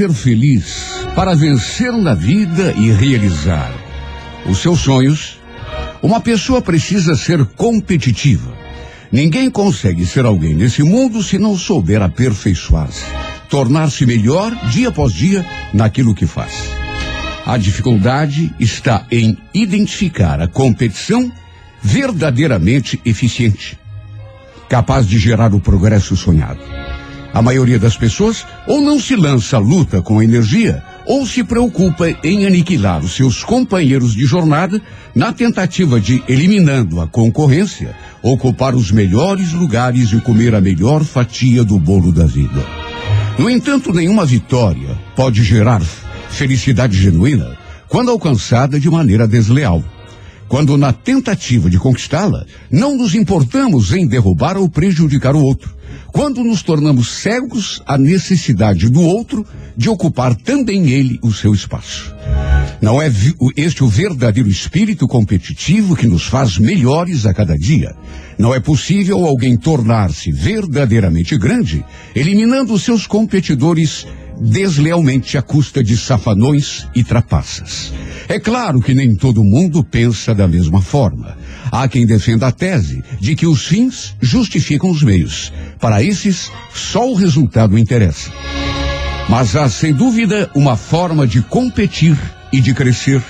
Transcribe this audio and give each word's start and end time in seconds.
ser 0.00 0.14
feliz, 0.14 1.04
para 1.14 1.34
vencer 1.34 1.92
na 1.92 2.14
vida 2.14 2.72
e 2.72 2.90
realizar 2.90 3.70
os 4.46 4.56
seus 4.56 4.80
sonhos, 4.80 5.38
uma 6.02 6.22
pessoa 6.22 6.62
precisa 6.62 7.14
ser 7.14 7.44
competitiva. 7.44 8.56
Ninguém 9.12 9.50
consegue 9.50 10.06
ser 10.06 10.24
alguém 10.24 10.54
nesse 10.54 10.82
mundo 10.82 11.22
se 11.22 11.36
não 11.36 11.54
souber 11.54 12.00
aperfeiçoar-se, 12.00 13.04
tornar-se 13.50 14.06
melhor 14.06 14.54
dia 14.70 14.88
após 14.88 15.12
dia 15.12 15.44
naquilo 15.74 16.14
que 16.14 16.24
faz. 16.24 16.54
A 17.44 17.58
dificuldade 17.58 18.54
está 18.58 19.04
em 19.10 19.36
identificar 19.52 20.40
a 20.40 20.48
competição 20.48 21.30
verdadeiramente 21.82 22.98
eficiente, 23.04 23.78
capaz 24.66 25.06
de 25.06 25.18
gerar 25.18 25.52
o 25.54 25.60
progresso 25.60 26.16
sonhado. 26.16 26.89
A 27.32 27.40
maioria 27.40 27.78
das 27.78 27.96
pessoas 27.96 28.44
ou 28.66 28.80
não 28.80 28.98
se 28.98 29.14
lança 29.14 29.56
à 29.56 29.60
luta 29.60 30.02
com 30.02 30.22
energia 30.22 30.82
ou 31.06 31.24
se 31.26 31.42
preocupa 31.44 32.08
em 32.24 32.46
aniquilar 32.46 33.00
os 33.04 33.12
seus 33.12 33.44
companheiros 33.44 34.14
de 34.14 34.24
jornada 34.24 34.80
na 35.14 35.32
tentativa 35.32 36.00
de, 36.00 36.22
eliminando 36.28 37.00
a 37.00 37.06
concorrência, 37.06 37.94
ocupar 38.22 38.74
os 38.74 38.90
melhores 38.90 39.52
lugares 39.52 40.12
e 40.12 40.20
comer 40.20 40.54
a 40.54 40.60
melhor 40.60 41.04
fatia 41.04 41.64
do 41.64 41.78
bolo 41.78 42.12
da 42.12 42.26
vida. 42.26 42.64
No 43.38 43.48
entanto, 43.48 43.92
nenhuma 43.92 44.26
vitória 44.26 44.98
pode 45.16 45.42
gerar 45.42 45.80
felicidade 46.28 46.96
genuína 46.96 47.56
quando 47.88 48.10
alcançada 48.10 48.78
de 48.78 48.90
maneira 48.90 49.26
desleal. 49.26 49.82
Quando, 50.50 50.76
na 50.76 50.92
tentativa 50.92 51.70
de 51.70 51.78
conquistá-la, 51.78 52.44
não 52.68 52.96
nos 52.96 53.14
importamos 53.14 53.92
em 53.92 54.04
derrubar 54.04 54.56
ou 54.56 54.68
prejudicar 54.68 55.36
o 55.36 55.44
outro. 55.44 55.72
Quando 56.08 56.42
nos 56.42 56.60
tornamos 56.60 57.22
cegos 57.22 57.80
à 57.86 57.96
necessidade 57.96 58.88
do 58.88 59.00
outro 59.00 59.46
de 59.76 59.88
ocupar 59.88 60.34
também 60.34 60.90
ele 60.90 61.20
o 61.22 61.32
seu 61.32 61.54
espaço. 61.54 62.12
Não 62.82 63.00
é 63.00 63.08
este 63.56 63.84
o 63.84 63.86
verdadeiro 63.86 64.48
espírito 64.48 65.06
competitivo 65.06 65.94
que 65.94 66.08
nos 66.08 66.24
faz 66.24 66.58
melhores 66.58 67.26
a 67.26 67.32
cada 67.32 67.56
dia. 67.56 67.94
Não 68.36 68.52
é 68.52 68.58
possível 68.58 69.24
alguém 69.24 69.56
tornar-se 69.56 70.32
verdadeiramente 70.32 71.38
grande 71.38 71.84
eliminando 72.12 72.76
seus 72.76 73.06
competidores 73.06 74.04
deslealmente 74.40 75.36
à 75.36 75.42
custa 75.42 75.84
de 75.84 75.96
safanões 75.96 76.86
e 76.94 77.04
trapaças. 77.04 77.92
É 78.28 78.40
claro 78.40 78.80
que 78.80 78.94
nem 78.94 79.14
todo 79.14 79.44
mundo 79.44 79.84
pensa 79.84 80.34
da 80.34 80.48
mesma 80.48 80.80
forma. 80.80 81.36
Há 81.70 81.86
quem 81.86 82.06
defenda 82.06 82.46
a 82.46 82.52
tese 82.52 83.04
de 83.20 83.36
que 83.36 83.46
os 83.46 83.66
fins 83.66 84.16
justificam 84.20 84.90
os 84.90 85.02
meios. 85.02 85.52
Para 85.78 86.02
esses, 86.02 86.50
só 86.74 87.08
o 87.08 87.14
resultado 87.14 87.78
interessa. 87.78 88.32
Mas 89.28 89.54
há, 89.54 89.68
sem 89.68 89.92
dúvida, 89.92 90.50
uma 90.54 90.76
forma 90.76 91.26
de 91.26 91.42
competir 91.42 92.16
e 92.52 92.60
de 92.60 92.74
crescer 92.74 93.22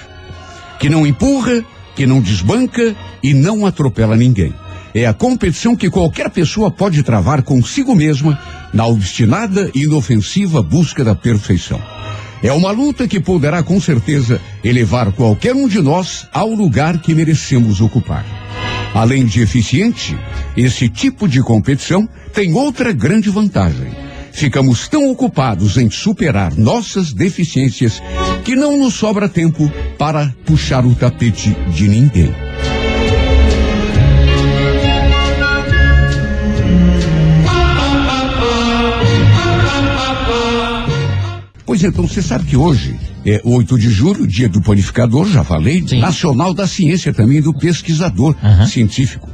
que 0.79 0.89
não 0.89 1.07
empurra, 1.07 1.63
que 1.95 2.07
não 2.07 2.23
desbanca 2.23 2.97
e 3.23 3.35
não 3.35 3.67
atropela 3.67 4.17
ninguém. 4.17 4.55
É 4.95 5.07
a 5.07 5.15
competição 5.15 5.77
que 5.77 5.89
qualquer 5.89 6.31
pessoa 6.31 6.71
pode 6.71 7.03
travar 7.03 7.43
consigo 7.43 7.95
mesma 7.95 8.39
na 8.73 8.87
obstinada 8.87 9.71
e 9.75 9.85
inofensiva 9.85 10.63
busca 10.63 11.05
da 11.05 11.15
perfeição. 11.15 11.81
É 12.43 12.53
uma 12.53 12.71
luta 12.71 13.07
que 13.07 13.21
poderá 13.21 13.63
com 13.63 13.81
certeza 13.81 14.41
elevar 14.65 15.13
qualquer 15.13 15.55
um 15.55 15.69
de 15.69 15.81
nós 15.81 16.27
ao 16.33 16.49
lugar 16.51 16.99
que 16.99 17.15
merecemos 17.15 17.81
ocupar. 17.81 18.25
Além 18.95 19.27
de 19.27 19.41
eficiente, 19.41 20.19
esse 20.57 20.89
tipo 20.89 21.29
de 21.29 21.43
competição 21.43 22.09
tem 22.33 22.55
outra 22.55 22.93
grande 22.93 23.31
vantagem. 23.31 23.93
Ficamos 24.33 24.89
tão 24.89 25.11
ocupados 25.11 25.77
em 25.77 25.91
superar 25.91 26.57
nossas 26.57 27.13
deficiências 27.13 28.03
que 28.45 28.57
não 28.57 28.77
nos 28.77 28.95
sobra 28.95 29.29
tempo 29.29 29.71
para 29.99 30.35
puxar 30.45 30.85
o 30.87 30.95
tapete 30.95 31.55
de 31.73 31.89
ninguém. 31.89 32.35
Pois 41.71 41.85
então, 41.85 42.05
você 42.05 42.21
sabe 42.21 42.47
que 42.47 42.57
hoje 42.57 42.99
é 43.25 43.41
8 43.45 43.79
de 43.79 43.91
julho, 43.91 44.27
dia 44.27 44.49
do 44.49 44.61
panificador, 44.61 45.31
já 45.31 45.45
falei, 45.45 45.87
Sim. 45.87 46.01
nacional 46.01 46.53
da 46.53 46.67
ciência 46.67 47.15
também, 47.15 47.41
do 47.41 47.55
pesquisador 47.55 48.35
uhum. 48.43 48.67
científico. 48.67 49.31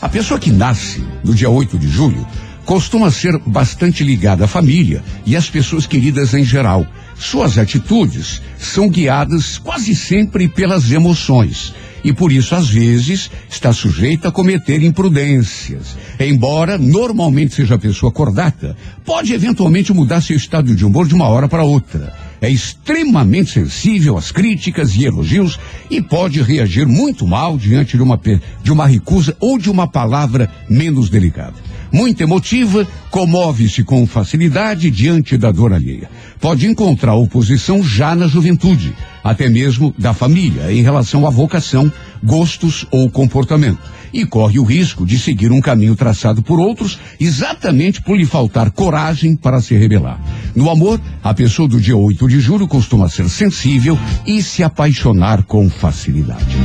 A 0.00 0.08
pessoa 0.08 0.40
que 0.40 0.50
nasce 0.50 1.04
no 1.22 1.34
dia 1.34 1.50
8 1.50 1.78
de 1.78 1.86
julho 1.86 2.26
costuma 2.64 3.10
ser 3.10 3.38
bastante 3.44 4.02
ligada 4.02 4.46
à 4.46 4.48
família 4.48 5.04
e 5.26 5.36
às 5.36 5.50
pessoas 5.50 5.86
queridas 5.86 6.32
em 6.32 6.42
geral. 6.42 6.86
Suas 7.18 7.58
atitudes 7.58 8.40
são 8.58 8.88
guiadas 8.88 9.58
quase 9.58 9.94
sempre 9.94 10.48
pelas 10.48 10.90
emoções 10.90 11.74
e 12.04 12.12
por 12.12 12.30
isso, 12.30 12.54
às 12.54 12.68
vezes, 12.68 13.30
está 13.48 13.72
sujeita 13.72 14.28
a 14.28 14.32
cometer 14.32 14.82
imprudências. 14.82 15.96
Embora 16.20 16.76
normalmente 16.76 17.54
seja 17.54 17.78
pessoa 17.78 18.12
cordata, 18.12 18.76
pode 19.04 19.32
eventualmente 19.32 19.92
mudar 19.92 20.20
seu 20.20 20.36
estado 20.36 20.74
de 20.76 20.84
humor 20.84 21.08
de 21.08 21.14
uma 21.14 21.28
hora 21.28 21.48
para 21.48 21.64
outra. 21.64 22.12
É 22.40 22.50
extremamente 22.50 23.52
sensível 23.52 24.18
às 24.18 24.30
críticas 24.30 24.94
e 24.94 25.04
elogios 25.04 25.58
e 25.90 26.02
pode 26.02 26.42
reagir 26.42 26.86
muito 26.86 27.26
mal 27.26 27.56
diante 27.56 27.96
de 27.96 28.02
uma, 28.02 28.20
de 28.62 28.70
uma 28.70 28.86
recusa 28.86 29.34
ou 29.40 29.58
de 29.58 29.70
uma 29.70 29.86
palavra 29.86 30.50
menos 30.68 31.08
delicada 31.08 31.73
muito 31.94 32.20
emotiva, 32.20 32.84
comove-se 33.08 33.84
com 33.84 34.04
facilidade 34.04 34.90
diante 34.90 35.38
da 35.38 35.52
dor 35.52 35.72
alheia. 35.72 36.10
Pode 36.40 36.66
encontrar 36.66 37.14
oposição 37.14 37.84
já 37.84 38.16
na 38.16 38.26
juventude, 38.26 38.92
até 39.22 39.48
mesmo 39.48 39.94
da 39.96 40.12
família, 40.12 40.72
em 40.72 40.82
relação 40.82 41.24
à 41.24 41.30
vocação, 41.30 41.90
gostos 42.20 42.84
ou 42.90 43.08
comportamento. 43.08 43.78
E 44.12 44.26
corre 44.26 44.58
o 44.58 44.64
risco 44.64 45.06
de 45.06 45.16
seguir 45.16 45.52
um 45.52 45.60
caminho 45.60 45.94
traçado 45.94 46.42
por 46.42 46.58
outros, 46.58 46.98
exatamente 47.20 48.02
por 48.02 48.16
lhe 48.16 48.26
faltar 48.26 48.72
coragem 48.72 49.36
para 49.36 49.60
se 49.60 49.76
rebelar. 49.76 50.20
No 50.52 50.68
amor, 50.70 51.00
a 51.22 51.32
pessoa 51.32 51.68
do 51.68 51.80
dia 51.80 51.96
8 51.96 52.26
de 52.26 52.40
julho 52.40 52.66
costuma 52.66 53.08
ser 53.08 53.28
sensível 53.28 53.96
e 54.26 54.42
se 54.42 54.64
apaixonar 54.64 55.44
com 55.44 55.70
facilidade. 55.70 56.56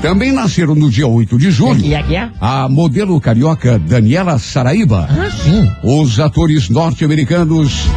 Também 0.00 0.32
nasceram 0.32 0.74
no 0.74 0.88
dia 0.90 1.06
8 1.06 1.36
de 1.38 1.50
julho 1.50 1.82
a 2.40 2.68
modelo 2.68 3.20
carioca 3.20 3.78
Daniela 3.78 4.38
Saraíba. 4.38 5.08
Ah, 5.10 5.30
sim. 5.30 5.70
Os 5.82 6.20
atores 6.20 6.68
norte-americanos 6.68 7.88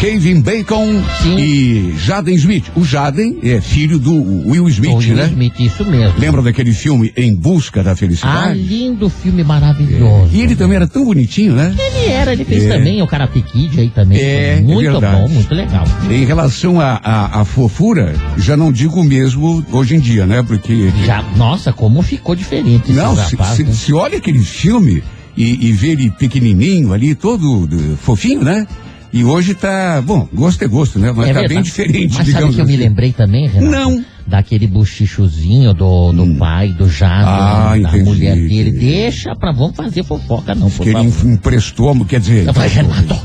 Kevin 0.00 0.40
Bacon 0.40 1.02
Sim. 1.22 1.36
e 1.36 1.94
Jaden 1.98 2.34
Smith. 2.34 2.64
O 2.74 2.86
Jaden 2.86 3.38
é 3.42 3.60
filho 3.60 3.98
do 3.98 4.14
Will 4.48 4.66
Smith, 4.70 4.94
Will 4.94 5.14
né? 5.14 5.26
Smith, 5.26 5.60
isso 5.60 5.84
mesmo. 5.84 6.18
Lembra 6.18 6.40
daquele 6.40 6.72
filme 6.72 7.12
Em 7.14 7.34
Busca 7.34 7.82
da 7.82 7.94
Felicidade? 7.94 8.48
Ah, 8.48 8.54
lindo 8.54 9.10
filme 9.10 9.44
maravilhoso. 9.44 10.30
É. 10.32 10.38
E 10.38 10.40
ele 10.40 10.56
também 10.56 10.76
era 10.76 10.86
tão 10.86 11.04
bonitinho, 11.04 11.54
né? 11.54 11.76
Ele 11.78 12.12
era, 12.12 12.32
ele 12.32 12.46
fez 12.46 12.64
é. 12.64 12.78
também 12.78 13.02
o 13.02 13.06
Karate 13.06 13.42
Kid 13.42 13.78
aí 13.78 13.90
também. 13.90 14.18
É, 14.18 14.56
é 14.56 14.60
muito 14.62 14.88
é 14.88 15.12
bom, 15.12 15.28
muito 15.28 15.54
legal. 15.54 15.84
Em 16.10 16.24
relação 16.24 16.80
à 16.80 17.44
fofura, 17.44 18.14
já 18.38 18.56
não 18.56 18.72
digo 18.72 19.04
mesmo 19.04 19.62
hoje 19.70 19.96
em 19.96 20.00
dia, 20.00 20.24
né? 20.24 20.42
Porque. 20.42 20.90
Já, 21.04 21.22
nossa, 21.36 21.74
como 21.74 22.00
ficou 22.00 22.34
diferente 22.34 22.90
Não, 22.90 23.14
se, 23.14 23.36
rapaz, 23.36 23.56
se, 23.56 23.64
né? 23.64 23.72
se 23.74 23.92
olha 23.92 24.16
aquele 24.16 24.38
filme 24.38 25.02
e, 25.36 25.68
e 25.68 25.72
vê 25.72 25.88
ele 25.88 26.10
pequenininho 26.10 26.90
ali, 26.90 27.14
todo 27.14 27.64
uh, 27.64 27.96
fofinho, 27.98 28.42
né? 28.42 28.66
E 29.12 29.24
hoje 29.24 29.54
tá, 29.54 30.00
bom, 30.00 30.28
gosto 30.32 30.62
é 30.62 30.68
gosto, 30.68 30.98
né? 30.98 31.12
Mas 31.14 31.30
é 31.30 31.34
tá 31.34 31.48
bem 31.48 31.62
diferente, 31.62 32.14
Mas 32.16 32.26
digamos 32.26 32.32
sabe 32.32 32.54
que 32.54 32.60
assim. 32.60 32.60
eu 32.60 32.66
me 32.66 32.74
assim. 32.74 32.82
lembrei 32.82 33.12
também, 33.12 33.48
Renato? 33.48 33.70
Não. 33.70 34.04
Daquele 34.26 34.68
buchichozinho 34.68 35.74
do, 35.74 36.12
do 36.12 36.22
hum. 36.22 36.36
pai, 36.36 36.68
do 36.68 36.88
Jado, 36.88 37.26
ah, 37.26 37.70
da 37.70 37.78
entendi, 37.78 38.04
mulher 38.04 38.36
dele. 38.36 38.70
Deixa 38.70 39.34
pra, 39.34 39.50
vamos 39.50 39.74
fazer 39.74 40.04
fofoca 40.04 40.54
não, 40.54 40.70
por 40.70 40.84
que 40.84 40.90
ele 40.90 41.12
emprestou, 41.24 42.04
quer 42.04 42.20
dizer... 42.20 42.46
Eu 42.46 42.54
falei, 42.54 42.70
Renato... 42.70 43.20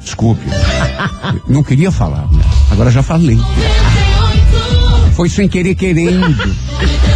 Desculpe. 0.00 0.42
não 1.48 1.62
queria 1.62 1.90
falar, 1.90 2.30
né? 2.30 2.42
agora 2.70 2.90
já 2.90 3.02
falei. 3.02 3.38
Foi 5.12 5.28
sem 5.28 5.48
querer 5.48 5.74
querendo. 5.74 6.26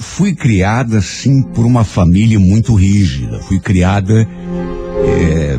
fui 0.11 0.35
criada 0.35 0.97
assim 0.97 1.41
por 1.41 1.65
uma 1.65 1.85
família 1.85 2.37
muito 2.37 2.75
rígida. 2.75 3.39
Fui 3.39 3.59
criada 3.59 4.27
é, 5.05 5.57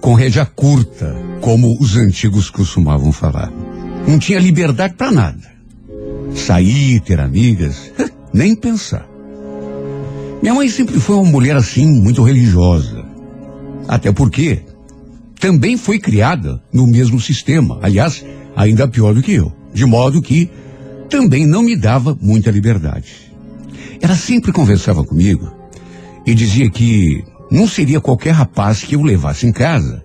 com 0.00 0.14
rédea 0.14 0.44
curta, 0.44 1.16
como 1.40 1.78
os 1.80 1.96
antigos 1.96 2.50
costumavam 2.50 3.12
falar. 3.12 3.50
Não 4.06 4.18
tinha 4.18 4.40
liberdade 4.40 4.94
para 4.94 5.12
nada. 5.12 5.48
Sair, 6.34 7.00
ter 7.00 7.20
amigas, 7.20 7.92
nem 8.34 8.56
pensar. 8.56 9.08
Minha 10.42 10.54
mãe 10.54 10.68
sempre 10.68 10.98
foi 10.98 11.14
uma 11.14 11.30
mulher 11.30 11.54
assim, 11.54 11.86
muito 11.86 12.24
religiosa. 12.24 13.04
Até 13.86 14.10
porque 14.10 14.62
também 15.38 15.76
foi 15.76 16.00
criada 16.00 16.60
no 16.72 16.84
mesmo 16.84 17.20
sistema. 17.20 17.78
Aliás, 17.80 18.24
ainda 18.56 18.88
pior 18.88 19.14
do 19.14 19.22
que 19.22 19.34
eu. 19.34 19.52
De 19.72 19.86
modo 19.86 20.20
que 20.20 20.50
também 21.10 21.44
não 21.44 21.62
me 21.62 21.76
dava 21.76 22.16
muita 22.20 22.50
liberdade. 22.50 23.30
Ela 24.00 24.16
sempre 24.16 24.52
conversava 24.52 25.04
comigo 25.04 25.52
e 26.24 26.32
dizia 26.32 26.70
que 26.70 27.22
não 27.50 27.66
seria 27.66 28.00
qualquer 28.00 28.30
rapaz 28.30 28.82
que 28.82 28.94
eu 28.94 29.02
levasse 29.02 29.46
em 29.46 29.52
casa 29.52 30.02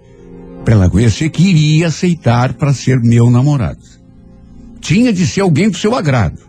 para 0.65 0.73
ela 0.73 0.89
conhecer 0.89 1.29
que 1.29 1.43
iria 1.43 1.87
aceitar 1.87 2.53
para 2.53 2.73
ser 2.73 2.99
meu 2.99 3.29
namorado. 3.29 3.79
Tinha 4.81 5.13
de 5.13 5.25
ser 5.27 5.41
alguém 5.41 5.69
do 5.69 5.77
seu 5.77 5.95
agrado. 5.95 6.39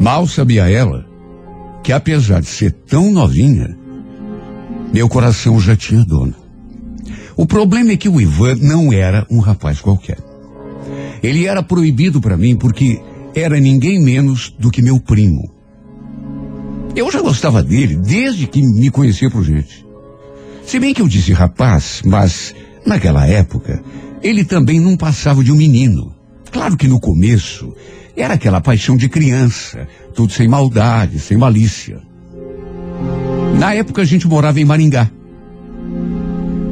Mal 0.00 0.26
sabia 0.26 0.70
ela 0.70 1.04
que, 1.82 1.92
apesar 1.92 2.40
de 2.40 2.46
ser 2.46 2.72
tão 2.72 3.10
novinha, 3.10 3.76
meu 4.92 5.08
coração 5.08 5.60
já 5.60 5.76
tinha 5.76 6.04
dono. 6.04 6.34
O 7.36 7.44
problema 7.44 7.90
é 7.90 7.96
que 7.96 8.08
o 8.08 8.20
Ivan 8.20 8.56
não 8.60 8.92
era 8.92 9.26
um 9.28 9.40
rapaz 9.40 9.80
qualquer. 9.80 10.18
Ele 11.22 11.46
era 11.46 11.62
proibido 11.62 12.20
para 12.20 12.36
mim 12.36 12.56
porque 12.56 13.00
era 13.34 13.58
ninguém 13.58 14.00
menos 14.00 14.54
do 14.58 14.70
que 14.70 14.82
meu 14.82 15.00
primo. 15.00 15.52
Eu 16.94 17.10
já 17.10 17.20
gostava 17.20 17.62
dele 17.62 17.96
desde 17.96 18.46
que 18.46 18.62
me 18.62 18.90
conhecia 18.90 19.30
por 19.30 19.42
gente. 19.42 19.84
Se 20.64 20.78
bem 20.78 20.94
que 20.94 21.02
eu 21.02 21.08
disse 21.08 21.32
rapaz, 21.32 22.02
mas 22.04 22.54
naquela 22.86 23.26
época 23.26 23.82
ele 24.22 24.44
também 24.44 24.80
não 24.80 24.96
passava 24.96 25.42
de 25.42 25.52
um 25.52 25.56
menino. 25.56 26.14
Claro 26.50 26.76
que 26.76 26.88
no 26.88 27.00
começo 27.00 27.74
era 28.16 28.34
aquela 28.34 28.60
paixão 28.60 28.96
de 28.96 29.08
criança, 29.08 29.88
tudo 30.14 30.32
sem 30.32 30.48
maldade, 30.48 31.18
sem 31.18 31.36
malícia. 31.36 32.00
Na 33.58 33.74
época 33.74 34.02
a 34.02 34.04
gente 34.04 34.26
morava 34.26 34.60
em 34.60 34.64
Maringá. 34.64 35.10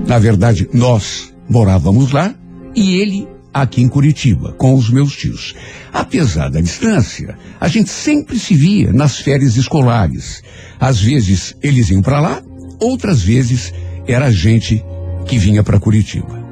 Na 0.06 0.18
verdade, 0.18 0.68
nós 0.72 1.32
morávamos 1.48 2.12
lá 2.12 2.34
e 2.74 2.96
ele 2.96 3.28
aqui 3.52 3.82
em 3.82 3.88
Curitiba, 3.88 4.52
com 4.52 4.74
os 4.74 4.88
meus 4.88 5.14
tios. 5.16 5.54
Apesar 5.92 6.48
da 6.48 6.60
distância, 6.60 7.36
a 7.60 7.68
gente 7.68 7.90
sempre 7.90 8.38
se 8.38 8.54
via 8.54 8.92
nas 8.92 9.18
férias 9.18 9.56
escolares. 9.56 10.42
Às 10.80 11.00
vezes 11.00 11.54
eles 11.62 11.90
iam 11.90 12.02
para 12.02 12.20
lá, 12.20 12.42
outras 12.80 13.22
vezes 13.22 13.72
era 14.06 14.26
a 14.26 14.32
gente 14.32 14.84
que 15.26 15.38
vinha 15.38 15.62
para 15.62 15.78
Curitiba. 15.78 16.42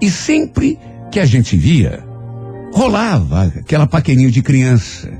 E 0.00 0.10
sempre 0.10 0.78
que 1.10 1.20
a 1.20 1.26
gente 1.26 1.56
via, 1.56 2.04
rolava 2.72 3.44
aquela 3.44 3.86
paquerinha 3.86 4.30
de 4.30 4.42
criança. 4.42 5.10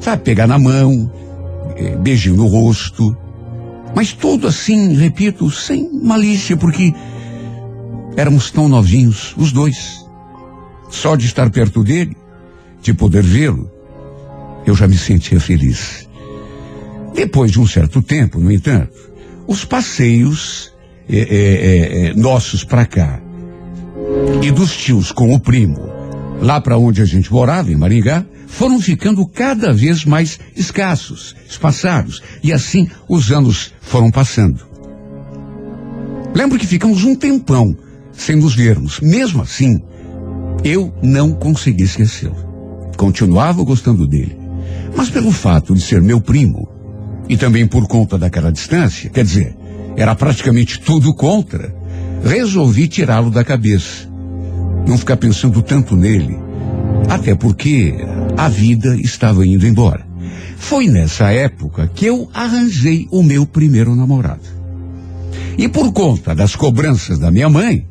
Sabe, 0.00 0.22
pegar 0.22 0.46
na 0.46 0.58
mão, 0.58 1.12
eh, 1.76 1.96
beijinho 1.96 2.36
no 2.36 2.46
rosto. 2.46 3.16
Mas 3.94 4.12
tudo 4.12 4.46
assim, 4.46 4.94
repito, 4.94 5.50
sem 5.50 5.90
malícia, 6.02 6.56
porque 6.56 6.92
éramos 8.16 8.50
tão 8.50 8.68
novinhos, 8.68 9.34
os 9.36 9.52
dois. 9.52 10.04
Só 10.90 11.16
de 11.16 11.26
estar 11.26 11.50
perto 11.50 11.82
dele, 11.82 12.16
de 12.82 12.92
poder 12.92 13.22
vê-lo, 13.22 13.70
eu 14.66 14.74
já 14.74 14.86
me 14.86 14.98
sentia 14.98 15.40
feliz. 15.40 16.08
Depois 17.14 17.50
de 17.50 17.60
um 17.60 17.66
certo 17.66 18.02
tempo, 18.02 18.38
no 18.38 18.50
entanto, 18.50 18.92
os 19.46 19.64
passeios 19.64 20.72
é, 21.08 21.18
é, 21.18 22.06
é, 22.08 22.14
nossos 22.14 22.64
para 22.64 22.86
cá 22.86 23.20
e 24.42 24.50
dos 24.50 24.76
tios 24.76 25.12
com 25.12 25.34
o 25.34 25.40
primo, 25.40 25.80
lá 26.40 26.60
para 26.60 26.78
onde 26.78 27.02
a 27.02 27.04
gente 27.04 27.32
morava, 27.32 27.70
em 27.70 27.76
Maringá, 27.76 28.24
foram 28.46 28.80
ficando 28.80 29.26
cada 29.26 29.72
vez 29.72 30.04
mais 30.04 30.38
escassos, 30.56 31.36
espaçados, 31.48 32.22
e 32.42 32.52
assim 32.52 32.88
os 33.08 33.30
anos 33.30 33.72
foram 33.80 34.10
passando. 34.10 34.66
Lembro 36.34 36.58
que 36.58 36.66
ficamos 36.66 37.04
um 37.04 37.14
tempão 37.14 37.76
sem 38.12 38.36
nos 38.36 38.54
vermos. 38.54 39.00
Mesmo 39.00 39.42
assim, 39.42 39.80
eu 40.64 40.92
não 41.02 41.32
consegui 41.32 41.84
esquecê-lo. 41.84 42.36
Continuava 42.96 43.62
gostando 43.64 44.06
dele. 44.06 44.38
Mas 44.94 45.08
pelo 45.08 45.30
fato 45.30 45.74
de 45.74 45.80
ser 45.80 46.02
meu 46.02 46.20
primo, 46.20 46.68
e 47.28 47.36
também 47.36 47.66
por 47.66 47.86
conta 47.86 48.18
daquela 48.18 48.50
distância, 48.50 49.08
quer 49.08 49.24
dizer, 49.24 49.56
era 49.96 50.14
praticamente 50.14 50.80
tudo 50.80 51.14
contra, 51.14 51.74
resolvi 52.24 52.88
tirá-lo 52.88 53.30
da 53.30 53.44
cabeça. 53.44 54.08
Não 54.86 54.98
ficar 54.98 55.16
pensando 55.16 55.62
tanto 55.62 55.96
nele. 55.96 56.36
Até 57.08 57.34
porque 57.34 57.94
a 58.36 58.48
vida 58.48 58.96
estava 58.96 59.46
indo 59.46 59.66
embora. 59.66 60.06
Foi 60.56 60.86
nessa 60.86 61.30
época 61.30 61.90
que 61.94 62.06
eu 62.06 62.28
arranjei 62.34 63.06
o 63.10 63.22
meu 63.22 63.46
primeiro 63.46 63.94
namorado. 63.94 64.42
E 65.56 65.68
por 65.68 65.92
conta 65.92 66.34
das 66.34 66.54
cobranças 66.54 67.18
da 67.18 67.30
minha 67.30 67.48
mãe, 67.48 67.86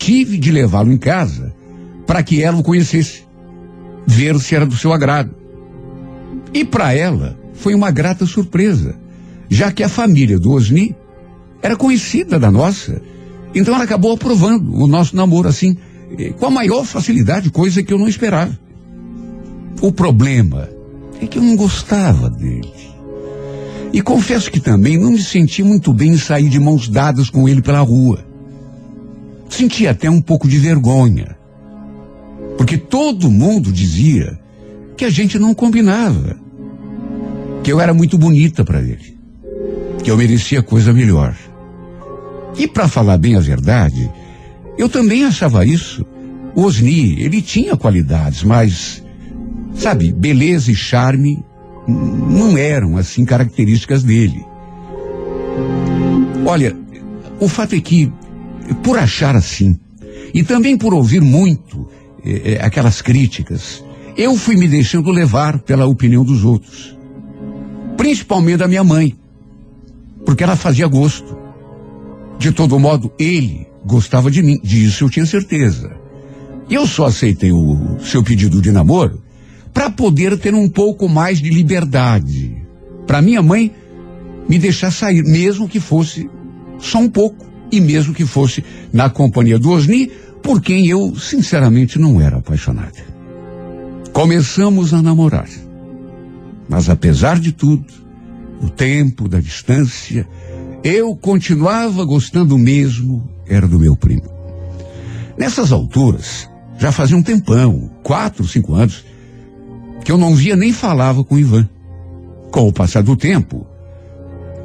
tive 0.00 0.38
de 0.38 0.50
levá-lo 0.50 0.90
em 0.90 0.96
casa 0.96 1.54
para 2.06 2.22
que 2.22 2.42
ela 2.42 2.58
o 2.58 2.62
conhecesse, 2.62 3.22
ver 4.06 4.36
se 4.40 4.56
era 4.56 4.64
do 4.64 4.74
seu 4.74 4.92
agrado. 4.92 5.30
E 6.52 6.64
para 6.64 6.94
ela 6.94 7.38
foi 7.52 7.74
uma 7.74 7.90
grata 7.90 8.24
surpresa, 8.24 8.98
já 9.48 9.70
que 9.70 9.82
a 9.82 9.88
família 9.88 10.38
do 10.38 10.52
Osni 10.52 10.96
era 11.62 11.76
conhecida 11.76 12.38
da 12.38 12.50
nossa. 12.50 13.00
Então 13.54 13.74
ela 13.74 13.84
acabou 13.84 14.12
aprovando 14.14 14.74
o 14.74 14.86
nosso 14.86 15.14
namoro 15.14 15.48
assim, 15.48 15.76
eh, 16.18 16.30
com 16.30 16.46
a 16.46 16.50
maior 16.50 16.84
facilidade, 16.84 17.50
coisa 17.50 17.82
que 17.82 17.92
eu 17.92 17.98
não 17.98 18.08
esperava. 18.08 18.58
O 19.82 19.92
problema 19.92 20.68
é 21.20 21.26
que 21.26 21.38
eu 21.38 21.42
não 21.42 21.56
gostava 21.56 22.30
dele. 22.30 22.72
E 23.92 24.00
confesso 24.00 24.50
que 24.50 24.60
também 24.60 24.96
não 24.98 25.10
me 25.10 25.22
senti 25.22 25.62
muito 25.62 25.92
bem 25.92 26.12
em 26.12 26.18
sair 26.18 26.48
de 26.48 26.58
mãos 26.58 26.88
dadas 26.88 27.28
com 27.28 27.48
ele 27.48 27.60
pela 27.60 27.80
rua. 27.80 28.29
Senti 29.50 29.86
até 29.86 30.08
um 30.08 30.22
pouco 30.22 30.48
de 30.48 30.58
vergonha. 30.58 31.36
Porque 32.56 32.78
todo 32.78 33.30
mundo 33.30 33.72
dizia 33.72 34.38
que 34.96 35.04
a 35.04 35.10
gente 35.10 35.38
não 35.38 35.52
combinava. 35.52 36.36
Que 37.62 37.72
eu 37.72 37.80
era 37.80 37.92
muito 37.92 38.16
bonita 38.16 38.64
para 38.64 38.80
ele. 38.80 39.18
Que 40.02 40.10
eu 40.10 40.16
merecia 40.16 40.62
coisa 40.62 40.92
melhor. 40.92 41.36
E 42.56 42.66
para 42.66 42.88
falar 42.88 43.18
bem 43.18 43.36
a 43.36 43.40
verdade, 43.40 44.10
eu 44.78 44.88
também 44.88 45.24
achava 45.24 45.66
isso. 45.66 46.06
O 46.54 46.62
Osni, 46.62 47.20
ele 47.22 47.42
tinha 47.42 47.76
qualidades, 47.76 48.42
mas, 48.42 49.04
sabe, 49.74 50.12
beleza 50.12 50.70
e 50.70 50.74
charme 50.74 51.44
não 51.86 52.56
eram 52.56 52.96
assim 52.96 53.24
características 53.24 54.02
dele. 54.02 54.44
Olha, 56.46 56.76
o 57.38 57.48
fato 57.48 57.74
é 57.74 57.80
que 57.80 58.12
por 58.74 58.98
achar 58.98 59.34
assim, 59.36 59.78
e 60.32 60.42
também 60.42 60.76
por 60.76 60.94
ouvir 60.94 61.20
muito 61.20 61.88
eh, 62.24 62.52
eh, 62.52 62.58
aquelas 62.64 63.02
críticas, 63.02 63.82
eu 64.16 64.36
fui 64.36 64.56
me 64.56 64.68
deixando 64.68 65.10
levar 65.10 65.58
pela 65.60 65.86
opinião 65.86 66.24
dos 66.24 66.44
outros. 66.44 66.96
Principalmente 67.96 68.58
da 68.58 68.68
minha 68.68 68.84
mãe, 68.84 69.16
porque 70.24 70.44
ela 70.44 70.56
fazia 70.56 70.86
gosto. 70.86 71.38
De 72.38 72.52
todo 72.52 72.78
modo, 72.78 73.12
ele 73.18 73.66
gostava 73.84 74.30
de 74.30 74.42
mim, 74.42 74.58
disso 74.62 75.04
eu 75.04 75.10
tinha 75.10 75.26
certeza. 75.26 75.90
Eu 76.68 76.86
só 76.86 77.06
aceitei 77.06 77.52
o 77.52 77.98
seu 78.00 78.22
pedido 78.22 78.62
de 78.62 78.70
namoro 78.70 79.22
para 79.72 79.90
poder 79.90 80.38
ter 80.38 80.54
um 80.54 80.68
pouco 80.68 81.08
mais 81.08 81.40
de 81.40 81.50
liberdade. 81.50 82.56
Para 83.06 83.20
minha 83.20 83.42
mãe 83.42 83.74
me 84.48 84.58
deixar 84.58 84.90
sair, 84.90 85.22
mesmo 85.22 85.68
que 85.68 85.80
fosse 85.80 86.30
só 86.78 86.98
um 86.98 87.08
pouco 87.08 87.49
e 87.70 87.80
mesmo 87.80 88.14
que 88.14 88.26
fosse 88.26 88.64
na 88.92 89.08
companhia 89.08 89.58
do 89.58 89.70
Osni, 89.70 90.10
por 90.42 90.60
quem 90.60 90.86
eu 90.86 91.14
sinceramente 91.16 91.98
não 91.98 92.20
era 92.20 92.38
apaixonada. 92.38 93.04
Começamos 94.12 94.92
a 94.92 95.02
namorar. 95.02 95.48
Mas 96.68 96.88
apesar 96.88 97.38
de 97.38 97.52
tudo, 97.52 97.84
o 98.60 98.68
tempo, 98.68 99.28
da 99.28 99.40
distância, 99.40 100.26
eu 100.82 101.14
continuava 101.16 102.04
gostando 102.04 102.56
mesmo, 102.58 103.28
era 103.46 103.66
do 103.66 103.78
meu 103.78 103.96
primo. 103.96 104.30
Nessas 105.36 105.72
alturas, 105.72 106.48
Já 106.80 106.90
fazia 106.90 107.14
um 107.14 107.22
tempão, 107.22 107.90
quatro, 108.02 108.48
cinco 108.48 108.72
anos, 108.72 109.04
que 110.02 110.10
eu 110.10 110.16
não 110.16 110.34
via 110.34 110.56
nem 110.56 110.72
falava 110.72 111.22
com 111.22 111.38
Ivan. 111.38 111.68
Com 112.50 112.66
o 112.66 112.72
passar 112.72 113.02
do 113.02 113.14
tempo, 113.14 113.66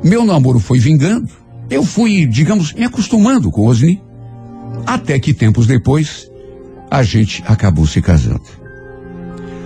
meu 0.02 0.24
namoro 0.24 0.58
foi 0.58 0.80
vingando. 0.80 1.30
Eu 1.70 1.84
fui, 1.84 2.26
digamos, 2.26 2.74
me 2.74 2.84
acostumando 2.84 3.50
com 3.52 3.68
Osni. 3.68 4.02
Até 4.86 5.20
que 5.20 5.34
tempos 5.34 5.66
depois, 5.68 6.30
a 6.90 7.02
gente 7.04 7.44
acabou 7.48 7.88
se 7.88 8.02
casando. 8.02 8.44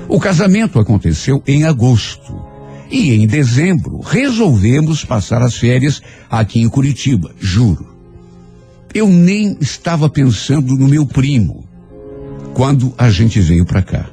O 0.07 0.19
casamento 0.19 0.79
aconteceu 0.79 1.43
em 1.45 1.65
agosto. 1.65 2.49
E 2.89 3.13
em 3.13 3.27
dezembro 3.27 3.99
resolvemos 3.99 5.05
passar 5.05 5.41
as 5.43 5.55
férias 5.55 6.01
aqui 6.29 6.59
em 6.59 6.67
Curitiba, 6.67 7.31
juro. 7.39 7.87
Eu 8.93 9.07
nem 9.07 9.55
estava 9.61 10.09
pensando 10.09 10.75
no 10.75 10.87
meu 10.87 11.05
primo 11.05 11.67
quando 12.55 12.91
a 12.97 13.11
gente 13.11 13.39
veio 13.39 13.65
para 13.65 13.83
cá. 13.83 14.09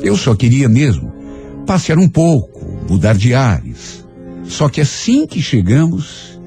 Eu 0.00 0.16
só 0.16 0.34
queria 0.34 0.68
mesmo 0.68 1.12
passear 1.66 1.98
um 1.98 2.08
pouco, 2.08 2.88
mudar 2.88 3.14
de 3.14 3.34
ares. 3.34 4.06
Só 4.44 4.70
que 4.70 4.80
assim 4.80 5.26
que 5.26 5.42
chegamos, 5.42 6.37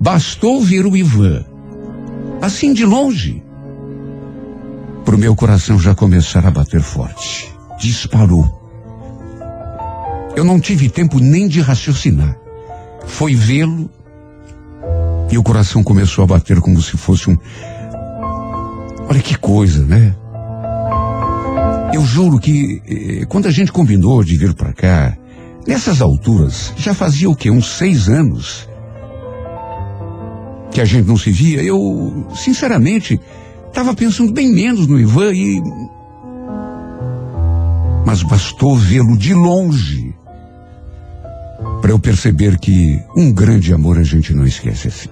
bastou 0.00 0.62
ver 0.62 0.86
o 0.86 0.96
Ivan, 0.96 1.44
assim 2.40 2.72
de 2.72 2.86
longe, 2.86 3.44
para 5.04 5.14
o 5.14 5.18
meu 5.18 5.36
coração 5.36 5.78
já 5.78 5.94
começar 5.94 6.46
a 6.46 6.50
bater 6.50 6.80
forte. 6.80 7.54
Disparou. 7.78 8.58
Eu 10.34 10.44
não 10.44 10.58
tive 10.58 10.88
tempo 10.88 11.18
nem 11.18 11.46
de 11.46 11.60
raciocinar. 11.60 12.38
Foi 13.06 13.34
vê-lo 13.34 13.90
e 15.30 15.36
o 15.36 15.42
coração 15.42 15.82
começou 15.82 16.24
a 16.24 16.26
bater 16.26 16.60
como 16.60 16.80
se 16.80 16.96
fosse 16.96 17.28
um. 17.28 17.36
Olha 19.08 19.20
que 19.20 19.36
coisa, 19.36 19.84
né? 19.84 20.14
Eu 21.92 22.04
juro 22.06 22.38
que 22.38 22.80
eh, 22.86 23.26
quando 23.26 23.46
a 23.46 23.50
gente 23.50 23.72
combinou 23.72 24.22
de 24.22 24.36
vir 24.36 24.54
para 24.54 24.72
cá, 24.72 25.16
nessas 25.66 26.00
alturas, 26.00 26.72
já 26.76 26.94
fazia 26.94 27.28
o 27.28 27.34
quê? 27.34 27.50
Uns 27.50 27.76
seis 27.76 28.08
anos 28.08 28.69
que 30.70 30.80
a 30.80 30.84
gente 30.84 31.06
não 31.06 31.16
se 31.16 31.30
via. 31.30 31.62
Eu, 31.62 32.28
sinceramente, 32.34 33.20
estava 33.68 33.94
pensando 33.94 34.32
bem 34.32 34.52
menos 34.52 34.86
no 34.86 34.98
Ivan 34.98 35.32
e. 35.32 35.60
Mas 38.06 38.22
bastou 38.22 38.76
vê-lo 38.76 39.16
de 39.16 39.34
longe 39.34 40.14
para 41.80 41.90
eu 41.90 41.98
perceber 41.98 42.58
que 42.58 43.00
um 43.16 43.32
grande 43.32 43.72
amor 43.72 43.98
a 43.98 44.02
gente 44.02 44.32
não 44.32 44.46
esquece 44.46 44.88
assim. 44.88 45.08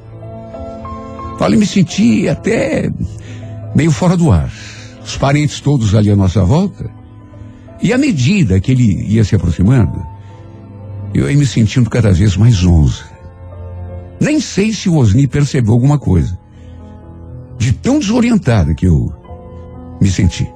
Olha, 1.41 1.57
me 1.57 1.67
senti 1.67 2.29
até 2.29 2.91
meio 3.75 3.91
fora 3.91 4.17
do 4.17 4.33
ar. 4.33 4.50
Os 5.05 5.17
parentes 5.17 5.61
todos 5.61 5.95
ali 5.95 6.11
à 6.11 6.17
nossa 6.17 6.45
volta. 6.45 6.91
E 7.81 7.93
à 7.93 7.99
medida 7.99 8.61
que 8.61 8.73
ele 8.73 9.05
ia 9.07 9.25
se 9.25 9.37
aproximando, 9.37 10.05
eu 11.15 11.31
ia 11.31 11.37
me 11.37 11.47
sentindo 11.47 11.88
cada 11.88 12.12
vez 12.12 12.37
mais 12.37 12.65
onze. 12.65 13.08
Nem 14.20 14.40
sei 14.40 14.72
se 14.72 14.88
o 14.88 14.96
Osni 14.96 15.26
percebeu 15.26 15.72
alguma 15.72 15.98
coisa. 15.98 16.38
De 17.56 17.72
tão 17.72 17.98
desorientado 17.98 18.75
que 18.75 18.87
eu 18.87 19.12
me 20.00 20.10
senti. 20.10 20.48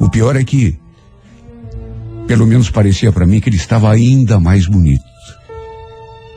O 0.00 0.08
pior 0.08 0.36
é 0.36 0.44
que, 0.44 0.78
pelo 2.26 2.46
menos 2.46 2.70
parecia 2.70 3.12
para 3.12 3.26
mim 3.26 3.40
que 3.40 3.48
ele 3.48 3.56
estava 3.56 3.90
ainda 3.90 4.40
mais 4.40 4.66
bonito. 4.66 5.04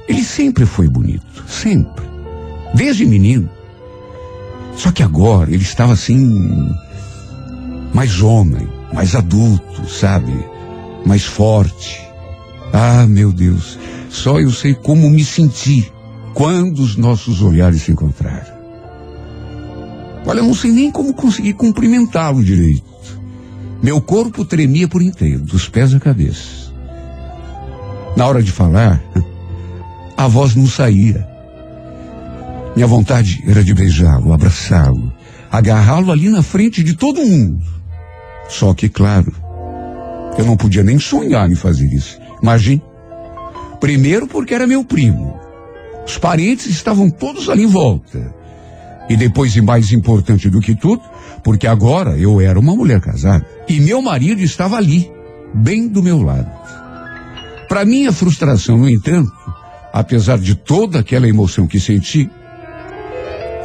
Ele 0.07 0.23
sempre 0.23 0.65
foi 0.65 0.87
bonito, 0.87 1.43
sempre. 1.47 2.05
Desde 2.73 3.05
menino. 3.05 3.49
Só 4.75 4.91
que 4.91 5.01
agora 5.01 5.51
ele 5.51 5.63
estava 5.63 5.93
assim, 5.93 6.69
mais 7.93 8.21
homem, 8.21 8.67
mais 8.93 9.15
adulto, 9.15 9.87
sabe? 9.89 10.33
Mais 11.05 11.23
forte. 11.23 12.01
Ah, 12.73 13.07
meu 13.07 13.31
Deus, 13.31 13.79
só 14.09 14.39
eu 14.39 14.51
sei 14.51 14.73
como 14.75 15.09
me 15.09 15.23
senti 15.23 15.91
quando 16.35 16.79
os 16.79 16.97
nossos 16.97 17.41
olhares 17.41 17.83
se 17.83 17.93
encontraram. 17.93 18.53
Olha, 20.25 20.39
eu 20.39 20.43
não 20.43 20.53
sei 20.53 20.69
nem 20.69 20.91
como 20.91 21.13
consegui 21.13 21.53
cumprimentá-lo 21.53 22.43
direito. 22.43 22.83
Meu 23.81 24.01
corpo 24.01 24.43
tremia 24.43 24.85
por 24.85 25.01
inteiro, 25.01 25.39
dos 25.39 25.69
pés 25.69 25.93
à 25.95 25.99
cabeça. 25.99 26.73
Na 28.17 28.27
hora 28.27 28.43
de 28.43 28.51
falar, 28.51 29.01
a 30.17 30.27
voz 30.27 30.55
não 30.55 30.67
saía. 30.67 31.25
Minha 32.75 32.87
vontade 32.87 33.41
era 33.47 33.63
de 33.63 33.73
beijá-lo, 33.73 34.33
abraçá-lo, 34.33 35.13
agarrá-lo 35.49 36.11
ali 36.11 36.27
na 36.27 36.43
frente 36.43 36.83
de 36.83 36.95
todo 36.95 37.25
mundo. 37.25 37.63
Só 38.49 38.73
que, 38.73 38.89
claro, 38.89 39.31
eu 40.37 40.43
não 40.43 40.57
podia 40.57 40.83
nem 40.83 40.99
sonhar 40.99 41.49
em 41.49 41.55
fazer 41.55 41.87
isso. 41.93 42.19
Imagine. 42.41 42.83
Primeiro 43.79 44.27
porque 44.27 44.53
era 44.53 44.67
meu 44.67 44.83
primo. 44.83 45.44
Os 46.05 46.17
parentes 46.17 46.67
estavam 46.67 47.09
todos 47.09 47.49
ali 47.49 47.63
em 47.63 47.67
volta. 47.67 48.33
E 49.09 49.15
depois, 49.15 49.55
e 49.55 49.61
mais 49.61 49.91
importante 49.91 50.49
do 50.49 50.59
que 50.59 50.75
tudo, 50.75 51.01
porque 51.43 51.67
agora 51.67 52.17
eu 52.17 52.41
era 52.41 52.59
uma 52.59 52.75
mulher 52.75 52.99
casada. 52.99 53.45
E 53.67 53.79
meu 53.79 54.01
marido 54.01 54.41
estava 54.41 54.77
ali, 54.77 55.11
bem 55.53 55.87
do 55.87 56.01
meu 56.01 56.21
lado. 56.21 56.49
Para 57.67 57.85
minha 57.85 58.11
frustração, 58.11 58.77
no 58.77 58.89
entanto, 58.89 59.31
apesar 59.91 60.37
de 60.37 60.55
toda 60.55 60.99
aquela 60.99 61.27
emoção 61.27 61.67
que 61.67 61.79
senti, 61.79 62.29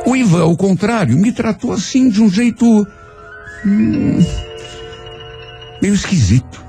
o 0.06 0.16
Ivan, 0.16 0.42
ao 0.42 0.56
contrário, 0.56 1.16
me 1.16 1.32
tratou 1.32 1.72
assim 1.72 2.08
de 2.08 2.22
um 2.22 2.30
jeito. 2.30 2.64
Hum, 3.64 4.24
meio 5.80 5.94
esquisito. 5.94 6.64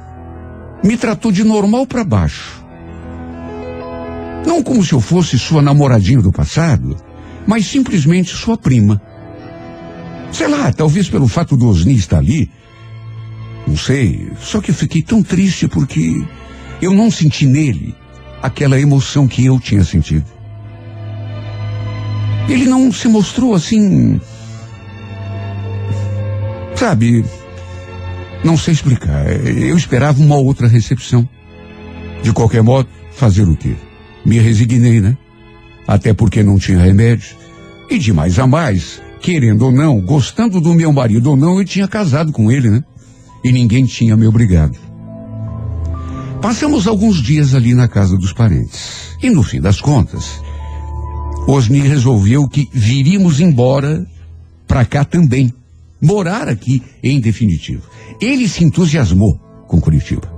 Me 0.83 0.97
tratou 0.97 1.31
de 1.31 1.43
normal 1.43 1.85
para 1.85 2.03
baixo. 2.03 2.60
Não 4.45 4.63
como 4.63 4.83
se 4.83 4.93
eu 4.93 5.01
fosse 5.01 5.37
sua 5.37 5.61
namoradinha 5.61 6.21
do 6.21 6.31
passado, 6.31 6.97
mas 7.45 7.65
simplesmente 7.65 8.35
sua 8.35 8.57
prima. 8.57 9.01
Sei 10.31 10.47
lá, 10.47 10.71
talvez 10.71 11.09
pelo 11.09 11.27
fato 11.27 11.57
do 11.57 11.67
Osni 11.67 11.95
estar 11.95 12.17
ali. 12.17 12.49
Não 13.67 13.77
sei, 13.77 14.31
só 14.39 14.59
que 14.59 14.71
eu 14.71 14.75
fiquei 14.75 15.01
tão 15.01 15.21
triste 15.21 15.67
porque 15.67 16.23
eu 16.81 16.93
não 16.93 17.11
senti 17.11 17.45
nele 17.45 17.95
aquela 18.41 18.79
emoção 18.79 19.27
que 19.27 19.45
eu 19.45 19.59
tinha 19.59 19.83
sentido. 19.83 20.25
Ele 22.49 22.65
não 22.65 22.91
se 22.91 23.07
mostrou 23.07 23.53
assim. 23.53 24.19
Sabe, 26.75 27.23
não 28.43 28.57
sei 28.57 28.73
explicar. 28.73 29.29
Eu 29.45 29.77
esperava 29.77 30.21
uma 30.21 30.35
outra 30.35 30.67
recepção. 30.67 31.27
De 32.23 32.33
qualquer 32.33 32.63
modo, 32.63 32.89
fazer 33.11 33.43
o 33.43 33.55
quê? 33.55 33.75
Me 34.25 34.39
resignei, 34.39 34.99
né? 34.99 35.17
Até 35.87 36.13
porque 36.13 36.43
não 36.43 36.57
tinha 36.57 36.79
remédio. 36.79 37.35
E 37.89 37.97
de 37.97 38.13
mais 38.13 38.39
a 38.39 38.47
mais, 38.47 39.01
querendo 39.21 39.63
ou 39.63 39.71
não, 39.71 39.99
gostando 39.99 40.61
do 40.61 40.73
meu 40.73 40.91
marido 40.93 41.31
ou 41.31 41.35
não, 41.35 41.59
eu 41.59 41.65
tinha 41.65 41.87
casado 41.87 42.31
com 42.31 42.51
ele, 42.51 42.69
né? 42.69 42.83
E 43.43 43.51
ninguém 43.51 43.85
tinha 43.85 44.15
me 44.15 44.27
obrigado. 44.27 44.77
Passamos 46.41 46.87
alguns 46.87 47.21
dias 47.21 47.53
ali 47.53 47.73
na 47.73 47.87
casa 47.87 48.17
dos 48.17 48.33
parentes. 48.33 49.15
E 49.21 49.29
no 49.29 49.43
fim 49.43 49.61
das 49.61 49.79
contas, 49.79 50.41
Osni 51.47 51.79
resolveu 51.79 52.47
que 52.47 52.67
viríamos 52.73 53.39
embora 53.39 54.05
para 54.67 54.85
cá 54.85 55.03
também. 55.03 55.53
Morar 56.01 56.47
aqui 56.47 56.81
em 57.03 57.19
definitivo. 57.19 57.83
Ele 58.19 58.47
se 58.47 58.63
entusiasmou 58.63 59.39
com 59.67 59.79
Curitiba. 59.79 60.30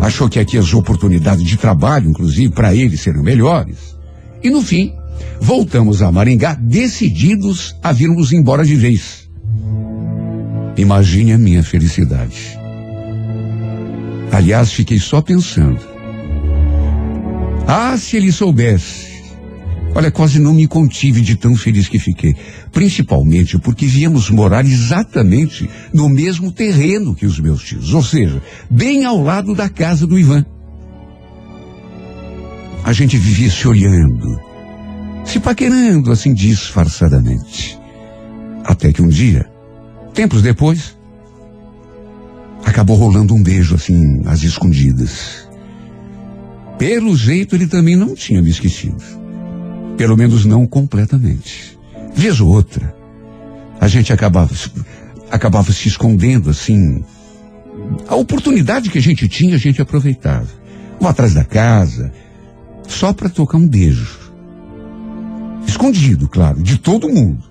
Achou 0.00 0.28
que 0.28 0.40
aqui 0.40 0.56
as 0.56 0.72
oportunidades 0.72 1.44
de 1.44 1.56
trabalho, 1.56 2.08
inclusive, 2.08 2.52
para 2.52 2.74
ele 2.74 2.96
seriam 2.96 3.22
melhores. 3.22 3.96
E 4.42 4.48
no 4.48 4.62
fim, 4.62 4.94
voltamos 5.40 6.00
a 6.00 6.10
Maringá 6.10 6.54
decididos 6.54 7.76
a 7.82 7.92
virmos 7.92 8.32
embora 8.32 8.64
de 8.64 8.76
vez. 8.76 9.28
Imagine 10.76 11.32
a 11.34 11.38
minha 11.38 11.62
felicidade. 11.62 12.58
Aliás, 14.32 14.72
fiquei 14.72 14.98
só 14.98 15.20
pensando. 15.20 15.80
Ah, 17.66 17.96
se 17.98 18.16
ele 18.16 18.32
soubesse. 18.32 19.09
Olha, 19.94 20.10
quase 20.10 20.38
não 20.38 20.54
me 20.54 20.68
contive 20.68 21.20
de 21.20 21.34
tão 21.34 21.56
feliz 21.56 21.88
que 21.88 21.98
fiquei. 21.98 22.36
Principalmente 22.70 23.58
porque 23.58 23.86
viemos 23.86 24.30
morar 24.30 24.64
exatamente 24.64 25.68
no 25.92 26.08
mesmo 26.08 26.52
terreno 26.52 27.14
que 27.14 27.26
os 27.26 27.40
meus 27.40 27.62
tios. 27.62 27.92
Ou 27.92 28.02
seja, 28.02 28.40
bem 28.70 29.04
ao 29.04 29.20
lado 29.20 29.54
da 29.54 29.68
casa 29.68 30.06
do 30.06 30.18
Ivan. 30.18 30.44
A 32.84 32.92
gente 32.92 33.18
vivia 33.18 33.50
se 33.50 33.66
olhando, 33.68 34.40
se 35.24 35.38
paquerando 35.38 36.12
assim 36.12 36.32
disfarçadamente. 36.32 37.78
Até 38.64 38.92
que 38.92 39.02
um 39.02 39.08
dia, 39.08 39.46
tempos 40.14 40.40
depois, 40.40 40.96
acabou 42.64 42.96
rolando 42.96 43.34
um 43.34 43.42
beijo 43.42 43.74
assim, 43.74 44.22
às 44.24 44.42
escondidas. 44.42 45.48
Pelo 46.78 47.14
jeito, 47.16 47.54
ele 47.54 47.66
também 47.66 47.96
não 47.96 48.14
tinha 48.14 48.40
me 48.40 48.48
esquecido. 48.48 49.20
Pelo 50.00 50.16
menos 50.16 50.46
não 50.46 50.66
completamente. 50.66 51.78
Vez 52.14 52.40
ou 52.40 52.48
outra, 52.48 52.96
a 53.78 53.86
gente 53.86 54.14
acabava. 54.14 54.50
acabava 55.30 55.70
se 55.74 55.88
escondendo 55.88 56.48
assim. 56.48 57.04
A 58.08 58.14
oportunidade 58.14 58.88
que 58.88 58.96
a 58.96 59.02
gente 59.02 59.28
tinha, 59.28 59.56
a 59.56 59.58
gente 59.58 59.82
aproveitava. 59.82 60.48
Ou 60.98 61.06
atrás 61.06 61.34
da 61.34 61.44
casa, 61.44 62.10
só 62.88 63.12
para 63.12 63.28
tocar 63.28 63.58
um 63.58 63.68
beijo. 63.68 64.32
Escondido, 65.66 66.30
claro, 66.30 66.62
de 66.62 66.78
todo 66.78 67.06
mundo. 67.06 67.44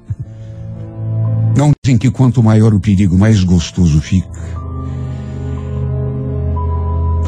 Não 1.56 1.72
dizem 1.84 2.00
que 2.00 2.10
quanto 2.10 2.42
maior 2.42 2.74
o 2.74 2.80
perigo, 2.80 3.16
mais 3.16 3.44
gostoso 3.44 4.02
fica. 4.02 4.28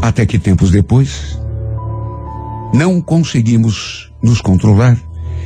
Até 0.01 0.25
que 0.25 0.39
tempos 0.39 0.71
depois, 0.71 1.39
não 2.73 2.99
conseguimos 2.99 4.11
nos 4.23 4.41
controlar 4.41 4.97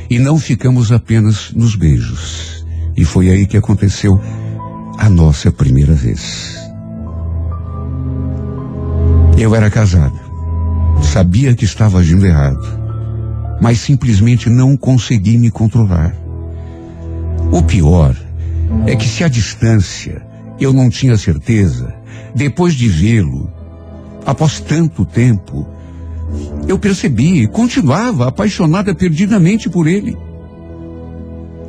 e 0.08 0.18
não 0.18 0.38
ficamos 0.38 0.92
apenas 0.92 1.50
nos 1.54 1.74
beijos. 1.74 2.64
E 2.96 3.04
foi 3.04 3.30
aí 3.30 3.46
que 3.46 3.56
aconteceu 3.56 4.20
a 4.98 5.08
nossa 5.08 5.50
primeira 5.52 5.94
vez. 5.94 6.56
Eu 9.38 9.54
era 9.54 9.70
casado, 9.70 10.18
sabia 11.02 11.54
que 11.54 11.64
estava 11.64 11.98
agindo 11.98 12.26
errado, 12.26 12.66
mas 13.60 13.80
simplesmente 13.80 14.48
não 14.48 14.76
consegui 14.76 15.36
me 15.36 15.50
controlar. 15.50 16.16
O 17.52 17.62
pior 17.62 18.16
é 18.86 18.96
que 18.96 19.06
se 19.06 19.22
a 19.22 19.28
distância 19.28 20.22
eu 20.58 20.72
não 20.72 20.88
tinha 20.88 21.18
certeza, 21.18 21.94
depois 22.34 22.74
de 22.74 22.88
vê-lo, 22.88 23.50
após 24.24 24.58
tanto 24.58 25.04
tempo, 25.04 25.66
eu 26.68 26.78
percebi 26.78 27.42
e 27.42 27.46
continuava 27.46 28.28
apaixonada 28.28 28.94
perdidamente 28.94 29.68
por 29.68 29.86
ele. 29.86 30.16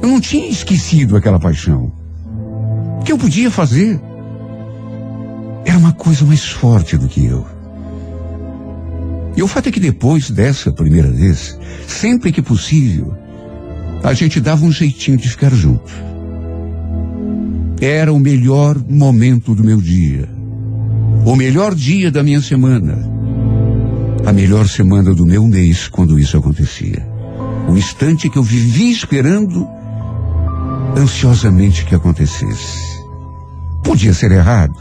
Eu 0.02 0.10
não 0.10 0.20
tinha 0.20 0.48
esquecido 0.48 1.16
aquela 1.16 1.40
paixão. 1.40 1.92
O 3.00 3.04
que 3.04 3.12
eu 3.12 3.18
podia 3.18 3.52
fazer? 3.52 4.00
Era 5.66 5.78
uma 5.78 5.94
coisa 5.94 6.26
mais 6.26 6.46
forte 6.46 6.98
do 6.98 7.08
que 7.08 7.26
eu. 7.26 7.46
E 9.36 9.44
o 9.44 9.48
fato 9.48 9.70
é 9.70 9.72
que 9.72 9.80
depois 9.80 10.32
dessa 10.32 10.72
primeira 10.72 11.12
vez, 11.12 11.58
sempre 11.88 12.32
que 12.32 12.42
possível, 12.42 13.16
a 14.04 14.14
gente 14.14 14.40
dava 14.40 14.66
um 14.66 14.72
jeitinho 14.72 15.18
de 15.18 15.30
ficar 15.30 15.54
junto. 15.54 15.92
Era 17.80 18.12
o 18.12 18.20
melhor 18.20 18.78
momento 18.90 19.54
do 19.54 19.64
meu 19.64 19.80
dia. 19.80 20.28
O 21.24 21.36
melhor 21.36 21.76
dia 21.76 22.10
da 22.10 22.24
minha 22.24 22.42
semana 22.42 23.17
a 24.28 24.34
melhor 24.34 24.68
semana 24.68 25.16
do 25.16 25.26
meu 25.26 25.48
mês 25.48 25.88
quando 25.88 26.20
isso 26.20 26.36
acontecia. 26.36 27.02
O 27.66 27.78
instante 27.78 28.30
que 28.30 28.38
eu 28.38 28.44
vivi 28.44 28.92
esperando 28.92 29.66
ansiosamente 30.98 31.86
que 31.86 31.96
acontecesse. 31.96 33.02
Podia 33.82 34.14
ser 34.14 34.34
errado. 34.34 34.76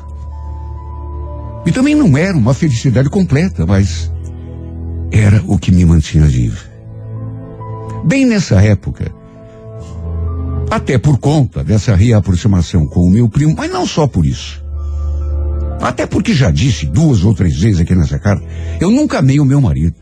E 1.64 1.70
também 1.70 1.94
não 1.94 2.18
era 2.18 2.36
uma 2.36 2.52
felicidade 2.52 3.08
completa, 3.08 3.64
mas 3.64 4.10
era 5.12 5.40
o 5.46 5.56
que 5.56 5.70
me 5.70 5.84
mantinha 5.84 6.26
vivo. 6.26 6.64
Bem 8.04 8.26
nessa 8.26 8.60
época, 8.60 9.12
até 10.68 10.98
por 10.98 11.18
conta 11.18 11.62
dessa 11.62 11.94
reaproximação 11.94 12.84
com 12.84 13.02
o 13.02 13.10
meu 13.10 13.28
primo, 13.28 13.54
mas 13.56 13.70
não 13.70 13.86
só 13.86 14.08
por 14.08 14.26
isso. 14.26 14.65
Até 15.80 16.06
porque 16.06 16.34
já 16.34 16.50
disse 16.50 16.86
duas 16.86 17.24
ou 17.24 17.34
três 17.34 17.58
vezes 17.58 17.80
aqui 17.80 17.94
nessa 17.94 18.18
carta, 18.18 18.44
eu 18.80 18.90
nunca 18.90 19.18
amei 19.18 19.38
o 19.38 19.44
meu 19.44 19.60
marido. 19.60 19.94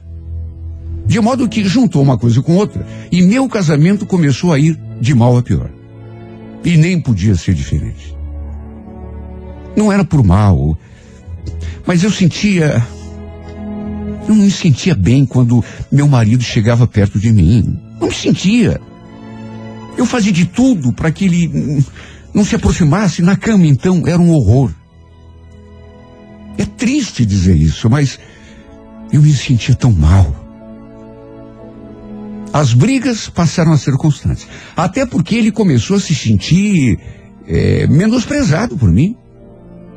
De 1.07 1.21
modo 1.21 1.49
que 1.49 1.65
juntou 1.65 2.03
uma 2.03 2.17
coisa 2.17 2.41
com 2.43 2.57
outra 2.57 2.87
e 3.13 3.23
meu 3.23 3.49
casamento 3.49 4.07
começou 4.07 4.53
a 4.53 4.59
ir 4.59 4.79
de 5.01 5.15
mal 5.15 5.37
a 5.37 5.43
pior. 5.43 5.71
E 6.65 6.77
nem 6.77 6.99
podia 6.99 7.35
ser 7.37 7.55
diferente. 7.55 8.17
Não 9.77 9.93
era 9.93 10.05
por 10.05 10.25
mal, 10.25 10.79
mas 11.87 12.03
eu 12.03 12.11
sentia. 12.11 12.83
Eu 14.27 14.35
não 14.35 14.45
me 14.45 14.51
sentia 14.51 14.95
bem 14.95 15.27
quando 15.27 15.63
meu 15.93 16.09
marido 16.09 16.43
chegava 16.43 16.87
perto 16.87 17.19
de 17.19 17.31
mim. 17.31 17.79
Não 18.01 18.09
me 18.09 18.15
sentia. 18.15 18.81
Eu 19.97 20.07
fazia 20.07 20.33
de 20.33 20.47
tudo 20.47 20.93
para 20.93 21.11
que 21.11 21.27
ele 21.27 21.85
não 22.33 22.45
se 22.45 22.57
aproximasse. 22.57 23.21
Na 23.21 23.37
cama, 23.37 23.67
então, 23.67 24.03
era 24.07 24.21
um 24.21 24.31
horror. 24.31 24.71
É 26.57 26.65
triste 26.65 27.25
dizer 27.25 27.57
isso, 27.57 27.91
mas 27.91 28.19
eu 29.13 29.21
me 29.21 29.33
sentia 29.33 29.75
tão 29.75 29.93
mal. 29.93 30.45
As 32.53 32.73
brigas 32.73 33.29
passaram 33.29 33.73
a 33.73 33.79
ser 33.79 33.97
constantes. 33.97 34.47
Até 34.77 35.05
porque 35.05 35.35
ele 35.35 35.51
começou 35.51 35.97
a 35.97 36.01
se 36.01 36.15
sentir 36.15 36.99
é, 37.49 37.87
menosprezado 37.89 38.77
por 38.77 38.91
mim. 38.91 39.17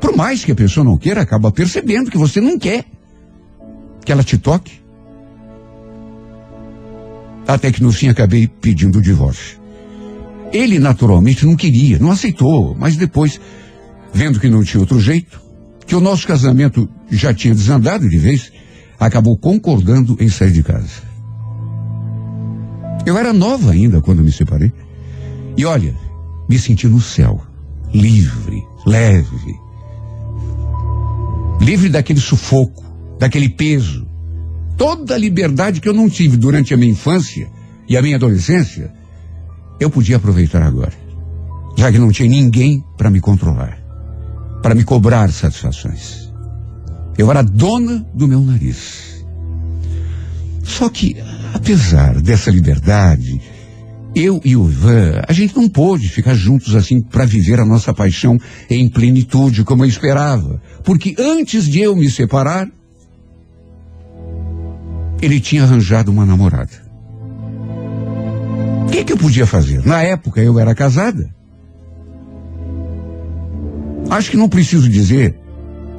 Por 0.00 0.16
mais 0.16 0.44
que 0.44 0.52
a 0.52 0.56
pessoa 0.56 0.82
não 0.82 0.98
queira, 0.98 1.20
acaba 1.20 1.52
percebendo 1.52 2.10
que 2.10 2.18
você 2.18 2.40
não 2.40 2.58
quer 2.58 2.84
que 4.04 4.10
ela 4.10 4.24
te 4.24 4.38
toque. 4.38 4.72
Até 7.46 7.70
que 7.70 7.82
no 7.82 7.92
fim 7.92 8.08
acabei 8.08 8.48
pedindo 8.48 8.98
o 8.98 9.02
divórcio. 9.02 9.58
Ele 10.52 10.78
naturalmente 10.78 11.46
não 11.46 11.54
queria, 11.54 11.98
não 11.98 12.10
aceitou, 12.10 12.74
mas 12.74 12.96
depois, 12.96 13.40
vendo 14.12 14.40
que 14.40 14.48
não 14.48 14.64
tinha 14.64 14.80
outro 14.80 14.98
jeito, 14.98 15.40
que 15.88 15.96
o 15.96 16.00
nosso 16.00 16.26
casamento 16.26 16.86
já 17.10 17.32
tinha 17.32 17.54
desandado 17.54 18.06
de 18.06 18.18
vez, 18.18 18.52
acabou 19.00 19.38
concordando 19.38 20.18
em 20.20 20.28
sair 20.28 20.52
de 20.52 20.62
casa. 20.62 21.08
Eu 23.06 23.16
era 23.16 23.32
nova 23.32 23.72
ainda 23.72 24.02
quando 24.02 24.22
me 24.22 24.30
separei. 24.30 24.70
E 25.56 25.64
olha, 25.64 25.96
me 26.46 26.58
senti 26.58 26.86
no 26.86 27.00
céu, 27.00 27.40
livre, 27.92 28.62
leve. 28.86 29.56
Livre 31.58 31.88
daquele 31.88 32.20
sufoco, 32.20 32.84
daquele 33.18 33.48
peso. 33.48 34.06
Toda 34.76 35.14
a 35.14 35.18
liberdade 35.18 35.80
que 35.80 35.88
eu 35.88 35.94
não 35.94 36.10
tive 36.10 36.36
durante 36.36 36.74
a 36.74 36.76
minha 36.76 36.92
infância 36.92 37.48
e 37.88 37.96
a 37.96 38.02
minha 38.02 38.16
adolescência, 38.16 38.92
eu 39.80 39.88
podia 39.88 40.16
aproveitar 40.16 40.62
agora. 40.62 40.92
Já 41.78 41.90
que 41.90 41.98
não 41.98 42.12
tinha 42.12 42.28
ninguém 42.28 42.84
para 42.98 43.08
me 43.08 43.20
controlar 43.20 43.77
para 44.62 44.74
me 44.74 44.84
cobrar 44.84 45.30
satisfações. 45.30 46.32
Eu 47.16 47.30
era 47.30 47.42
dona 47.42 48.06
do 48.14 48.28
meu 48.28 48.40
nariz. 48.40 49.24
Só 50.62 50.88
que, 50.88 51.16
apesar 51.52 52.20
dessa 52.20 52.50
liberdade, 52.50 53.40
eu 54.14 54.40
e 54.44 54.56
o 54.56 54.68
Ivan, 54.68 55.22
a 55.26 55.32
gente 55.32 55.56
não 55.56 55.68
pôde 55.68 56.08
ficar 56.08 56.34
juntos 56.34 56.74
assim 56.74 57.00
para 57.00 57.24
viver 57.24 57.60
a 57.60 57.64
nossa 57.64 57.92
paixão 57.92 58.38
em 58.68 58.88
plenitude 58.88 59.64
como 59.64 59.84
eu 59.84 59.88
esperava. 59.88 60.60
Porque 60.84 61.14
antes 61.18 61.66
de 61.66 61.80
eu 61.80 61.96
me 61.96 62.10
separar, 62.10 62.68
ele 65.20 65.40
tinha 65.40 65.64
arranjado 65.64 66.10
uma 66.10 66.24
namorada. 66.24 66.88
O 68.86 68.90
que, 68.90 69.04
que 69.04 69.12
eu 69.12 69.18
podia 69.18 69.46
fazer? 69.46 69.84
Na 69.84 70.02
época 70.02 70.40
eu 70.40 70.58
era 70.58 70.74
casada. 70.74 71.28
Acho 74.10 74.30
que 74.30 74.36
não 74.36 74.48
preciso 74.48 74.88
dizer 74.88 75.38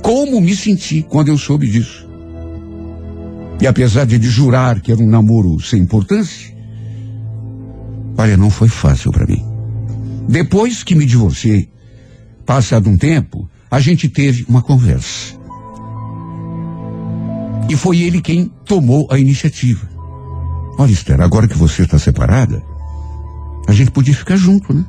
como 0.02 0.41
me 0.41 0.56
senti 0.56 1.04
quando 1.04 1.28
eu 1.28 1.38
soube 1.38 1.67
disso. 1.67 2.08
E 3.62 3.67
apesar 3.67 4.06
de 4.06 4.19
jurar 4.22 4.80
que 4.80 4.91
era 4.91 5.02
um 5.02 5.10
namoro 5.10 5.60
sem 5.60 5.82
importância, 5.82 6.56
olha, 8.17 8.38
não 8.38 8.50
foi 8.50 8.69
fácil 8.69 9.12
para 9.12 9.26
mim. 9.26 9.43
Depois 10.28 10.84
que 10.84 10.95
me 10.95 11.06
divorciei, 11.06 11.69
passado 12.45 12.89
um 12.89 12.98
tempo, 12.98 13.50
a 13.69 13.80
gente 13.80 14.08
teve 14.08 14.45
uma 14.48 14.62
conversa. 14.62 15.38
E 17.69 17.76
foi 17.76 18.00
ele 18.00 18.22
quem 18.22 18.52
tomou 18.65 19.08
a 19.12 19.19
iniciativa. 19.19 19.88
Olha, 20.78 20.91
Esther, 20.91 21.22
agora 21.22 21.48
que 21.48 21.58
você 21.58 21.84
está 21.84 22.00
separada, 22.00 22.63
a 23.67 23.74
gente 23.74 23.91
podia 23.91 24.15
ficar 24.15 24.38
junto, 24.38 24.74
né? 24.74 24.86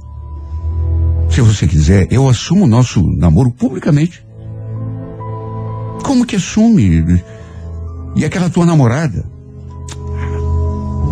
Se 1.30 1.40
você 1.40 1.66
quiser, 1.66 2.08
eu 2.10 2.28
assumo 2.28 2.64
o 2.64 2.68
nosso 2.68 3.02
namoro 3.16 3.50
publicamente. 3.52 4.24
Como 6.02 6.26
que 6.26 6.36
assume? 6.36 7.22
E 8.16 8.24
aquela 8.24 8.50
tua 8.50 8.66
namorada? 8.66 9.24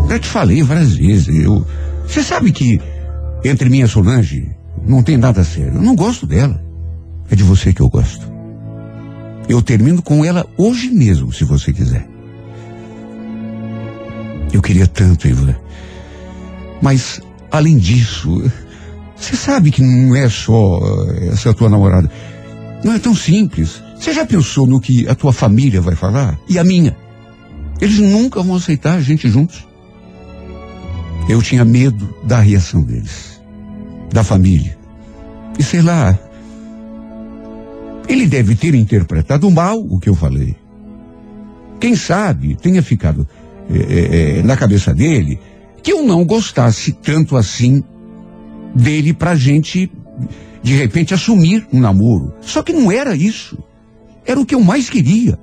Já 0.09 0.19
te 0.19 0.29
falei 0.29 0.63
várias 0.63 0.95
vezes. 0.95 1.29
Eu, 1.45 1.65
você 2.07 2.23
sabe 2.23 2.51
que 2.51 2.81
entre 3.45 3.69
mim 3.69 3.79
e 3.79 3.83
a 3.83 3.89
Solange 3.89 4.51
não 4.87 5.03
tem 5.03 5.17
nada 5.17 5.45
sério. 5.45 5.75
Eu 5.75 5.83
não 5.83 5.95
gosto 5.95 6.27
dela. 6.27 6.61
É 7.31 7.37
de 7.37 7.45
você 7.45 7.73
que 7.73 7.81
eu 7.81 7.89
gosto. 7.89 8.27
Eu 9.49 9.63
termino 9.63 10.03
com 10.03 10.25
ela 10.25 10.47
hoje 10.57 10.91
mesmo, 10.91 11.33
se 11.33 11.45
você 11.45 11.73
quiser. 11.73 12.09
Eu 14.53 14.61
queria 14.63 14.87
tanto, 14.87 15.29
Ivan. 15.29 15.55
Mas, 16.83 17.21
além 17.51 17.77
disso, 17.77 18.43
você 19.21 19.37
sabe 19.37 19.71
que 19.71 19.83
não 19.83 20.15
é 20.15 20.29
só 20.29 20.81
eh, 21.11 21.29
essa 21.29 21.53
tua 21.53 21.69
namorada. 21.69 22.11
Não 22.85 22.93
é 22.93 22.99
tão 22.99 23.15
simples. 23.15 23.83
Você 23.97 24.13
já 24.13 24.25
pensou 24.25 24.67
no 24.67 24.81
que 24.81 25.09
a 25.09 25.15
tua 25.15 25.33
família 25.33 25.81
vai 25.81 25.97
falar? 25.97 26.39
E 26.49 26.59
a 26.59 26.65
minha? 26.65 26.97
Eles 27.81 27.99
nunca 27.99 28.43
vão 28.43 28.57
aceitar 28.57 28.95
a 28.95 29.01
gente 29.01 29.29
juntos. 29.29 29.67
Eu 31.29 31.43
tinha 31.43 31.65
medo 31.65 32.15
da 32.25 32.39
reação 32.41 32.83
deles, 32.83 33.41
da 34.13 34.25
família. 34.25 34.79
E 35.59 35.63
sei 35.63 35.83
lá, 35.83 36.19
Ele 38.09 38.27
deve 38.27 38.55
ter 38.55 38.75
interpretado 38.75 39.51
mal 39.51 39.79
o 39.79 39.99
que 39.99 40.09
eu 40.09 40.15
falei. 40.15 40.57
Quem 41.81 41.95
sabe 41.95 42.57
tenha 42.57 42.83
ficado 42.83 43.29
é, 43.71 44.39
é, 44.39 44.43
na 44.43 44.57
cabeça 44.57 44.95
dele 44.95 45.39
que 45.83 45.93
eu 45.93 46.03
não 46.03 46.25
gostasse 46.25 46.93
tanto 46.93 47.37
assim 47.37 47.83
dele 48.75 49.13
pra 49.13 49.35
gente, 49.35 49.91
de 50.63 50.75
repente, 50.75 51.15
assumir 51.15 51.67
um 51.73 51.81
namoro. 51.81 52.35
Só 52.41 52.63
que 52.63 52.73
não 52.73 52.91
era 52.91 53.17
isso. 53.17 53.59
Era 54.27 54.41
o 54.41 54.47
que 54.47 54.55
eu 54.55 54.61
mais 54.61 54.91
queria. 54.91 55.39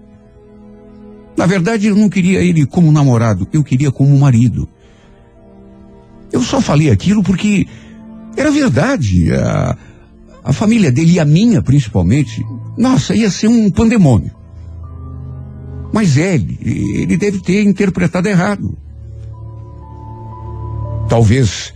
Na 1.37 1.45
verdade, 1.45 1.87
eu 1.87 1.95
não 1.95 2.07
queria 2.07 2.39
ele 2.39 2.65
como 2.65 2.91
namorado, 2.91 3.47
eu 3.51 3.63
queria 3.63 3.91
como 3.91 4.17
marido. 4.17 4.69
Eu 6.31 6.41
só 6.41 6.61
falei 6.61 6.89
aquilo 6.89 7.21
porque 7.21 7.67
era 8.37 8.51
verdade. 8.51 9.33
A, 9.33 9.77
a 10.43 10.53
família 10.53 10.91
dele 10.91 11.13
e 11.13 11.19
a 11.19 11.25
minha, 11.25 11.61
principalmente, 11.61 12.45
nossa, 12.77 13.15
ia 13.15 13.31
ser 13.31 13.47
um 13.47 13.69
pandemônio. 13.69 14.31
Mas 15.91 16.17
ele, 16.17 16.59
ele 16.61 17.17
deve 17.17 17.41
ter 17.41 17.63
interpretado 17.63 18.27
errado. 18.27 18.77
Talvez 21.09 21.73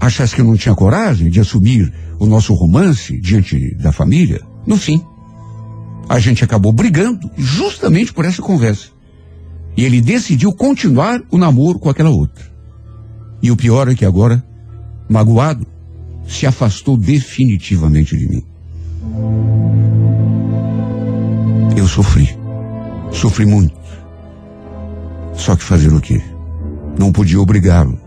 achasse 0.00 0.34
que 0.34 0.40
eu 0.40 0.44
não 0.44 0.56
tinha 0.56 0.74
coragem 0.74 1.30
de 1.30 1.40
assumir 1.40 1.92
o 2.18 2.26
nosso 2.26 2.54
romance 2.54 3.18
diante 3.20 3.74
da 3.76 3.92
família. 3.92 4.40
No 4.66 4.76
fim, 4.76 5.02
a 6.08 6.18
gente 6.18 6.44
acabou 6.44 6.72
brigando 6.72 7.30
justamente 7.36 8.12
por 8.12 8.24
essa 8.24 8.42
conversa. 8.42 8.88
E 9.76 9.84
ele 9.84 10.00
decidiu 10.00 10.52
continuar 10.52 11.20
o 11.30 11.36
namoro 11.36 11.78
com 11.78 11.90
aquela 11.90 12.10
outra. 12.10 12.44
E 13.42 13.50
o 13.50 13.56
pior 13.56 13.88
é 13.88 13.94
que 13.94 14.04
agora, 14.04 14.42
magoado, 15.08 15.66
se 16.26 16.46
afastou 16.46 16.96
definitivamente 16.96 18.16
de 18.16 18.28
mim. 18.28 18.42
Eu 21.76 21.86
sofri. 21.86 22.36
Sofri 23.12 23.44
muito. 23.44 23.76
Só 25.34 25.54
que 25.54 25.62
fazer 25.62 25.92
o 25.92 26.00
quê? 26.00 26.22
Não 26.98 27.12
podia 27.12 27.40
obrigá-lo. 27.40 28.05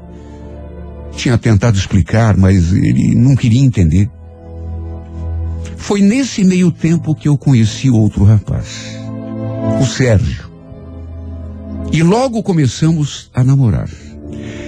Tinha 1.16 1.38
tentado 1.38 1.78
explicar, 1.78 2.38
mas 2.38 2.72
ele 2.72 3.16
não 3.16 3.36
queria 3.36 3.62
entender. 3.62 4.10
Foi 5.78 6.02
nesse 6.02 6.44
meio 6.44 6.72
tempo 6.72 7.16
que 7.16 7.28
eu 7.28 7.38
conheci 7.38 7.90
outro 7.90 8.24
rapaz, 8.24 8.98
o 9.82 9.86
Sérgio. 9.86 10.50
E 11.92 12.04
logo 12.04 12.44
começamos 12.44 13.30
a 13.34 13.44
namorar. 13.44 13.90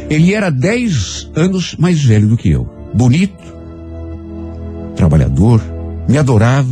Ele 0.09 0.33
era 0.33 0.49
dez 0.49 1.29
anos 1.35 1.75
mais 1.77 2.03
velho 2.03 2.27
do 2.27 2.37
que 2.37 2.49
eu. 2.49 2.67
Bonito, 2.93 3.43
trabalhador, 4.95 5.61
me 6.07 6.17
adorava, 6.17 6.67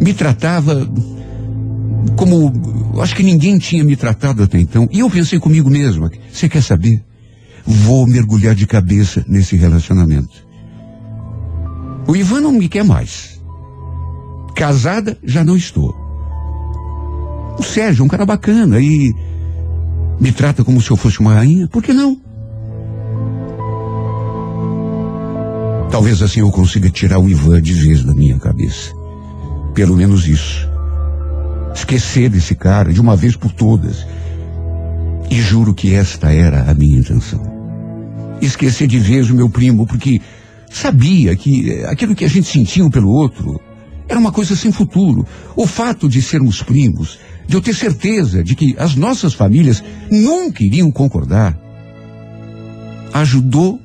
me 0.00 0.12
tratava 0.12 0.86
como 2.16 2.52
acho 3.00 3.14
que 3.14 3.22
ninguém 3.22 3.58
tinha 3.58 3.84
me 3.84 3.96
tratado 3.96 4.42
até 4.42 4.58
então. 4.58 4.88
E 4.92 5.00
eu 5.00 5.10
pensei 5.10 5.38
comigo 5.38 5.70
mesmo, 5.70 6.10
você 6.32 6.48
quer 6.48 6.62
saber? 6.62 7.02
Vou 7.66 8.06
mergulhar 8.06 8.54
de 8.54 8.66
cabeça 8.66 9.24
nesse 9.26 9.56
relacionamento. 9.56 10.46
O 12.06 12.14
Ivan 12.14 12.40
não 12.40 12.52
me 12.52 12.68
quer 12.68 12.84
mais. 12.84 13.40
Casada, 14.54 15.18
já 15.24 15.42
não 15.42 15.56
estou. 15.56 15.94
O 17.58 17.62
Sérgio 17.62 18.02
é 18.02 18.04
um 18.04 18.08
cara 18.08 18.26
bacana 18.26 18.80
e 18.80 19.14
me 20.20 20.32
trata 20.32 20.62
como 20.62 20.80
se 20.80 20.90
eu 20.90 20.96
fosse 20.96 21.20
uma 21.20 21.34
rainha. 21.34 21.66
Por 21.68 21.82
que 21.82 21.92
não? 21.92 22.20
Talvez 25.90 26.20
assim 26.22 26.40
eu 26.40 26.50
consiga 26.50 26.90
tirar 26.90 27.18
o 27.18 27.28
Ivan 27.28 27.62
de 27.62 27.72
vez 27.72 28.02
da 28.02 28.12
minha 28.12 28.38
cabeça. 28.38 28.92
Pelo 29.74 29.96
menos 29.96 30.26
isso. 30.26 30.68
Esquecer 31.74 32.28
desse 32.28 32.54
cara 32.54 32.92
de 32.92 33.00
uma 33.00 33.16
vez 33.16 33.36
por 33.36 33.52
todas. 33.52 34.06
E 35.30 35.40
juro 35.40 35.72
que 35.72 35.94
esta 35.94 36.32
era 36.32 36.70
a 36.70 36.74
minha 36.74 36.98
intenção. 36.98 37.53
Esquecer 38.46 38.86
de 38.86 38.98
vez 38.98 39.30
o 39.30 39.34
meu 39.34 39.48
primo, 39.48 39.86
porque 39.86 40.20
sabia 40.70 41.34
que 41.36 41.70
eh, 41.70 41.86
aquilo 41.86 42.14
que 42.14 42.24
a 42.24 42.28
gente 42.28 42.48
sentia 42.48 42.88
pelo 42.90 43.08
outro 43.08 43.60
era 44.08 44.18
uma 44.18 44.32
coisa 44.32 44.54
sem 44.54 44.72
futuro. 44.72 45.26
O 45.56 45.66
fato 45.66 46.08
de 46.08 46.20
sermos 46.20 46.62
primos, 46.62 47.18
de 47.46 47.56
eu 47.56 47.60
ter 47.60 47.74
certeza 47.74 48.42
de 48.42 48.54
que 48.54 48.74
as 48.78 48.94
nossas 48.94 49.34
famílias 49.34 49.82
nunca 50.10 50.62
iriam 50.62 50.90
concordar, 50.90 51.58
ajudou 53.12 53.80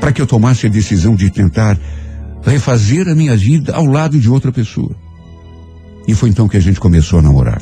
para 0.00 0.12
que 0.12 0.20
eu 0.20 0.26
tomasse 0.26 0.66
a 0.66 0.70
decisão 0.70 1.14
de 1.14 1.30
tentar 1.30 1.78
refazer 2.42 3.08
a 3.08 3.14
minha 3.14 3.36
vida 3.36 3.74
ao 3.74 3.86
lado 3.86 4.18
de 4.18 4.28
outra 4.28 4.52
pessoa. 4.52 4.94
E 6.06 6.14
foi 6.14 6.28
então 6.28 6.48
que 6.48 6.56
a 6.56 6.60
gente 6.60 6.78
começou 6.78 7.18
a 7.18 7.22
namorar. 7.22 7.60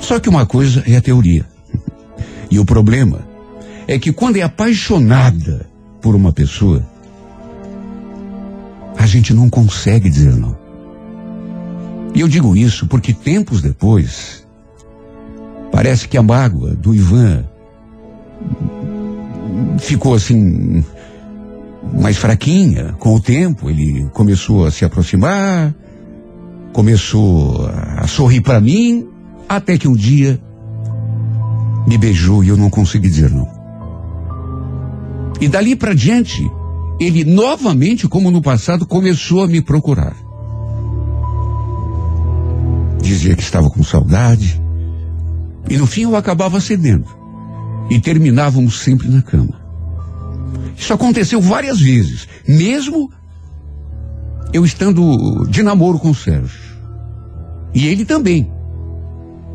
Só 0.00 0.18
que 0.18 0.28
uma 0.28 0.46
coisa 0.46 0.82
é 0.86 0.96
a 0.96 1.00
teoria. 1.00 1.55
E 2.50 2.58
o 2.58 2.64
problema 2.64 3.20
é 3.86 3.98
que 3.98 4.12
quando 4.12 4.36
é 4.36 4.42
apaixonada 4.42 5.68
por 6.00 6.14
uma 6.14 6.32
pessoa, 6.32 6.84
a 8.96 9.06
gente 9.06 9.32
não 9.32 9.48
consegue 9.48 10.08
dizer 10.08 10.34
não. 10.34 10.56
E 12.14 12.20
eu 12.20 12.28
digo 12.28 12.56
isso 12.56 12.86
porque 12.86 13.12
tempos 13.12 13.60
depois, 13.60 14.46
parece 15.70 16.08
que 16.08 16.16
a 16.16 16.22
mágoa 16.22 16.74
do 16.74 16.94
Ivan 16.94 17.44
ficou 19.78 20.14
assim 20.14 20.84
mais 21.92 22.16
fraquinha 22.16 22.94
com 22.98 23.14
o 23.14 23.20
tempo. 23.20 23.68
Ele 23.70 24.08
começou 24.12 24.64
a 24.64 24.70
se 24.70 24.84
aproximar, 24.84 25.74
começou 26.72 27.68
a 27.96 28.06
sorrir 28.06 28.40
para 28.40 28.60
mim, 28.60 29.06
até 29.48 29.78
que 29.78 29.88
um 29.88 29.94
dia 29.94 30.40
me 31.86 31.96
beijou 31.96 32.42
e 32.42 32.48
eu 32.48 32.56
não 32.56 32.68
consegui 32.68 33.08
dizer 33.08 33.30
não. 33.30 33.48
E 35.40 35.48
dali 35.48 35.76
para 35.76 35.94
diante, 35.94 36.50
ele 36.98 37.24
novamente, 37.24 38.08
como 38.08 38.30
no 38.30 38.40
passado, 38.40 38.86
começou 38.86 39.44
a 39.44 39.46
me 39.46 39.60
procurar. 39.60 40.16
Dizia 43.00 43.36
que 43.36 43.42
estava 43.42 43.68
com 43.70 43.84
saudade. 43.84 44.60
E 45.68 45.76
no 45.76 45.86
fim 45.86 46.02
eu 46.02 46.16
acabava 46.16 46.60
cedendo. 46.60 47.06
E 47.90 48.00
terminávamos 48.00 48.80
sempre 48.80 49.08
na 49.08 49.22
cama. 49.22 49.60
Isso 50.76 50.92
aconteceu 50.92 51.40
várias 51.40 51.80
vezes, 51.80 52.28
mesmo 52.46 53.10
eu 54.52 54.64
estando 54.64 55.46
de 55.48 55.62
namoro 55.62 55.98
com 55.98 56.10
o 56.10 56.14
Sérgio. 56.14 56.60
E 57.74 57.86
ele 57.86 58.04
também, 58.04 58.50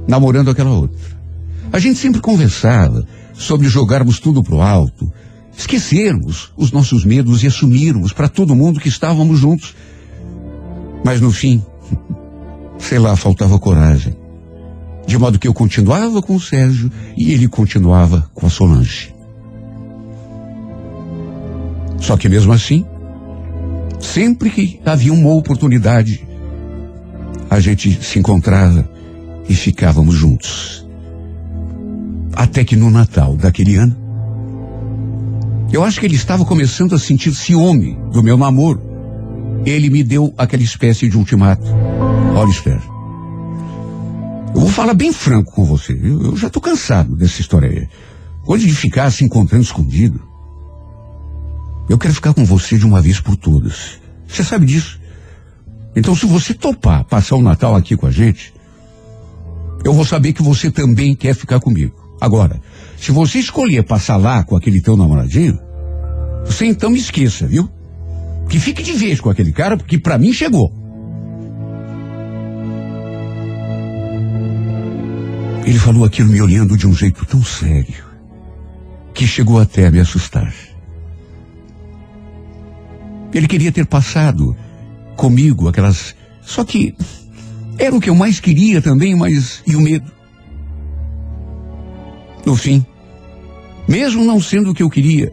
namorando 0.08 0.50
aquela 0.50 0.72
outra. 0.72 1.21
A 1.74 1.80
gente 1.80 2.00
sempre 2.00 2.20
conversava 2.20 3.06
sobre 3.34 3.70
jogarmos 3.70 4.20
tudo 4.20 4.44
pro 4.44 4.62
alto, 4.62 5.12
esquecermos 5.58 6.52
os 6.58 6.72
nossos 6.72 7.06
medos 7.06 7.44
e 7.44 7.48
assumirmos 7.48 8.12
para 8.12 8.28
todo 8.28 8.56
mundo 8.56 8.80
que 8.80 8.90
estávamos 8.90 9.40
juntos. 9.40 9.74
Mas 11.04 11.22
no 11.22 11.32
fim, 11.32 11.64
sei 12.78 13.00
lá, 13.00 13.16
faltava 13.16 13.58
coragem. 13.58 14.16
De 15.08 15.18
modo 15.18 15.40
que 15.40 15.48
eu 15.48 15.54
continuava 15.54 16.22
com 16.22 16.36
o 16.36 16.42
Sérgio 16.42 16.92
e 17.18 17.32
ele 17.32 17.48
continuava 17.48 18.30
com 18.34 18.46
a 18.46 18.50
Solange. 18.50 19.14
Só 22.00 22.18
que 22.18 22.28
mesmo 22.28 22.52
assim, 22.52 22.86
sempre 24.00 24.50
que 24.50 24.80
havia 24.86 25.14
uma 25.14 25.30
oportunidade, 25.34 26.28
a 27.50 27.60
gente 27.60 28.04
se 28.04 28.20
encontrava 28.20 28.90
e 29.48 29.56
ficávamos 29.56 30.16
juntos. 30.16 30.86
Até 32.34 32.64
que 32.64 32.76
no 32.76 32.90
Natal 32.90 33.36
daquele 33.36 33.76
ano, 33.76 33.96
eu 35.72 35.84
acho 35.84 36.00
que 36.00 36.06
ele 36.06 36.16
estava 36.16 36.44
começando 36.46 36.94
a 36.96 37.00
sentir 37.00 37.34
ciúme 37.34 37.98
do 38.12 38.22
meu 38.22 38.38
namoro. 38.38 38.82
Ele 39.66 39.90
me 39.90 40.04
deu 40.04 40.34
aquela 40.38 40.64
espécie 40.64 41.08
de 41.08 41.18
ultimato. 41.18 41.66
Esther, 42.50 42.82
eu 44.54 44.62
vou 44.62 44.70
falar 44.70 44.94
bem 44.94 45.14
franco 45.14 45.52
com 45.54 45.64
você. 45.64 45.94
Eu, 45.94 46.22
eu 46.24 46.36
já 46.36 46.48
estou 46.48 46.62
cansado 46.62 47.16
dessa 47.16 47.40
história 47.40 47.70
aí. 47.70 47.88
Hoje 48.46 48.68
de 48.68 48.76
ficar 48.76 49.10
se 49.12 49.24
encontrando 49.24 49.64
escondido. 49.64 50.20
Eu 51.88 51.98
quero 51.98 52.14
ficar 52.14 52.34
com 52.34 52.44
você 52.44 52.78
de 52.78 52.86
uma 52.86 53.02
vez 53.02 53.20
por 53.20 53.36
todas. 53.36 54.00
Você 54.28 54.44
sabe 54.44 54.66
disso. 54.66 55.00
Então, 55.96 56.16
se 56.16 56.26
você 56.26 56.54
topar 56.54 57.04
passar 57.04 57.36
o 57.36 57.42
Natal 57.42 57.76
aqui 57.76 57.96
com 57.96 58.08
a 58.08 58.12
gente, 58.12 58.54
eu 59.84 59.94
vou 59.94 60.06
saber 60.06 60.34
que 60.34 60.42
você 60.42 60.72
também 60.72 61.16
quer 61.16 61.36
ficar 61.36 61.60
comigo. 61.60 62.01
Agora, 62.22 62.62
se 62.98 63.12
você 63.12 63.40
escolher 63.40 63.84
passar 63.84 64.16
lá 64.16 64.44
com 64.44 64.56
aquele 64.56 64.80
teu 64.80 64.96
namoradinho, 64.96 65.60
você 66.46 66.68
então 66.68 66.92
me 66.92 67.00
esqueça, 67.00 67.48
viu? 67.48 67.68
Que 68.48 68.60
fique 68.60 68.84
de 68.84 68.94
vez 68.94 69.20
com 69.20 69.32
aquele 69.32 69.52
cara, 69.52 69.76
porque 69.76 69.98
para 69.98 70.20
mim 70.20 70.32
chegou. 70.32 70.72
Ele 75.66 75.80
falou 75.80 76.06
aquilo 76.06 76.30
me 76.30 76.40
olhando 76.40 76.78
de 76.78 76.86
um 76.86 76.94
jeito 76.94 77.26
tão 77.26 77.44
sério 77.44 78.04
que 79.16 79.26
chegou 79.26 79.60
até 79.60 79.88
a 79.88 79.92
me 79.92 80.00
assustar. 80.00 80.54
Ele 83.34 83.48
queria 83.48 83.72
ter 83.72 83.88
passado 83.88 84.56
comigo 85.16 85.68
aquelas. 85.68 86.14
Só 86.42 86.64
que 86.64 86.96
era 87.80 87.96
o 87.96 88.02
que 88.02 88.10
eu 88.10 88.16
mais 88.16 88.40
queria 88.40 88.80
também, 88.80 89.16
mas. 89.16 89.64
E 89.66 89.76
o 89.76 89.82
medo? 89.82 90.21
No 92.46 92.56
fim, 92.56 92.86
mesmo 93.88 94.24
não 94.24 94.42
sendo 94.42 94.72
o 94.72 94.74
que 94.74 94.84
eu 94.84 94.90
queria, 94.90 95.32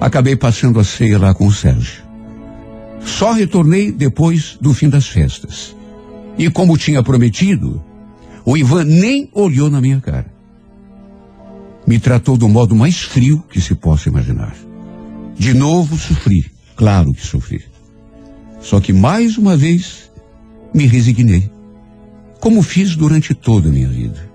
acabei 0.00 0.36
passando 0.36 0.80
a 0.80 0.84
ceia 0.84 1.18
lá 1.18 1.34
com 1.34 1.46
o 1.46 1.52
Sérgio. 1.52 2.02
Só 3.04 3.32
retornei 3.32 3.92
depois 3.92 4.56
do 4.60 4.74
fim 4.74 4.88
das 4.88 5.06
festas. 5.06 5.74
E 6.36 6.50
como 6.50 6.78
tinha 6.78 7.02
prometido, 7.02 7.82
o 8.44 8.56
Ivan 8.56 8.84
nem 8.84 9.28
olhou 9.32 9.70
na 9.70 9.80
minha 9.80 10.00
cara. 10.00 10.32
Me 11.86 11.98
tratou 11.98 12.36
do 12.36 12.48
modo 12.48 12.74
mais 12.74 12.98
frio 13.02 13.42
que 13.50 13.60
se 13.60 13.74
possa 13.74 14.08
imaginar. 14.08 14.54
De 15.36 15.54
novo 15.54 15.96
sofri, 15.96 16.50
claro 16.76 17.12
que 17.12 17.24
sofri. 17.24 17.64
Só 18.60 18.80
que 18.80 18.92
mais 18.92 19.38
uma 19.38 19.56
vez 19.56 20.10
me 20.74 20.86
resignei, 20.86 21.50
como 22.40 22.62
fiz 22.62 22.94
durante 22.94 23.34
toda 23.34 23.68
a 23.68 23.72
minha 23.72 23.88
vida. 23.88 24.27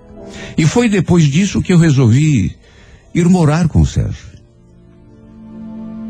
E 0.57 0.65
foi 0.65 0.89
depois 0.89 1.25
disso 1.25 1.61
que 1.61 1.73
eu 1.73 1.77
resolvi 1.77 2.55
ir 3.13 3.29
morar 3.29 3.67
com 3.67 3.81
o 3.81 3.85
Sérgio. 3.85 4.33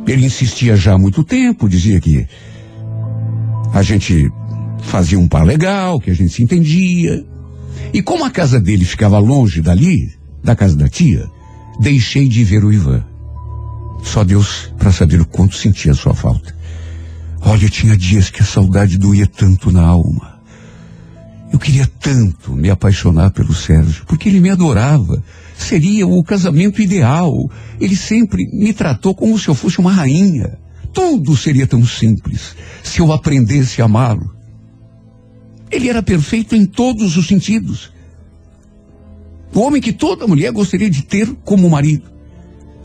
Ele 0.07 0.25
insistia 0.25 0.75
já 0.75 0.93
há 0.93 0.97
muito 0.97 1.23
tempo, 1.23 1.69
dizia 1.69 1.99
que 1.99 2.27
a 3.73 3.81
gente 3.81 4.29
fazia 4.83 5.19
um 5.19 5.27
par 5.27 5.45
legal, 5.45 5.99
que 5.99 6.11
a 6.11 6.13
gente 6.13 6.33
se 6.33 6.43
entendia. 6.43 7.25
E 7.93 8.01
como 8.01 8.25
a 8.25 8.29
casa 8.29 8.59
dele 8.59 8.85
ficava 8.85 9.17
longe 9.17 9.61
dali, 9.61 10.13
da 10.43 10.55
casa 10.55 10.75
da 10.75 10.87
tia, 10.87 11.29
deixei 11.79 12.27
de 12.27 12.43
ver 12.43 12.63
o 12.63 12.71
Ivan. 12.71 13.03
Só 14.03 14.23
Deus 14.23 14.71
para 14.77 14.91
saber 14.91 15.21
o 15.21 15.25
quanto 15.25 15.55
sentia 15.55 15.93
sua 15.93 16.13
falta. 16.13 16.53
Olha, 17.41 17.69
tinha 17.69 17.95
dias 17.95 18.29
que 18.29 18.41
a 18.41 18.45
saudade 18.45 18.97
doía 18.97 19.25
tanto 19.25 19.71
na 19.71 19.83
alma. 19.83 20.32
Eu 21.53 21.59
queria 21.59 21.85
tanto 21.85 22.55
me 22.55 22.71
apaixonar 22.71 23.29
pelo 23.29 23.53
Sérgio, 23.53 24.05
porque 24.07 24.27
ele 24.27 24.39
me 24.39 24.49
adorava. 24.49 25.23
Seria 25.55 26.07
o 26.07 26.23
casamento 26.23 26.81
ideal. 26.81 27.31
Ele 27.79 27.95
sempre 27.95 28.47
me 28.51 28.73
tratou 28.73 29.13
como 29.13 29.37
se 29.37 29.49
eu 29.49 29.53
fosse 29.53 29.77
uma 29.77 29.91
rainha. 29.91 30.57
Tudo 30.91 31.37
seria 31.37 31.67
tão 31.67 31.85
simples 31.85 32.55
se 32.83 32.99
eu 32.99 33.13
aprendesse 33.13 33.83
a 33.83 33.85
amá-lo. 33.85 34.35
Ele 35.69 35.89
era 35.89 36.01
perfeito 36.01 36.55
em 36.55 36.65
todos 36.65 37.17
os 37.17 37.27
sentidos. 37.27 37.93
O 39.53 39.59
homem 39.59 39.79
que 39.79 39.93
toda 39.93 40.27
mulher 40.27 40.51
gostaria 40.51 40.89
de 40.89 41.03
ter 41.03 41.31
como 41.45 41.69
marido. 41.69 42.11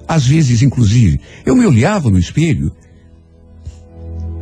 Às 0.06 0.26
vezes, 0.26 0.60
inclusive, 0.60 1.22
eu 1.46 1.56
me 1.56 1.64
olhava 1.64 2.10
no 2.10 2.18
espelho 2.18 2.70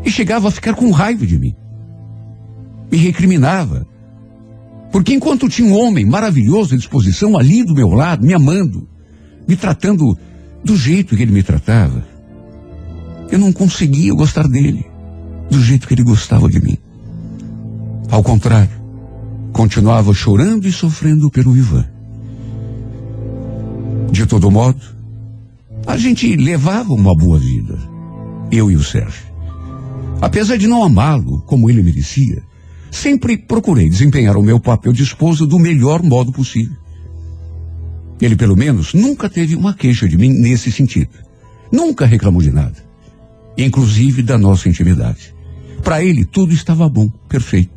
e 0.05 0.11
chegava 0.11 0.49
a 0.49 0.51
ficar 0.51 0.75
com 0.75 0.91
raiva 0.91 1.25
de 1.25 1.39
mim. 1.39 1.55
Me 2.91 2.99
recriminava. 2.99 3.87
Porque 4.91 5.15
enquanto 5.15 5.49
tinha 5.49 5.69
um 5.69 5.79
homem 5.79 6.05
maravilhoso 6.05 6.75
à 6.75 6.77
disposição 6.77 7.37
ali 7.37 7.63
do 7.63 7.75
meu 7.75 7.89
lado, 7.89 8.25
me 8.25 8.33
amando, 8.33 8.89
me 9.47 9.57
tratando 9.57 10.17
do 10.65 10.77
jeito 10.77 11.17
que 11.17 11.23
ele 11.23 11.33
me 11.33 11.43
tratava, 11.43 12.05
eu 13.31 13.39
não 13.39 13.53
conseguia 13.53 14.13
gostar 14.15 14.47
dele 14.49 14.87
do 15.51 15.61
jeito 15.63 15.87
que 15.87 15.95
ele 15.95 16.03
gostava 16.03 16.49
de 16.49 16.61
mim. 16.61 16.79
Ao 18.11 18.23
contrário, 18.23 18.71
continuava 19.53 20.13
chorando 20.15 20.67
e 20.67 20.73
sofrendo 20.73 21.31
pelo 21.31 21.57
Ivan. 21.57 21.87
De 24.11 24.27
todo 24.27 24.51
modo, 24.51 24.81
a 25.87 25.97
gente 25.97 26.37
levava 26.37 26.93
uma 26.93 27.15
boa 27.15 27.39
vida, 27.39 27.79
eu 28.51 28.71
e 28.71 28.77
o 28.77 28.83
Sérgio. 28.83 29.27
Apesar 30.21 30.57
de 30.57 30.67
não 30.67 30.83
amá-lo 30.83 31.43
como 31.43 31.69
ele 31.69 31.83
merecia, 31.83 32.43
sempre 32.97 33.37
procurei 33.37 33.91
desempenhar 33.91 34.37
o 34.37 34.43
meu 34.43 34.59
papel 34.59 34.93
de 34.93 35.03
esposa 35.03 35.47
do 35.47 35.59
melhor 35.59 36.03
modo 36.03 36.33
possível. 36.33 36.77
Ele, 38.21 38.35
pelo 38.35 38.57
menos, 38.57 38.95
nunca 38.95 39.29
teve 39.29 39.55
uma 39.55 39.75
queixa 39.75 40.09
de 40.09 40.17
mim 40.17 40.31
nesse 40.31 40.73
sentido. 40.73 41.11
Nunca 41.71 42.07
reclamou 42.07 42.41
de 42.41 42.51
nada, 42.51 42.77
inclusive 43.59 44.23
da 44.23 44.39
nossa 44.39 44.69
intimidade. 44.69 45.35
Para 45.85 46.03
ele, 46.03 46.25
tudo 46.25 46.55
estava 46.55 46.89
bom, 46.89 47.09
perfeito. 47.29 47.71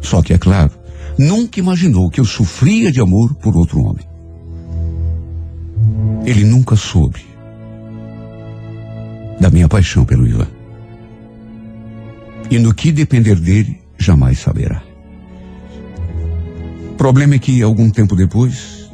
Só 0.00 0.22
que, 0.22 0.32
é 0.32 0.38
claro, 0.38 0.70
nunca 1.18 1.58
imaginou 1.58 2.08
que 2.08 2.20
eu 2.20 2.24
sofria 2.24 2.92
de 2.92 3.00
amor 3.00 3.34
por 3.34 3.56
outro 3.56 3.80
homem. 3.80 4.06
Ele 6.24 6.44
nunca 6.44 6.76
soube 6.76 7.20
da 9.40 9.50
minha 9.50 9.68
paixão 9.68 10.04
pelo 10.04 10.24
Ivan. 10.26 10.61
E 12.52 12.58
no 12.58 12.74
que 12.74 12.92
depender 12.92 13.36
dele, 13.36 13.80
jamais 13.96 14.38
saberá. 14.38 14.82
O 16.90 16.94
problema 16.96 17.36
é 17.36 17.38
que, 17.38 17.62
algum 17.62 17.88
tempo 17.88 18.14
depois, 18.14 18.90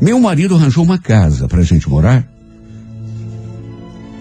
meu 0.00 0.18
marido 0.18 0.54
arranjou 0.54 0.82
uma 0.82 0.96
casa 0.96 1.46
para 1.46 1.60
a 1.60 1.64
gente 1.64 1.86
morar. 1.86 2.26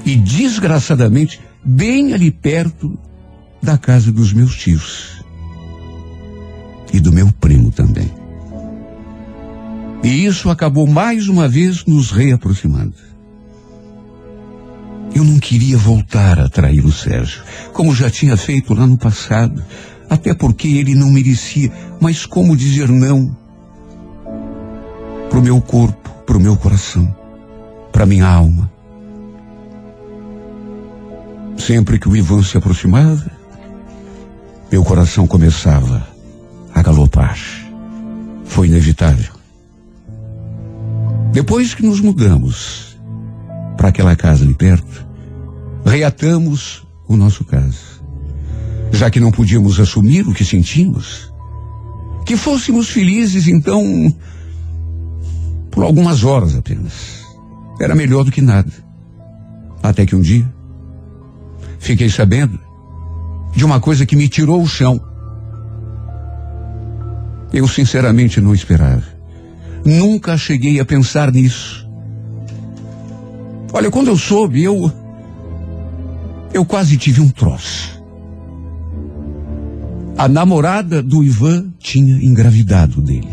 E, 0.05 0.17
desgraçadamente, 0.17 1.39
bem 1.63 2.13
ali 2.13 2.29
perto 2.29 2.99
da 3.63 3.77
casa 3.77 4.11
dos 4.11 4.33
meus 4.33 4.53
tios. 4.53 5.23
E 6.91 6.99
do 6.99 7.13
meu 7.13 7.31
primo 7.31 7.71
também. 7.71 8.11
E 10.03 10.25
isso 10.25 10.49
acabou 10.49 10.85
mais 10.85 11.29
uma 11.29 11.47
vez 11.47 11.85
nos 11.85 12.11
reaproximando. 12.11 13.10
Eu 15.13 15.23
não 15.23 15.39
queria 15.39 15.77
voltar 15.77 16.39
a 16.39 16.47
trair 16.47 16.85
o 16.85 16.91
Sérgio, 16.91 17.43
como 17.73 17.93
já 17.93 18.09
tinha 18.09 18.37
feito 18.37 18.73
lá 18.73 18.87
no 18.87 18.97
passado, 18.97 19.61
até 20.09 20.33
porque 20.33 20.67
ele 20.67 20.95
não 20.95 21.09
merecia, 21.09 21.71
mas 21.99 22.25
como 22.25 22.55
dizer 22.55 22.89
não? 22.89 23.35
Pro 25.29 25.41
meu 25.41 25.61
corpo, 25.61 26.09
pro 26.25 26.39
meu 26.39 26.55
coração, 26.55 27.13
para 27.91 28.05
minha 28.05 28.27
alma. 28.27 28.71
Sempre 31.57 31.99
que 31.99 32.09
o 32.09 32.15
Ivan 32.15 32.41
se 32.41 32.57
aproximava, 32.57 33.29
meu 34.71 34.83
coração 34.83 35.27
começava 35.27 36.07
a 36.73 36.81
galopar. 36.81 37.37
Foi 38.45 38.67
inevitável. 38.67 39.33
Depois 41.31 41.73
que 41.73 41.85
nos 41.85 42.01
mudamos 42.01 42.90
para 43.81 43.89
aquela 43.89 44.15
casa 44.15 44.43
ali 44.43 44.53
perto, 44.53 45.07
reatamos 45.83 46.85
o 47.07 47.17
nosso 47.17 47.43
caso. 47.43 47.79
Já 48.91 49.09
que 49.09 49.19
não 49.19 49.31
podíamos 49.31 49.79
assumir 49.79 50.27
o 50.27 50.35
que 50.35 50.45
sentimos, 50.45 51.33
que 52.23 52.37
fôssemos 52.37 52.89
felizes 52.89 53.47
então 53.47 54.15
por 55.71 55.83
algumas 55.83 56.23
horas 56.23 56.55
apenas. 56.55 57.25
Era 57.79 57.95
melhor 57.95 58.23
do 58.23 58.31
que 58.31 58.39
nada. 58.39 58.71
Até 59.81 60.05
que 60.05 60.15
um 60.15 60.21
dia, 60.21 60.47
fiquei 61.79 62.07
sabendo 62.07 62.59
de 63.55 63.65
uma 63.65 63.79
coisa 63.79 64.05
que 64.05 64.15
me 64.15 64.29
tirou 64.29 64.61
o 64.61 64.67
chão. 64.67 65.01
Eu 67.51 67.67
sinceramente 67.67 68.39
não 68.39 68.53
esperava. 68.53 69.05
Nunca 69.83 70.37
cheguei 70.37 70.79
a 70.79 70.85
pensar 70.85 71.31
nisso. 71.31 71.89
Olha, 73.73 73.89
quando 73.89 74.09
eu 74.09 74.17
soube, 74.17 74.63
eu. 74.63 74.91
Eu 76.53 76.65
quase 76.65 76.97
tive 76.97 77.21
um 77.21 77.29
troço. 77.29 78.01
A 80.17 80.27
namorada 80.27 81.01
do 81.01 81.23
Ivan 81.23 81.71
tinha 81.79 82.23
engravidado 82.23 83.01
dele. 83.01 83.29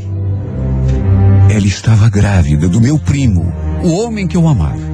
Ela 1.50 1.66
estava 1.66 2.08
grávida 2.08 2.68
do 2.68 2.80
meu 2.80 2.98
primo, 2.98 3.52
o 3.82 3.90
homem 3.94 4.26
que 4.26 4.36
eu 4.36 4.46
amava. 4.46 4.88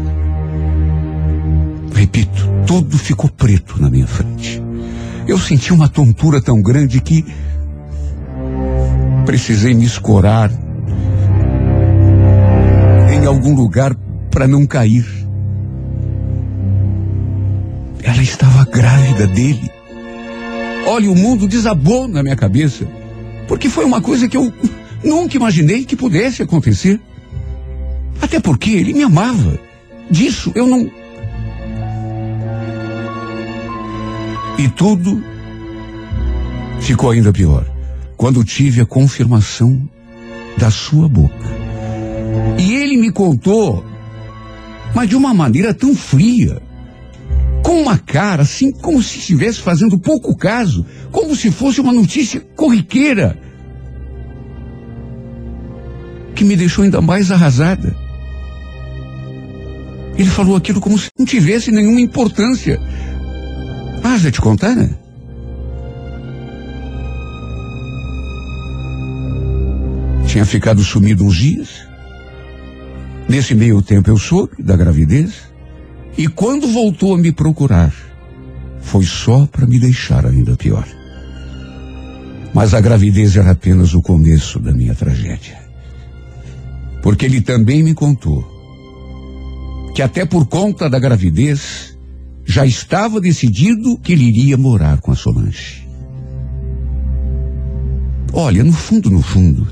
Repito, 1.95 2.49
tudo 2.67 2.97
ficou 2.97 3.29
preto 3.29 3.81
na 3.81 3.91
minha 3.91 4.07
frente. 4.07 4.63
Eu 5.27 5.39
senti 5.39 5.73
uma 5.73 5.89
tontura 5.89 6.41
tão 6.41 6.61
grande 6.63 7.01
que 7.01 7.25
precisei 9.25 9.75
me 9.75 9.85
escorar 9.85 10.51
em 13.13 13.27
algum 13.27 13.55
lugar 13.55 13.95
para 14.31 14.47
não 14.47 14.67
cair. 14.67 15.24
Ela 18.05 18.23
estava 18.23 18.65
grávida 18.65 19.27
dele. 19.27 19.69
Olha, 20.87 21.11
o 21.11 21.17
mundo 21.17 21.49
desabou 21.49 22.07
na 22.07 22.23
minha 22.23 22.37
cabeça, 22.37 22.87
porque 23.49 23.69
foi 23.69 23.85
uma 23.85 24.01
coisa 24.01 24.29
que 24.29 24.37
eu 24.37 24.53
nunca 25.03 25.37
imaginei 25.37 25.85
que 25.85 25.97
pudesse 25.97 26.43
acontecer. 26.43 27.01
Até 28.21 28.39
porque 28.39 28.71
ele 28.71 28.93
me 28.93 29.03
amava. 29.03 29.59
Disso 30.09 30.53
eu 30.55 30.67
não 30.67 30.89
E 34.59 34.69
tudo 34.69 35.23
ficou 36.81 37.11
ainda 37.11 37.33
pior 37.33 37.67
quando 38.17 38.45
tive 38.45 38.81
a 38.81 38.87
confirmação 38.87 39.89
da 40.57 40.71
sua 40.71 41.09
boca. 41.09 41.35
E 42.59 42.75
ele 42.75 42.97
me 42.97 43.11
contou, 43.11 43.85
mas 44.95 45.09
de 45.09 45.17
uma 45.17 45.35
maneira 45.35 45.75
tão 45.75 45.95
fria, 45.95 46.63
com 47.75 47.83
uma 47.83 47.99
cara 47.99 48.43
assim 48.43 48.71
como 48.71 49.03
se 49.03 49.19
estivesse 49.19 49.59
fazendo 49.59 49.99
pouco 49.99 50.37
caso, 50.37 50.87
como 51.11 51.35
se 51.35 51.51
fosse 51.51 51.81
uma 51.81 51.93
notícia 51.93 52.41
corriqueira, 52.55 53.37
que 56.37 56.45
me 56.45 56.55
deixou 56.55 56.85
ainda 56.85 57.01
mais 57.01 57.33
arrasada. 57.33 57.97
Ele 60.17 60.31
falou 60.31 60.55
aquilo 60.55 60.81
como 60.81 60.97
se 60.97 61.11
não 61.19 61.27
tivesse 61.27 61.73
nenhuma 61.73 62.01
importância. 62.01 62.81
Ah, 64.05 64.17
já 64.19 64.31
te 64.31 64.41
contar, 64.41 64.77
né? 64.77 64.97
Tinha 70.29 70.47
ficado 70.47 70.85
sumido 70.85 71.25
uns 71.25 71.37
dias. 71.37 71.89
Nesse 73.29 73.53
meio 73.53 73.83
tempo 73.83 74.11
eu 74.11 74.17
soube 74.17 74.63
da 74.63 74.77
gravidez. 74.77 75.54
E 76.17 76.29
quando 76.29 76.69
voltou 76.69 77.15
a 77.15 77.19
me 77.19 77.33
procurar, 77.33 77.93
foi 78.81 79.05
só 79.05 79.47
para 79.47 79.67
me 79.67 79.79
deixar 79.79 80.25
ainda 80.27 80.57
pior. 80.57 80.87
Mas 82.55 82.73
a 82.73 82.81
gravidez 82.81 83.37
era 83.37 83.51
apenas 83.51 83.95
o 83.95 84.03
começo 84.03 84.61
da 84.61 84.73
minha 84.73 84.95
tragédia. 84.95 85.59
Porque 87.03 87.25
ele 87.25 87.41
também 87.41 87.83
me 87.83 87.95
contou 87.95 88.53
que 89.95 90.03
até 90.03 90.25
por 90.25 90.47
conta 90.47 90.89
da 90.89 90.99
gravidez 90.99 91.97
já 92.45 92.67
estava 92.67 93.21
decidido 93.21 93.99
que 93.99 94.13
ele 94.13 94.25
iria 94.25 94.57
morar 94.57 95.01
com 95.01 95.11
a 95.11 95.17
Solange. 95.17 95.89
Olha, 98.33 98.65
no 98.65 98.73
fundo, 98.73 99.11
no 99.11 99.23
fundo, 99.23 99.67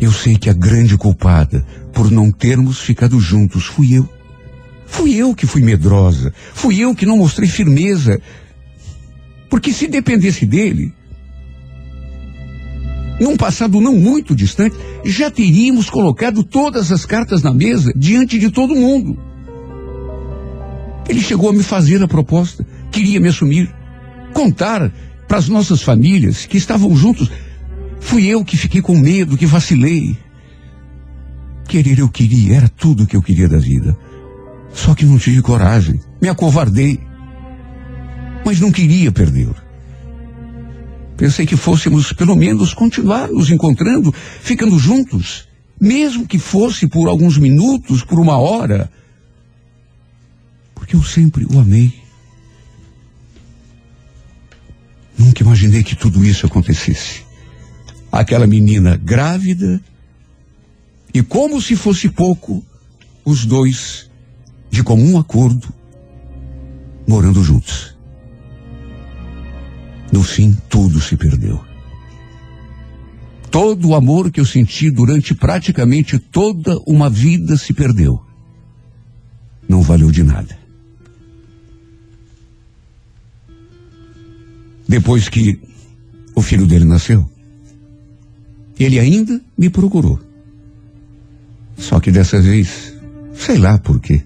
eu 0.00 0.10
sei 0.10 0.36
que 0.36 0.48
a 0.48 0.54
grande 0.54 0.96
culpada 0.96 1.64
por 1.92 2.10
não 2.10 2.30
termos 2.30 2.80
ficado 2.80 3.20
juntos 3.20 3.66
fui 3.66 3.94
eu. 3.94 4.08
Fui 4.90 5.14
eu 5.14 5.34
que 5.34 5.46
fui 5.46 5.62
medrosa. 5.62 6.34
Fui 6.52 6.78
eu 6.80 6.94
que 6.94 7.06
não 7.06 7.16
mostrei 7.16 7.48
firmeza. 7.48 8.20
Porque 9.48 9.72
se 9.72 9.86
dependesse 9.86 10.44
dele, 10.44 10.92
num 13.20 13.36
passado 13.36 13.80
não 13.80 13.96
muito 13.96 14.34
distante, 14.34 14.76
já 15.04 15.30
teríamos 15.30 15.88
colocado 15.88 16.42
todas 16.42 16.90
as 16.90 17.06
cartas 17.06 17.42
na 17.42 17.54
mesa 17.54 17.92
diante 17.96 18.38
de 18.38 18.50
todo 18.50 18.74
mundo. 18.74 19.18
Ele 21.08 21.20
chegou 21.20 21.50
a 21.50 21.52
me 21.52 21.62
fazer 21.62 22.02
a 22.02 22.08
proposta, 22.08 22.66
queria 22.90 23.20
me 23.20 23.28
assumir, 23.28 23.72
contar 24.34 24.92
para 25.26 25.38
as 25.38 25.48
nossas 25.48 25.82
famílias 25.82 26.46
que 26.46 26.56
estavam 26.56 26.94
juntos. 26.96 27.30
Fui 28.00 28.26
eu 28.26 28.44
que 28.44 28.56
fiquei 28.56 28.82
com 28.82 28.98
medo, 28.98 29.36
que 29.36 29.46
vacilei. 29.46 30.16
Querer 31.68 32.00
eu 32.00 32.08
queria, 32.08 32.56
era 32.56 32.68
tudo 32.68 33.04
o 33.04 33.06
que 33.06 33.16
eu 33.16 33.22
queria 33.22 33.48
da 33.48 33.58
vida. 33.58 33.96
Só 34.72 34.94
que 34.94 35.04
não 35.04 35.18
tive 35.18 35.42
coragem, 35.42 36.00
me 36.20 36.28
acovardei. 36.28 37.00
Mas 38.44 38.60
não 38.60 38.72
queria 38.72 39.12
perdê-lo. 39.12 39.56
Pensei 41.16 41.44
que 41.44 41.56
fôssemos, 41.56 42.12
pelo 42.12 42.34
menos, 42.34 42.72
continuar 42.72 43.28
nos 43.28 43.50
encontrando, 43.50 44.10
ficando 44.40 44.78
juntos, 44.78 45.46
mesmo 45.78 46.26
que 46.26 46.38
fosse 46.38 46.86
por 46.86 47.08
alguns 47.08 47.36
minutos, 47.36 48.02
por 48.02 48.18
uma 48.18 48.38
hora. 48.38 48.90
Porque 50.74 50.96
eu 50.96 51.02
sempre 51.02 51.44
o 51.44 51.58
amei. 51.58 51.92
Nunca 55.18 55.42
imaginei 55.42 55.82
que 55.82 55.94
tudo 55.94 56.24
isso 56.24 56.46
acontecesse. 56.46 57.22
Aquela 58.10 58.46
menina 58.46 58.96
grávida, 58.96 59.80
e 61.12 61.22
como 61.22 61.60
se 61.60 61.76
fosse 61.76 62.08
pouco, 62.08 62.64
os 63.24 63.44
dois 63.44 64.09
de 64.70 64.82
comum 64.82 65.18
acordo, 65.18 65.68
morando 67.06 67.42
juntos. 67.42 67.96
No 70.12 70.22
fim, 70.22 70.56
tudo 70.68 71.00
se 71.00 71.16
perdeu. 71.16 71.60
Todo 73.50 73.88
o 73.88 73.94
amor 73.94 74.30
que 74.30 74.40
eu 74.40 74.46
senti 74.46 74.90
durante 74.90 75.34
praticamente 75.34 76.18
toda 76.18 76.78
uma 76.86 77.10
vida 77.10 77.56
se 77.56 77.72
perdeu. 77.72 78.24
Não 79.68 79.82
valeu 79.82 80.10
de 80.10 80.22
nada. 80.22 80.58
Depois 84.86 85.28
que 85.28 85.60
o 86.34 86.42
filho 86.42 86.66
dele 86.66 86.84
nasceu, 86.84 87.28
ele 88.78 88.98
ainda 88.98 89.40
me 89.56 89.68
procurou. 89.68 90.18
Só 91.76 92.00
que 92.00 92.10
dessa 92.10 92.40
vez, 92.40 92.94
sei 93.34 93.58
lá 93.58 93.78
por 93.78 94.00
quê. 94.00 94.22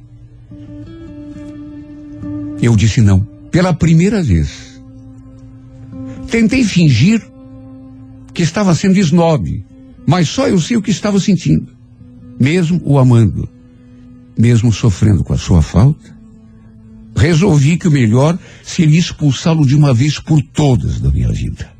Eu 2.61 2.77
disse 2.77 3.01
não, 3.01 3.21
pela 3.51 3.73
primeira 3.73 4.23
vez. 4.23 4.81
Tentei 6.31 6.65
fingir 6.65 7.23
que 8.33 8.43
estava 8.43 8.75
sendo 8.75 8.99
snob, 8.99 9.65
mas 10.07 10.29
só 10.29 10.49
eu 10.49 10.61
sei 10.61 10.77
o 10.77 10.83
que 10.83 10.91
estava 10.91 11.21
sentindo. 11.21 11.69
Mesmo 12.39 12.81
o 12.85 12.99
amando, 12.99 13.49
mesmo 14.37 14.73
sofrendo 14.73 15.23
com 15.23 15.33
a 15.33 15.39
sua 15.39 15.63
falta, 15.63 16.15
resolvi 17.17 17.77
que 17.77 17.87
o 17.87 17.93
melhor 17.93 18.39
seria 18.63 18.99
expulsá-lo 18.99 19.65
de 19.67 19.77
uma 19.77 19.95
vez 19.95 20.19
por 20.19 20.43
todas 20.43 21.01
da 21.01 21.11
minha 21.11 21.31
vida. 21.31 21.73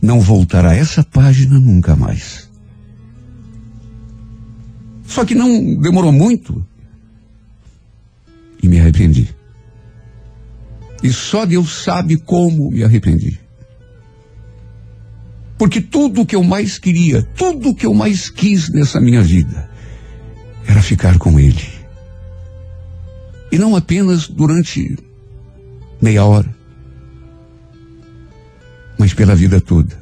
Não 0.00 0.20
voltar 0.20 0.64
a 0.64 0.74
essa 0.74 1.02
página 1.02 1.58
nunca 1.58 1.96
mais. 1.96 2.48
Só 5.06 5.24
que 5.24 5.34
não 5.34 5.74
demorou 5.74 6.12
muito 6.12 6.64
e 8.62 8.68
me 8.68 8.78
arrependi. 8.78 9.28
E 11.02 11.12
só 11.12 11.46
Deus 11.46 11.82
sabe 11.82 12.16
como 12.16 12.70
me 12.70 12.84
arrependi. 12.84 13.40
Porque 15.56 15.80
tudo 15.80 16.22
o 16.22 16.26
que 16.26 16.36
eu 16.36 16.42
mais 16.42 16.78
queria, 16.78 17.22
tudo 17.22 17.70
o 17.70 17.74
que 17.74 17.86
eu 17.86 17.92
mais 17.92 18.30
quis 18.30 18.70
nessa 18.70 19.00
minha 19.00 19.22
vida, 19.22 19.68
era 20.66 20.82
ficar 20.82 21.18
com 21.18 21.38
Ele. 21.38 21.62
E 23.52 23.58
não 23.58 23.76
apenas 23.76 24.28
durante 24.28 24.96
meia 26.00 26.24
hora, 26.24 26.48
mas 28.98 29.12
pela 29.12 29.34
vida 29.34 29.60
toda. 29.60 29.98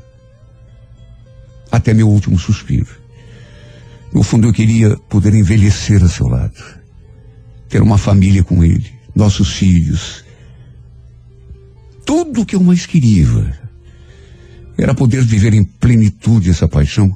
Até 1.70 1.92
meu 1.92 2.08
último 2.08 2.38
suspiro. 2.38 2.88
No 4.12 4.22
fundo, 4.22 4.48
eu 4.48 4.52
queria 4.52 4.96
poder 5.08 5.34
envelhecer 5.34 6.02
a 6.02 6.08
seu 6.08 6.26
lado, 6.26 6.60
ter 7.68 7.82
uma 7.82 7.98
família 7.98 8.42
com 8.42 8.64
Ele, 8.64 8.92
nossos 9.14 9.52
filhos, 9.52 10.24
tudo 12.08 12.40
o 12.40 12.46
que 12.46 12.56
eu 12.56 12.60
mais 12.62 12.86
queria 12.86 13.54
era 14.78 14.94
poder 14.94 15.22
viver 15.22 15.52
em 15.52 15.62
plenitude 15.62 16.48
essa 16.48 16.66
paixão 16.66 17.14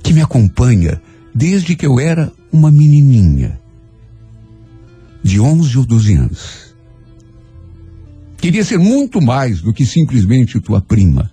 que 0.00 0.12
me 0.12 0.22
acompanha 0.22 1.02
desde 1.34 1.74
que 1.74 1.84
eu 1.84 1.98
era 1.98 2.32
uma 2.52 2.70
menininha 2.70 3.60
de 5.24 5.40
11 5.40 5.76
ou 5.76 5.84
12 5.84 6.14
anos. 6.14 6.74
Queria 8.36 8.64
ser 8.64 8.78
muito 8.78 9.20
mais 9.20 9.60
do 9.60 9.72
que 9.72 9.84
simplesmente 9.84 10.60
tua 10.60 10.80
prima. 10.80 11.28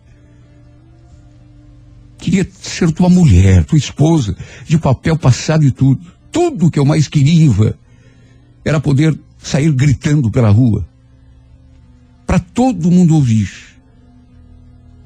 Queria 2.18 2.48
ser 2.60 2.92
tua 2.92 3.08
mulher, 3.08 3.64
tua 3.66 3.78
esposa, 3.78 4.36
de 4.66 4.80
papel 4.80 5.16
passado 5.16 5.64
e 5.64 5.70
tudo. 5.70 6.02
Tudo 6.32 6.66
o 6.66 6.72
que 6.72 6.80
eu 6.80 6.86
mais 6.86 7.08
queria 7.08 7.78
era 8.66 8.80
poder 8.80 9.16
sair 9.38 9.72
gritando 9.72 10.32
pela 10.32 10.50
rua 10.50 10.89
para 12.30 12.38
todo 12.38 12.92
mundo 12.92 13.16
ouvir 13.16 13.50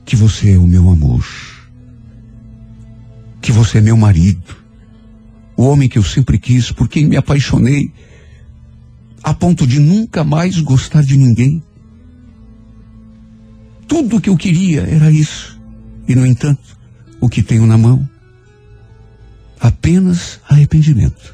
que 0.04 0.14
você 0.14 0.56
é 0.56 0.58
o 0.58 0.68
meu 0.68 0.90
amor, 0.90 1.26
que 3.42 3.50
você 3.50 3.78
é 3.78 3.82
meu 3.82 3.96
marido, 3.96 4.58
o 5.56 5.64
homem 5.64 5.88
que 5.88 5.98
eu 5.98 6.04
sempre 6.04 6.38
quis, 6.38 6.74
por 6.74 6.90
quem 6.90 7.06
me 7.06 7.16
apaixonei, 7.16 7.94
a 9.24 9.34
ponto 9.34 9.66
de 9.66 9.80
nunca 9.80 10.26
mais 10.26 10.60
gostar 10.60 11.02
de 11.02 11.16
ninguém. 11.16 11.64
Tudo 13.88 14.18
o 14.18 14.22
que 14.22 14.30
eu 14.30 14.36
queria 14.36 14.82
era 14.82 15.10
isso. 15.10 15.58
E, 16.06 16.16
no 16.16 16.26
entanto, 16.26 16.78
o 17.22 17.30
que 17.30 17.42
tenho 17.42 17.66
na 17.66 17.78
mão? 17.78 18.06
Apenas 19.62 20.42
arrependimento. 20.50 21.34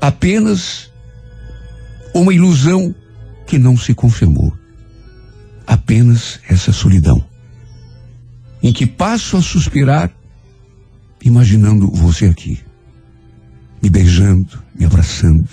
Apenas 0.00 0.88
uma 2.14 2.32
ilusão 2.32 2.94
que 3.46 3.58
não 3.58 3.76
se 3.76 3.94
confirmou. 3.94 4.52
Apenas 5.66 6.40
essa 6.48 6.72
solidão, 6.72 7.24
em 8.62 8.72
que 8.72 8.86
passo 8.86 9.36
a 9.36 9.42
suspirar, 9.42 10.10
imaginando 11.24 11.90
você 11.90 12.26
aqui, 12.26 12.60
me 13.82 13.90
beijando, 13.90 14.62
me 14.74 14.84
abraçando, 14.84 15.48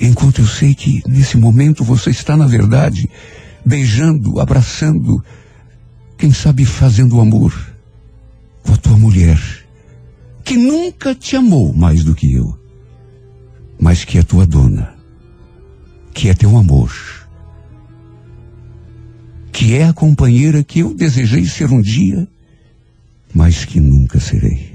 enquanto 0.00 0.40
eu 0.40 0.46
sei 0.46 0.74
que 0.74 1.02
nesse 1.06 1.36
momento 1.36 1.84
você 1.84 2.10
está, 2.10 2.36
na 2.36 2.46
verdade, 2.46 3.08
beijando, 3.64 4.40
abraçando, 4.40 5.22
quem 6.16 6.32
sabe 6.32 6.64
fazendo 6.64 7.20
amor 7.20 7.52
com 8.62 8.72
a 8.72 8.76
tua 8.76 8.96
mulher, 8.96 9.38
que 10.44 10.56
nunca 10.56 11.14
te 11.14 11.36
amou 11.36 11.74
mais 11.74 12.04
do 12.04 12.14
que 12.14 12.32
eu, 12.32 12.58
mas 13.78 14.04
que 14.04 14.18
é 14.18 14.22
tua 14.22 14.46
dona, 14.46 14.95
que 16.16 16.30
é 16.30 16.34
teu 16.34 16.56
amor, 16.56 16.90
que 19.52 19.74
é 19.74 19.84
a 19.84 19.92
companheira 19.92 20.64
que 20.64 20.78
eu 20.78 20.94
desejei 20.94 21.44
ser 21.44 21.70
um 21.70 21.82
dia, 21.82 22.26
mas 23.34 23.66
que 23.66 23.78
nunca 23.78 24.18
serei. 24.18 24.72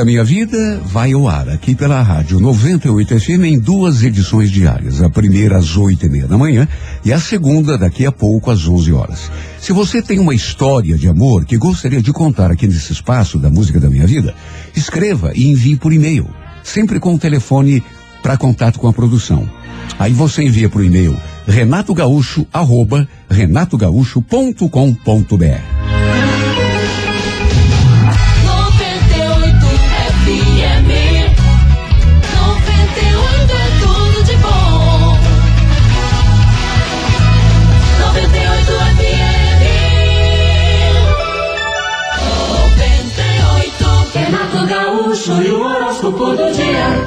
Da 0.00 0.04
minha 0.06 0.24
vida 0.24 0.80
vai 0.86 1.12
ao 1.12 1.28
ar 1.28 1.50
aqui 1.50 1.74
pela 1.74 2.00
rádio 2.00 2.40
98 2.40 3.20
FM 3.20 3.44
em 3.44 3.58
duas 3.58 4.02
edições 4.02 4.50
diárias. 4.50 5.02
A 5.02 5.10
primeira 5.10 5.58
às 5.58 5.76
oito 5.76 6.06
e 6.06 6.08
meia 6.08 6.26
da 6.26 6.38
manhã 6.38 6.66
e 7.04 7.12
a 7.12 7.20
segunda 7.20 7.76
daqui 7.76 8.06
a 8.06 8.12
pouco 8.12 8.50
às 8.50 8.66
11 8.66 8.94
horas. 8.94 9.30
Se 9.58 9.74
você 9.74 10.00
tem 10.00 10.18
uma 10.18 10.34
história 10.34 10.96
de 10.96 11.06
amor 11.06 11.44
que 11.44 11.58
gostaria 11.58 12.00
de 12.00 12.14
contar 12.14 12.50
aqui 12.50 12.66
nesse 12.66 12.94
espaço 12.94 13.38
da 13.38 13.50
música 13.50 13.78
da 13.78 13.90
minha 13.90 14.06
vida, 14.06 14.34
escreva 14.74 15.32
e 15.34 15.48
envie 15.48 15.76
por 15.76 15.92
e-mail, 15.92 16.26
sempre 16.62 16.98
com 16.98 17.14
o 17.14 17.18
telefone 17.18 17.84
para 18.22 18.38
contato 18.38 18.78
com 18.78 18.88
a 18.88 18.94
produção. 18.94 19.46
Aí 19.98 20.14
você 20.14 20.42
envia 20.42 20.70
por 20.70 20.82
e-mail 20.82 21.14
renatogaúcho 21.46 22.46
arroba 22.50 23.06
renatogaúcho.com.br. 23.28 25.99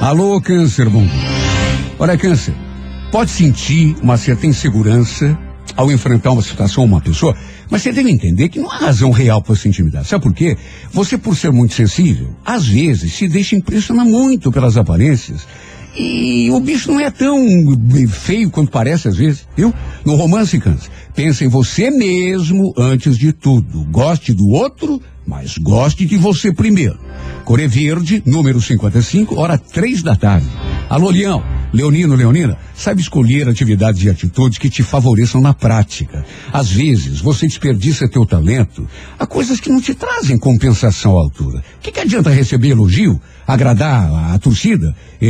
Alô, 0.03 0.41
câncer, 0.41 0.89
bom. 0.89 1.07
Olha, 1.97 2.17
câncer, 2.17 2.53
pode 3.09 3.31
sentir 3.31 3.95
uma 4.01 4.17
certa 4.17 4.45
insegurança 4.45 5.39
ao 5.77 5.89
enfrentar 5.89 6.31
uma 6.31 6.41
situação 6.41 6.83
ou 6.83 6.89
uma 6.89 6.99
pessoa, 6.99 7.33
mas 7.69 7.83
você 7.83 7.93
deve 7.93 8.11
entender 8.11 8.49
que 8.49 8.59
não 8.59 8.69
há 8.69 8.79
razão 8.79 9.11
real 9.11 9.41
para 9.41 9.55
se 9.55 9.69
intimidar. 9.69 10.03
Sabe 10.03 10.21
por 10.21 10.33
quê? 10.33 10.57
Você, 10.91 11.17
por 11.17 11.37
ser 11.37 11.53
muito 11.53 11.73
sensível, 11.73 12.35
às 12.43 12.67
vezes 12.67 13.13
se 13.13 13.29
deixa 13.29 13.55
impressionar 13.55 14.05
muito 14.05 14.51
pelas 14.51 14.75
aparências. 14.75 15.47
E 15.95 16.51
o 16.51 16.59
bicho 16.59 16.91
não 16.91 16.99
é 16.99 17.09
tão 17.09 17.47
feio 18.09 18.49
quanto 18.49 18.71
parece 18.71 19.07
às 19.07 19.15
vezes, 19.15 19.47
viu? 19.55 19.73
No 20.03 20.15
romance, 20.15 20.59
câncer, 20.59 20.91
pensa 21.15 21.45
em 21.45 21.47
você 21.47 21.89
mesmo 21.89 22.73
antes 22.77 23.17
de 23.17 23.31
tudo. 23.31 23.85
Goste 23.85 24.33
do 24.33 24.49
outro, 24.49 25.01
mas 25.25 25.57
goste 25.57 26.05
de 26.05 26.17
você 26.17 26.51
primeiro. 26.51 26.99
Core 27.45 27.67
Verde, 27.67 28.23
número 28.25 28.61
55, 28.61 29.39
hora 29.39 29.57
três 29.57 30.01
da 30.01 30.15
tarde. 30.15 30.47
Alô, 30.89 31.09
Leão, 31.09 31.43
Leonino, 31.73 32.15
Leonina, 32.15 32.57
sabe 32.75 33.01
escolher 33.01 33.49
atividades 33.49 34.03
e 34.03 34.09
atitudes 34.09 34.59
que 34.59 34.69
te 34.69 34.83
favoreçam 34.83 35.41
na 35.41 35.53
prática. 35.53 36.23
Às 36.51 36.71
vezes, 36.71 37.19
você 37.19 37.47
desperdiça 37.47 38.07
teu 38.07 38.25
talento 38.25 38.87
a 39.17 39.25
coisas 39.25 39.59
que 39.59 39.69
não 39.69 39.81
te 39.81 39.95
trazem 39.95 40.37
compensação 40.37 41.17
à 41.17 41.21
altura. 41.21 41.63
O 41.77 41.81
que, 41.81 41.91
que 41.91 41.99
adianta 41.99 42.29
receber 42.29 42.69
elogio, 42.69 43.19
agradar 43.45 44.33
a, 44.33 44.39
torcida, 44.39 44.95
e, 45.21 45.27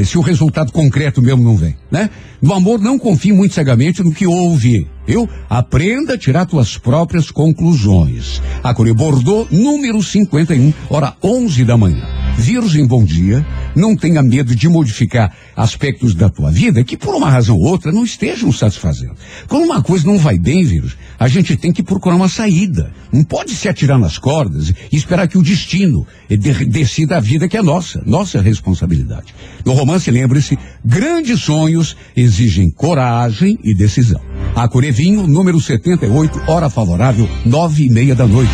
e, 0.00 0.04
se 0.04 0.18
o 0.18 0.20
resultado 0.20 0.72
concreto 0.72 1.22
mesmo 1.22 1.42
não 1.42 1.56
vem, 1.56 1.76
né? 1.90 2.10
No 2.40 2.52
amor, 2.52 2.80
não 2.80 2.98
confie 2.98 3.32
muito 3.32 3.54
cegamente 3.54 4.02
no 4.02 4.12
que 4.12 4.26
ouve 4.26 4.86
eu 5.06 5.28
aprenda 5.48 6.14
a 6.14 6.18
tirar 6.18 6.46
tuas 6.46 6.76
próprias 6.76 7.30
conclusões. 7.30 8.42
A 8.62 8.74
Core 8.74 8.92
Bordeaux, 8.92 9.48
número 9.50 10.02
51, 10.02 10.72
hora 10.90 11.14
11 11.22 11.64
da 11.64 11.76
manhã. 11.76 12.25
Virgem, 12.38 12.86
bom 12.86 13.02
dia. 13.02 13.44
Não 13.74 13.96
tenha 13.96 14.22
medo 14.22 14.54
de 14.54 14.68
modificar 14.68 15.34
aspectos 15.56 16.14
da 16.14 16.28
tua 16.28 16.50
vida 16.50 16.84
que 16.84 16.96
por 16.96 17.14
uma 17.14 17.30
razão 17.30 17.56
ou 17.56 17.64
outra 17.64 17.90
não 17.90 18.04
estejam 18.04 18.52
satisfazendo. 18.52 19.14
Quando 19.48 19.64
uma 19.64 19.82
coisa 19.82 20.06
não 20.06 20.18
vai 20.18 20.38
bem, 20.38 20.62
vírus, 20.62 20.96
a 21.18 21.28
gente 21.28 21.56
tem 21.56 21.72
que 21.72 21.82
procurar 21.82 22.16
uma 22.16 22.28
saída. 22.28 22.92
Não 23.10 23.24
pode 23.24 23.54
se 23.54 23.68
atirar 23.68 23.98
nas 23.98 24.18
cordas 24.18 24.72
e 24.92 24.96
esperar 24.96 25.28
que 25.28 25.38
o 25.38 25.42
destino 25.42 26.06
decida 26.68 27.16
a 27.16 27.20
vida 27.20 27.48
que 27.48 27.56
é 27.56 27.62
nossa, 27.62 28.02
nossa 28.04 28.40
responsabilidade. 28.40 29.34
No 29.64 29.72
romance, 29.72 30.10
lembre-se, 30.10 30.58
grandes 30.84 31.40
sonhos 31.40 31.96
exigem 32.14 32.70
coragem 32.70 33.58
e 33.64 33.74
decisão. 33.74 34.20
A 34.54 34.68
Corevinho, 34.68 35.26
número 35.26 35.60
78, 35.60 36.42
hora 36.46 36.68
favorável, 36.68 37.28
nove 37.44 37.86
e 37.86 37.90
meia 37.90 38.14
da 38.14 38.26
noite. 38.26 38.52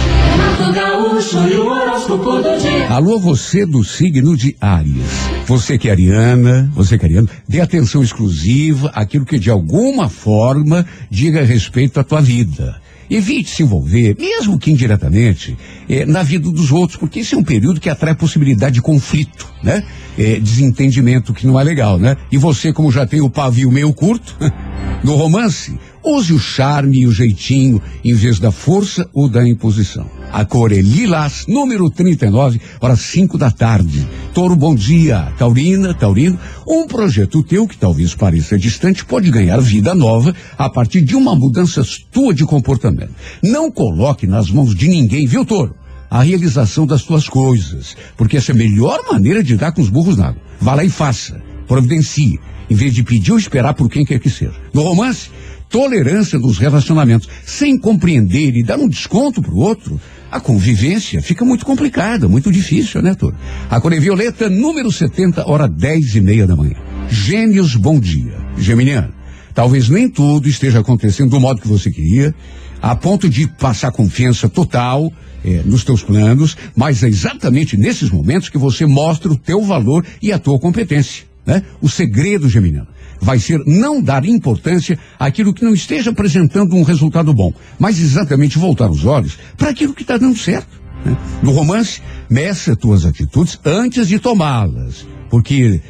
Alô, 2.89 3.18
você 3.18 3.64
do 3.73 3.83
signo 3.83 4.37
de 4.37 4.55
Áries. 4.61 5.03
Você 5.47 5.79
que 5.79 5.89
é 5.89 5.93
ariana, 5.93 6.70
você 6.75 6.99
que 6.99 7.07
é 7.07 7.09
ariano, 7.09 7.29
dê 7.49 7.59
atenção 7.59 8.03
exclusiva 8.03 8.91
àquilo 8.95 9.25
que 9.25 9.39
de 9.39 9.49
alguma 9.49 10.11
forma 10.11 10.87
diga 11.11 11.43
respeito 11.43 11.99
à 11.99 12.05
tua 12.05 12.20
vida. 12.20 12.81
Evite 13.11 13.49
se 13.49 13.62
envolver, 13.62 14.14
mesmo 14.18 14.59
que 14.59 14.70
indiretamente, 14.70 15.57
eh, 15.89 16.05
na 16.05 16.23
vida 16.23 16.51
dos 16.51 16.70
outros, 16.70 16.99
porque 16.99 17.20
esse 17.20 17.35
é 17.35 17.39
um 17.39 17.43
período 17.43 17.81
que 17.81 17.89
atrai 17.89 18.14
possibilidade 18.14 18.75
de 18.75 18.83
conflito, 18.83 19.51
né? 19.62 19.83
Eh, 20.18 20.39
desentendimento 20.39 21.33
que 21.33 21.47
não 21.47 21.59
é 21.59 21.64
legal, 21.64 21.99
né? 21.99 22.16
E 22.31 22.37
você, 22.37 22.73
como 22.73 22.93
já 22.93 23.07
tem 23.07 23.23
o 23.23 23.31
pavio 23.31 23.70
meio 23.70 23.93
curto, 23.95 24.37
no 25.03 25.14
romance, 25.14 25.79
use 26.05 26.32
o 26.32 26.38
charme 26.38 27.00
e 27.00 27.07
o 27.07 27.12
jeitinho 27.12 27.80
em 28.05 28.14
vez 28.14 28.38
da 28.38 28.50
força 28.50 29.09
ou 29.12 29.28
da 29.28 29.46
imposição. 29.46 30.07
A 30.32 30.44
cor 30.44 30.72
é 30.72 30.80
lilás, 30.80 31.44
número 31.46 31.90
39, 31.90 32.61
horas 32.80 33.00
5 33.00 33.36
da 33.36 33.50
tarde. 33.50 34.07
Toro, 34.32 34.57
bom 34.57 34.74
dia. 34.74 35.32
Taurina, 35.38 35.92
Taurino, 35.92 36.38
um 36.66 36.86
projeto 36.86 37.42
teu 37.42 37.68
que 37.68 37.76
talvez 37.76 38.14
pareça 38.14 38.59
distante 38.59 39.05
pode 39.05 39.30
ganhar 39.30 39.61
vida 39.61 39.94
nova 39.94 40.34
a 40.57 40.70
partir 40.70 41.03
de 41.03 41.14
uma 41.14 41.34
mudança 41.34 41.82
tua 42.11 42.34
de 42.34 42.44
comportamento. 42.44 43.12
Não 43.42 43.70
coloque 43.70 44.26
nas 44.26 44.50
mãos 44.50 44.74
de 44.74 44.88
ninguém, 44.88 45.26
viu, 45.26 45.44
Toro? 45.44 45.74
A 46.11 46.22
realização 46.22 46.86
das 46.86 47.03
tuas 47.03 47.28
coisas, 47.28 47.96
porque 48.16 48.36
essa 48.36 48.53
é 48.53 48.55
a 48.55 48.59
melhor 48.59 49.00
maneira 49.11 49.42
de 49.42 49.57
dar 49.57 49.72
com 49.72 49.82
os 49.82 49.88
burros 49.88 50.16
na 50.16 50.28
água. 50.28 50.42
Vá 50.61 50.74
lá 50.74 50.84
e 50.84 50.90
faça. 50.90 51.40
Providencie, 51.66 52.38
em 52.68 52.74
vez 52.74 52.94
de 52.94 53.03
pedir 53.03 53.32
ou 53.32 53.38
esperar 53.38 53.74
por 53.74 53.88
quem 53.90 54.05
quer 54.05 54.18
que 54.18 54.30
seja. 54.30 54.55
No 54.72 54.82
romance, 54.82 55.30
tolerância 55.73 56.39
dos 56.39 56.59
relacionamentos, 56.59 57.29
sem 57.47 57.79
compreender 57.79 58.55
e 58.55 58.62
dar 58.62 58.79
um 58.79 58.87
desconto 58.87 59.41
para 59.41 59.55
o 59.55 59.59
outro, 59.59 59.99
a 60.31 60.39
convivência 60.39 61.23
fica 61.23 61.45
muito 61.45 61.64
complicada, 61.64 62.29
muito 62.29 62.53
difícil, 62.53 63.01
né, 63.01 63.14
Toro? 63.14 63.35
A 63.70 63.81
Cor 63.81 63.91
Violeta, 63.99 64.51
número 64.51 64.93
70, 64.93 65.49
hora 65.51 65.66
10 65.66 66.16
e 66.16 66.20
meia 66.20 66.47
da 66.47 66.55
manhã. 66.55 66.77
Gênios, 67.09 67.75
bom 67.75 67.99
dia. 67.99 68.37
Geminiano, 68.59 69.12
talvez 69.55 69.89
nem 69.89 70.09
tudo 70.09 70.47
esteja 70.47 70.81
acontecendo 70.81 71.31
do 71.31 71.41
modo 71.41 71.61
que 71.61 71.68
você 71.68 71.91
queria, 71.91 72.35
a 72.81 72.95
ponto 72.95 73.29
de 73.29 73.47
passar 73.47 73.93
confiança 73.93 74.49
total 74.49 75.11
eh, 75.43 75.62
nos 75.64 75.85
teus 75.85 76.03
planos, 76.03 76.57
mas 76.77 77.03
é 77.03 77.09
exatamente 77.09 77.79
nesses 77.79 78.11
momentos 78.11 78.51
que 78.51 78.59
você 78.59 78.85
mostra 78.85 79.33
o 79.33 79.39
teu 79.39 79.62
valor 79.62 80.05
e 80.20 80.33
a 80.33 80.39
tua 80.39 80.59
competência. 80.59 81.25
Né? 81.47 81.62
O 81.81 81.89
segredo, 81.89 82.49
Geminiano, 82.49 82.89
vai 83.23 83.39
ser 83.39 83.62
não 83.64 84.03
dar 84.03 84.25
importância 84.27 84.99
àquilo 85.18 85.55
que 85.55 85.64
não 85.64 85.73
esteja 85.73 86.11
apresentando 86.11 86.75
um 86.75 86.83
resultado 86.83 87.33
bom, 87.33 87.55
mas 87.79 88.01
exatamente 88.01 88.59
voltar 88.59 88.91
os 88.91 89.05
olhos 89.05 89.39
para 89.57 89.70
aquilo 89.70 89.95
que 89.95 90.03
está 90.03 90.18
dando 90.18 90.37
certo. 90.37 90.83
Né? 91.05 91.16
No 91.43 91.53
romance, 91.53 92.03
meça 92.29 92.75
tuas 92.75 93.07
atitudes 93.07 93.59
antes 93.64 94.09
de 94.09 94.18
tomá-las, 94.18 95.07
porque 95.31 95.81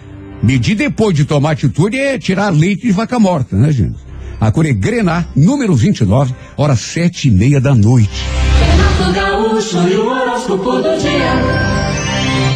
medir 0.43 0.77
depois 0.77 1.17
de 1.17 1.25
tomar 1.25 1.53
atitude 1.53 1.97
é 1.97 2.19
tirar 2.19 2.51
leite 2.51 2.83
de 2.83 2.93
vaca 2.93 3.19
morta, 3.19 3.57
né, 3.57 3.73
gente? 3.73 3.97
A 4.39 4.51
cor 4.51 4.67
é 4.67 4.73
Grená, 4.73 5.25
número 5.35 5.75
29, 5.75 6.35
horas 6.57 6.81
sete 6.81 7.29
e 7.29 7.31
meia 7.31 7.61
da 7.61 7.75
noite. 7.75 8.11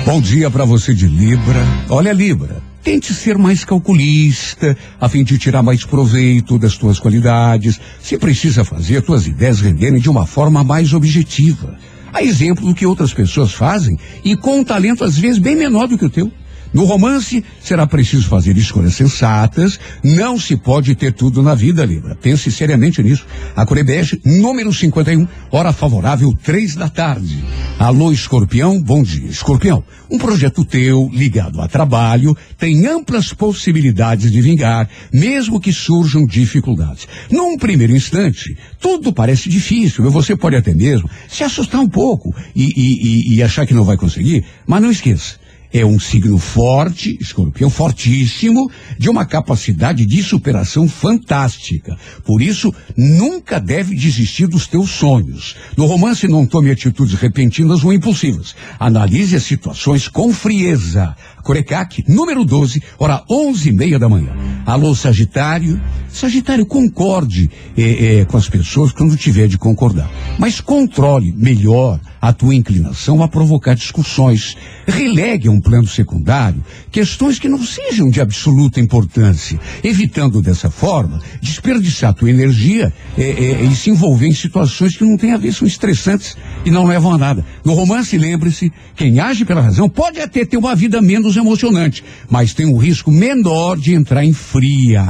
Bom 0.04 0.20
dia 0.20 0.50
para 0.50 0.64
você 0.64 0.92
de 0.92 1.06
Libra. 1.06 1.64
Olha, 1.88 2.12
Libra, 2.12 2.60
Tente 2.86 3.12
ser 3.12 3.36
mais 3.36 3.64
calculista, 3.64 4.78
a 5.00 5.08
fim 5.08 5.24
de 5.24 5.36
tirar 5.36 5.60
mais 5.60 5.84
proveito 5.84 6.56
das 6.56 6.76
tuas 6.76 7.00
qualidades. 7.00 7.80
Se 8.00 8.16
precisa 8.16 8.64
fazer 8.64 9.02
tuas 9.02 9.26
ideias 9.26 9.60
renderem 9.60 9.98
de 9.98 10.08
uma 10.08 10.24
forma 10.24 10.62
mais 10.62 10.94
objetiva. 10.94 11.76
A 12.12 12.22
exemplo 12.22 12.64
do 12.64 12.72
que 12.72 12.86
outras 12.86 13.12
pessoas 13.12 13.52
fazem 13.52 13.98
e 14.24 14.36
com 14.36 14.60
um 14.60 14.64
talento 14.64 15.02
às 15.02 15.18
vezes 15.18 15.40
bem 15.40 15.56
menor 15.56 15.88
do 15.88 15.98
que 15.98 16.04
o 16.04 16.08
teu. 16.08 16.30
No 16.72 16.84
romance, 16.84 17.44
será 17.60 17.86
preciso 17.86 18.28
fazer 18.28 18.56
escolhas 18.56 18.94
sensatas. 18.94 19.78
Não 20.02 20.38
se 20.38 20.56
pode 20.56 20.94
ter 20.94 21.12
tudo 21.12 21.42
na 21.42 21.54
vida, 21.54 21.84
Libra. 21.84 22.14
Pense 22.14 22.50
seriamente 22.50 23.02
nisso. 23.02 23.24
A 23.54 23.64
Corebege, 23.64 24.20
número 24.24 24.72
51, 24.72 25.26
hora 25.50 25.72
favorável, 25.72 26.36
três 26.42 26.74
da 26.74 26.88
tarde. 26.88 27.42
Alô, 27.78 28.12
Escorpião, 28.12 28.80
bom 28.80 29.02
dia. 29.02 29.28
Escorpião, 29.28 29.82
um 30.10 30.18
projeto 30.18 30.64
teu, 30.64 31.08
ligado 31.12 31.60
a 31.60 31.68
trabalho, 31.68 32.36
tem 32.58 32.86
amplas 32.86 33.32
possibilidades 33.32 34.30
de 34.30 34.40
vingar, 34.40 34.88
mesmo 35.12 35.60
que 35.60 35.72
surjam 35.72 36.26
dificuldades. 36.26 37.06
Num 37.30 37.56
primeiro 37.56 37.94
instante, 37.94 38.56
tudo 38.80 39.12
parece 39.12 39.48
difícil, 39.48 40.08
você 40.10 40.36
pode 40.36 40.56
até 40.56 40.74
mesmo 40.74 41.08
se 41.28 41.44
assustar 41.44 41.80
um 41.80 41.88
pouco 41.88 42.34
e, 42.54 42.64
e, 42.64 43.34
e, 43.34 43.36
e 43.36 43.42
achar 43.42 43.66
que 43.66 43.74
não 43.74 43.84
vai 43.84 43.96
conseguir, 43.96 44.44
mas 44.66 44.82
não 44.82 44.90
esqueça 44.90 45.45
é 45.72 45.84
um 45.84 45.98
signo 45.98 46.38
forte, 46.38 47.16
escorpião 47.20 47.68
fortíssimo, 47.68 48.70
de 48.98 49.08
uma 49.08 49.24
capacidade 49.24 50.06
de 50.06 50.22
superação 50.22 50.88
fantástica. 50.88 51.96
Por 52.24 52.40
isso, 52.40 52.72
nunca 52.96 53.60
deve 53.60 53.94
desistir 53.94 54.46
dos 54.46 54.66
teus 54.66 54.90
sonhos. 54.90 55.56
No 55.76 55.86
romance, 55.86 56.28
não 56.28 56.46
tome 56.46 56.70
atitudes 56.70 57.14
repentinas 57.14 57.84
ou 57.84 57.92
impulsivas. 57.92 58.54
Analise 58.78 59.36
as 59.36 59.42
situações 59.42 60.08
com 60.08 60.32
frieza. 60.32 61.14
Corecaque, 61.42 62.04
número 62.08 62.44
12, 62.44 62.82
hora 62.98 63.22
onze 63.30 63.68
e 63.68 63.72
meia 63.72 64.00
da 64.00 64.08
manhã. 64.08 64.32
Alô, 64.66 64.96
Sagitário. 64.96 65.80
Sagitário, 66.08 66.66
concorde 66.66 67.48
é, 67.76 68.20
é, 68.20 68.24
com 68.24 68.36
as 68.36 68.48
pessoas 68.48 68.90
quando 68.90 69.16
tiver 69.16 69.46
de 69.46 69.56
concordar. 69.56 70.10
Mas 70.40 70.60
controle 70.60 71.32
melhor 71.32 72.00
a 72.26 72.32
tua 72.32 72.54
inclinação 72.54 73.22
a 73.22 73.28
provocar 73.28 73.74
discussões. 73.74 74.56
Relegue 74.86 75.46
a 75.48 75.50
um 75.50 75.60
plano 75.60 75.86
secundário 75.86 76.62
questões 76.90 77.38
que 77.38 77.48
não 77.48 77.62
sejam 77.62 78.10
de 78.10 78.20
absoluta 78.20 78.80
importância, 78.80 79.60
evitando 79.84 80.42
dessa 80.42 80.70
forma 80.70 81.20
desperdiçar 81.40 82.14
tua 82.14 82.30
energia 82.30 82.92
é, 83.16 83.22
é, 83.22 83.62
e 83.64 83.76
se 83.76 83.90
envolver 83.90 84.26
em 84.26 84.34
situações 84.34 84.96
que 84.96 85.04
não 85.04 85.16
têm 85.16 85.32
a 85.32 85.36
ver, 85.36 85.52
são 85.52 85.68
estressantes 85.68 86.36
e 86.64 86.70
não 86.70 86.84
levam 86.84 87.12
a 87.12 87.18
nada. 87.18 87.44
No 87.64 87.74
romance, 87.74 88.16
lembre-se, 88.18 88.72
quem 88.96 89.20
age 89.20 89.44
pela 89.44 89.60
razão 89.60 89.88
pode 89.88 90.20
até 90.20 90.44
ter 90.44 90.56
uma 90.56 90.74
vida 90.74 91.00
menos 91.00 91.36
emocionante, 91.36 92.02
mas 92.28 92.54
tem 92.54 92.66
um 92.66 92.76
risco 92.76 93.10
menor 93.10 93.78
de 93.78 93.94
entrar 93.94 94.24
em 94.24 94.32
fria. 94.32 95.04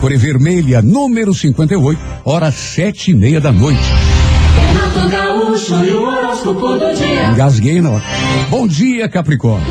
Core 0.00 0.16
Vermelha, 0.16 0.82
número 0.82 1.32
58, 1.32 2.00
hora 2.24 2.50
sete 2.50 3.12
e 3.12 3.14
meia 3.14 3.40
da 3.40 3.52
noite. 3.52 3.80
Engasguei 7.32 7.80
na 7.80 7.90
hora. 7.90 8.04
Bom 8.48 8.66
dia, 8.66 9.08
Capricórnio. 9.08 9.66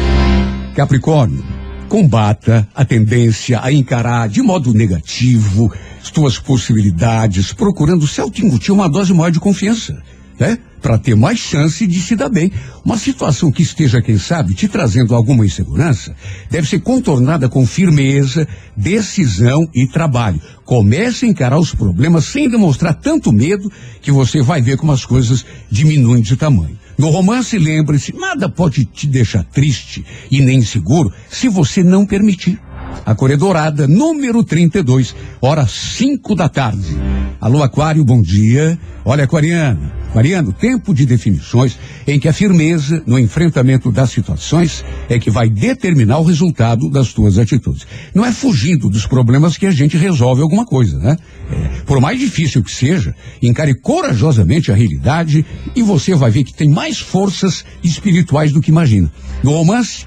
Capricórnio, 0.76 1.44
combata 1.88 2.68
a 2.74 2.86
tendência 2.86 3.60
a 3.62 3.72
encarar 3.72 4.28
de 4.30 4.42
modo 4.42 4.74
negativo 4.74 5.72
as 6.02 6.10
tuas 6.10 6.40
possibilidades, 6.40 7.54
procurando 7.54 8.08
se 8.08 8.22
auto-incutir 8.22 8.74
uma 8.74 8.90
dose 8.90 9.14
maior 9.14 9.32
de 9.32 9.40
confiança, 9.40 10.02
né? 10.40 10.58
Para 10.82 10.98
ter 10.98 11.16
mais 11.16 11.40
chance 11.40 11.86
de 11.86 12.00
se 12.00 12.16
dar 12.16 12.30
bem. 12.30 12.52
Uma 12.86 12.98
situação 12.98 13.52
que 13.52 13.62
esteja, 13.62 14.02
quem 14.02 14.18
sabe, 14.18 14.54
te 14.54 14.68
trazendo 14.68 15.14
alguma 15.14 15.46
insegurança, 15.46 16.16
deve 16.50 16.68
ser 16.68 16.80
contornada 16.80 17.50
com 17.50 17.66
firmeza, 17.66 18.48
decisão 18.76 19.68
e 19.74 19.88
trabalho. 19.88 20.42
Comece 20.66 21.26
a 21.26 21.30
encarar 21.30 21.60
os 21.60 21.74
problemas 21.74 22.26
sem 22.26 22.50
demonstrar 22.50 22.94
tanto 22.94 23.32
medo 23.32 23.72
que 24.02 24.12
você 24.12 24.42
vai 24.42 24.62
ver 24.62 24.78
como 24.78 24.92
as 24.92 25.06
coisas 25.06 25.46
diminuem 25.70 26.22
de 26.22 26.36
tamanho. 26.36 26.78
No 26.98 27.10
romance, 27.10 27.58
lembre-se, 27.58 28.14
nada 28.14 28.50
pode 28.50 28.84
te 28.84 29.08
deixar 29.08 29.44
triste 29.44 30.06
e 30.30 30.42
nem 30.42 30.60
inseguro 30.60 31.12
se 31.30 31.48
você 31.48 31.82
não 31.82 32.06
permitir. 32.06 32.60
A 33.06 33.16
Cor 33.16 33.36
Dourada, 33.38 33.88
número 33.88 34.44
32, 34.44 35.16
hora 35.42 35.66
5 35.68 36.36
da 36.36 36.48
tarde. 36.48 36.98
Alô, 37.42 37.64
Aquário, 37.64 38.04
bom 38.04 38.22
dia. 38.22 38.78
Olha, 39.06 39.24
Aquariano, 39.24 39.92
Aquariano, 40.10 40.52
tempo 40.52 40.94
de 40.94 41.06
definições 41.06 41.78
em 42.06 42.20
que 42.20 42.28
a 42.28 42.34
firmeza 42.34 43.02
no 43.08 43.18
enfrentamento 43.18 43.92
das 43.92 44.12
situações 44.12 44.84
é 45.08 45.18
que 45.18 45.32
vai 45.32 45.50
determinar 45.50 46.20
o 46.20 46.24
resultado 46.24 46.90
das 46.90 47.14
tuas 47.14 47.38
atitudes. 47.38 47.88
Não 48.14 48.26
é 48.26 48.32
fugindo 48.32 48.90
dos 48.90 49.08
problemas 49.08 49.58
que 49.58 49.66
a 49.66 49.72
gente 49.72 49.98
resolve 49.98 50.42
alguma 50.42 50.66
coisa, 50.66 51.00
né? 51.00 51.18
É, 51.52 51.82
por 51.86 52.02
mais 52.02 52.20
difícil 52.20 52.64
que 52.64 52.72
seja, 52.72 53.16
encare 53.42 53.74
corajosamente 53.74 54.72
a 54.72 54.76
realidade 54.76 55.46
e 55.76 55.82
você 55.82 56.14
vai 56.14 56.30
ver 56.30 56.44
que 56.44 56.54
tem 56.54 56.70
mais 56.70 57.00
forças 57.00 57.64
espirituais 57.84 58.52
do 58.52 58.62
que 58.62 58.70
imagina. 58.70 59.12
No 59.42 59.52
romance, 59.52 60.06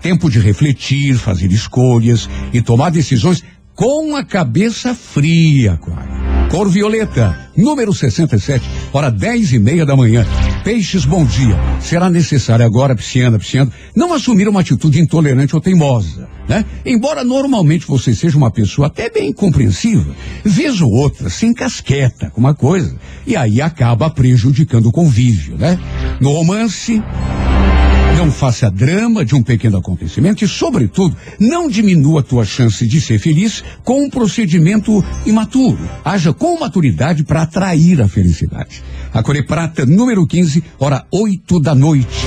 tempo 0.00 0.30
de 0.30 0.38
refletir, 0.38 1.14
fazer 1.16 1.50
escolhas 1.52 2.28
e 2.52 2.60
tomar 2.60 2.90
decisões 2.90 3.42
com 3.74 4.16
a 4.16 4.24
cabeça 4.24 4.94
fria, 4.94 5.72
Aquário. 5.72 6.20
Cor 6.50 6.68
violeta, 6.68 7.48
número 7.56 7.94
67, 7.94 8.68
hora 8.92 9.08
dez 9.08 9.52
e 9.52 9.58
meia 9.58 9.86
da 9.86 9.94
manhã. 9.94 10.26
Peixes, 10.64 11.04
bom 11.04 11.24
dia. 11.24 11.56
Será 11.80 12.10
necessário 12.10 12.66
agora, 12.66 12.96
pisciana, 12.96 13.38
pisciano, 13.38 13.72
não 13.94 14.12
assumir 14.12 14.48
uma 14.48 14.60
atitude 14.60 15.00
intolerante 15.00 15.54
ou 15.54 15.62
teimosa, 15.62 16.28
né? 16.48 16.64
Embora 16.84 17.22
normalmente 17.22 17.86
você 17.86 18.12
seja 18.14 18.36
uma 18.36 18.50
pessoa 18.50 18.88
até 18.88 19.08
bem 19.08 19.32
compreensiva, 19.32 20.12
vez 20.44 20.80
ou 20.80 20.90
outra 20.90 21.30
se 21.30 21.46
encasqueta 21.46 22.30
com 22.30 22.40
uma 22.40 22.52
coisa 22.52 22.96
e 23.24 23.36
aí 23.36 23.62
acaba 23.62 24.10
prejudicando 24.10 24.86
o 24.86 24.92
convívio, 24.92 25.56
né? 25.56 25.78
No 26.20 26.32
romance, 26.32 27.00
não 28.20 28.30
faça 28.30 28.70
drama 28.70 29.24
de 29.24 29.34
um 29.34 29.42
pequeno 29.42 29.78
acontecimento 29.78 30.44
e, 30.44 30.48
sobretudo, 30.48 31.16
não 31.38 31.70
diminua 31.70 32.20
a 32.20 32.22
tua 32.22 32.44
chance 32.44 32.86
de 32.86 33.00
ser 33.00 33.18
feliz 33.18 33.64
com 33.82 34.04
um 34.04 34.10
procedimento 34.10 35.02
imaturo. 35.24 35.88
Haja 36.04 36.30
com 36.30 36.60
maturidade 36.60 37.24
para 37.24 37.40
atrair 37.40 38.02
a 38.02 38.06
felicidade. 38.06 38.82
A 39.10 39.22
Core 39.22 39.42
Prata, 39.42 39.86
número 39.86 40.26
15, 40.26 40.62
hora 40.78 41.06
8 41.10 41.60
da 41.60 41.74
noite. 41.74 42.26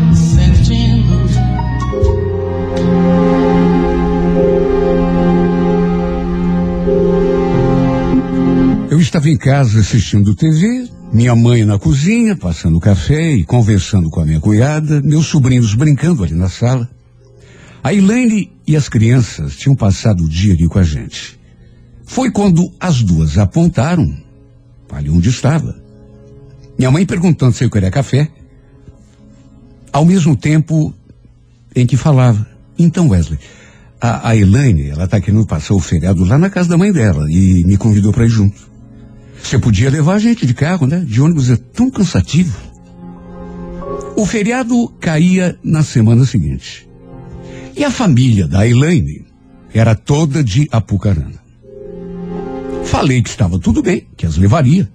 Eu 8.91 8.99
estava 8.99 9.29
em 9.29 9.37
casa 9.37 9.79
assistindo 9.79 10.35
TV, 10.35 10.89
minha 11.13 11.33
mãe 11.33 11.63
na 11.63 11.79
cozinha, 11.79 12.35
passando 12.35 12.77
café 12.77 13.31
e 13.31 13.45
conversando 13.45 14.09
com 14.09 14.19
a 14.19 14.25
minha 14.25 14.41
cunhada, 14.41 15.01
meus 15.01 15.27
sobrinhos 15.27 15.73
brincando 15.73 16.25
ali 16.25 16.33
na 16.33 16.49
sala. 16.49 16.89
A 17.81 17.93
Elaine 17.93 18.51
e 18.67 18.75
as 18.75 18.89
crianças 18.89 19.55
tinham 19.55 19.77
passado 19.77 20.25
o 20.25 20.27
dia 20.27 20.53
ali 20.53 20.67
com 20.67 20.77
a 20.77 20.83
gente. 20.83 21.39
Foi 22.03 22.29
quando 22.31 22.69
as 22.77 23.01
duas 23.01 23.37
apontaram 23.37 24.13
ali 24.91 25.09
onde 25.09 25.29
estava. 25.29 25.81
Minha 26.77 26.91
mãe 26.91 27.05
perguntando 27.05 27.53
se 27.53 27.63
eu 27.63 27.69
queria 27.69 27.89
café, 27.89 28.29
ao 29.93 30.03
mesmo 30.03 30.35
tempo 30.35 30.93
em 31.73 31.87
que 31.87 31.95
falava. 31.95 32.45
Então, 32.77 33.07
Wesley, 33.07 33.39
a, 34.01 34.31
a 34.31 34.35
Elaine, 34.35 34.89
ela 34.89 35.05
está 35.05 35.21
querendo 35.21 35.45
passar 35.45 35.75
o 35.75 35.79
feriado 35.79 36.25
lá 36.25 36.37
na 36.37 36.49
casa 36.49 36.67
da 36.67 36.77
mãe 36.77 36.91
dela 36.91 37.31
e 37.31 37.63
me 37.63 37.77
convidou 37.77 38.11
para 38.11 38.25
ir 38.25 38.29
junto. 38.29 38.70
Você 39.43 39.59
podia 39.59 39.89
levar 39.89 40.15
a 40.15 40.19
gente 40.19 40.45
de 40.45 40.53
carro, 40.53 40.87
né? 40.87 40.99
De 40.99 41.21
ônibus 41.21 41.49
é 41.49 41.57
tão 41.57 41.89
cansativo. 41.89 42.57
O 44.15 44.25
feriado 44.25 44.87
caía 44.99 45.57
na 45.63 45.83
semana 45.83 46.25
seguinte. 46.25 46.87
E 47.75 47.83
a 47.83 47.91
família 47.91 48.47
da 48.47 48.67
Elaine 48.67 49.25
era 49.73 49.95
toda 49.95 50.43
de 50.43 50.67
Apucarana. 50.71 51.41
Falei 52.85 53.21
que 53.21 53.29
estava 53.29 53.57
tudo 53.57 53.81
bem, 53.81 54.07
que 54.17 54.25
as 54.25 54.37
levaria. 54.37 54.89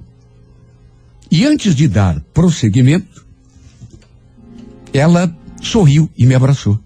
E 1.31 1.45
antes 1.45 1.75
de 1.75 1.89
dar 1.89 2.21
prosseguimento, 2.33 3.27
ela 4.93 5.35
sorriu 5.61 6.09
e 6.17 6.25
me 6.27 6.35
abraçou. 6.35 6.79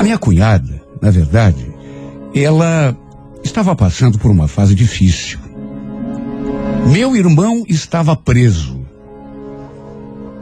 A 0.00 0.02
minha 0.02 0.18
cunhada, 0.18 0.82
na 1.02 1.10
verdade, 1.10 1.66
ela 2.34 2.96
estava 3.42 3.74
passando 3.74 4.18
por 4.18 4.30
uma 4.30 4.48
fase 4.48 4.74
difícil. 4.74 5.45
Meu 6.90 7.16
irmão 7.16 7.64
estava 7.68 8.14
preso. 8.14 8.80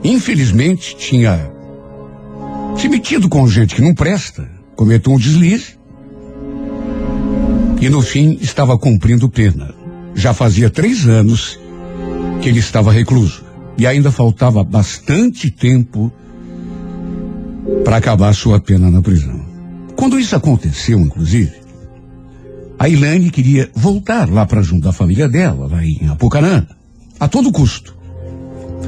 Infelizmente, 0.03 0.95
tinha 0.97 1.51
se 2.76 2.88
metido 2.88 3.28
com 3.28 3.49
gente 3.49 3.74
que 3.74 3.80
não 3.80 3.95
presta, 3.95 4.47
cometeu 4.76 5.12
um 5.12 5.18
deslize 5.18 5.78
e 7.80 7.88
no 7.88 8.03
fim 8.03 8.38
estava 8.42 8.76
cumprindo 8.76 9.28
pena. 9.28 9.74
Já 10.14 10.34
fazia 10.34 10.68
três 10.68 11.07
anos 11.07 11.59
que 12.42 12.49
ele 12.51 12.59
estava 12.59 12.92
recluso 12.92 13.42
e 13.78 13.86
ainda 13.86 14.12
faltava 14.12 14.62
bastante 14.62 15.51
tempo 15.51 16.12
para 17.84 17.97
acabar 17.97 18.34
sua 18.34 18.61
pena 18.61 18.90
na 18.90 19.01
prisão. 19.01 19.40
Quando 19.97 20.18
isso 20.18 20.36
aconteceu, 20.36 20.99
inclusive, 20.99 21.64
a 22.79 22.89
Ilane 22.89 23.31
queria 23.31 23.70
voltar 23.75 24.29
lá 24.29 24.45
para 24.47 24.62
junto 24.62 24.85
da 24.85 24.93
família 24.93 25.29
dela, 25.29 25.68
lá 25.68 25.85
em 25.85 26.09
Apucarana, 26.09 26.68
a 27.18 27.29
todo 27.29 27.53
custo. 27.53 27.97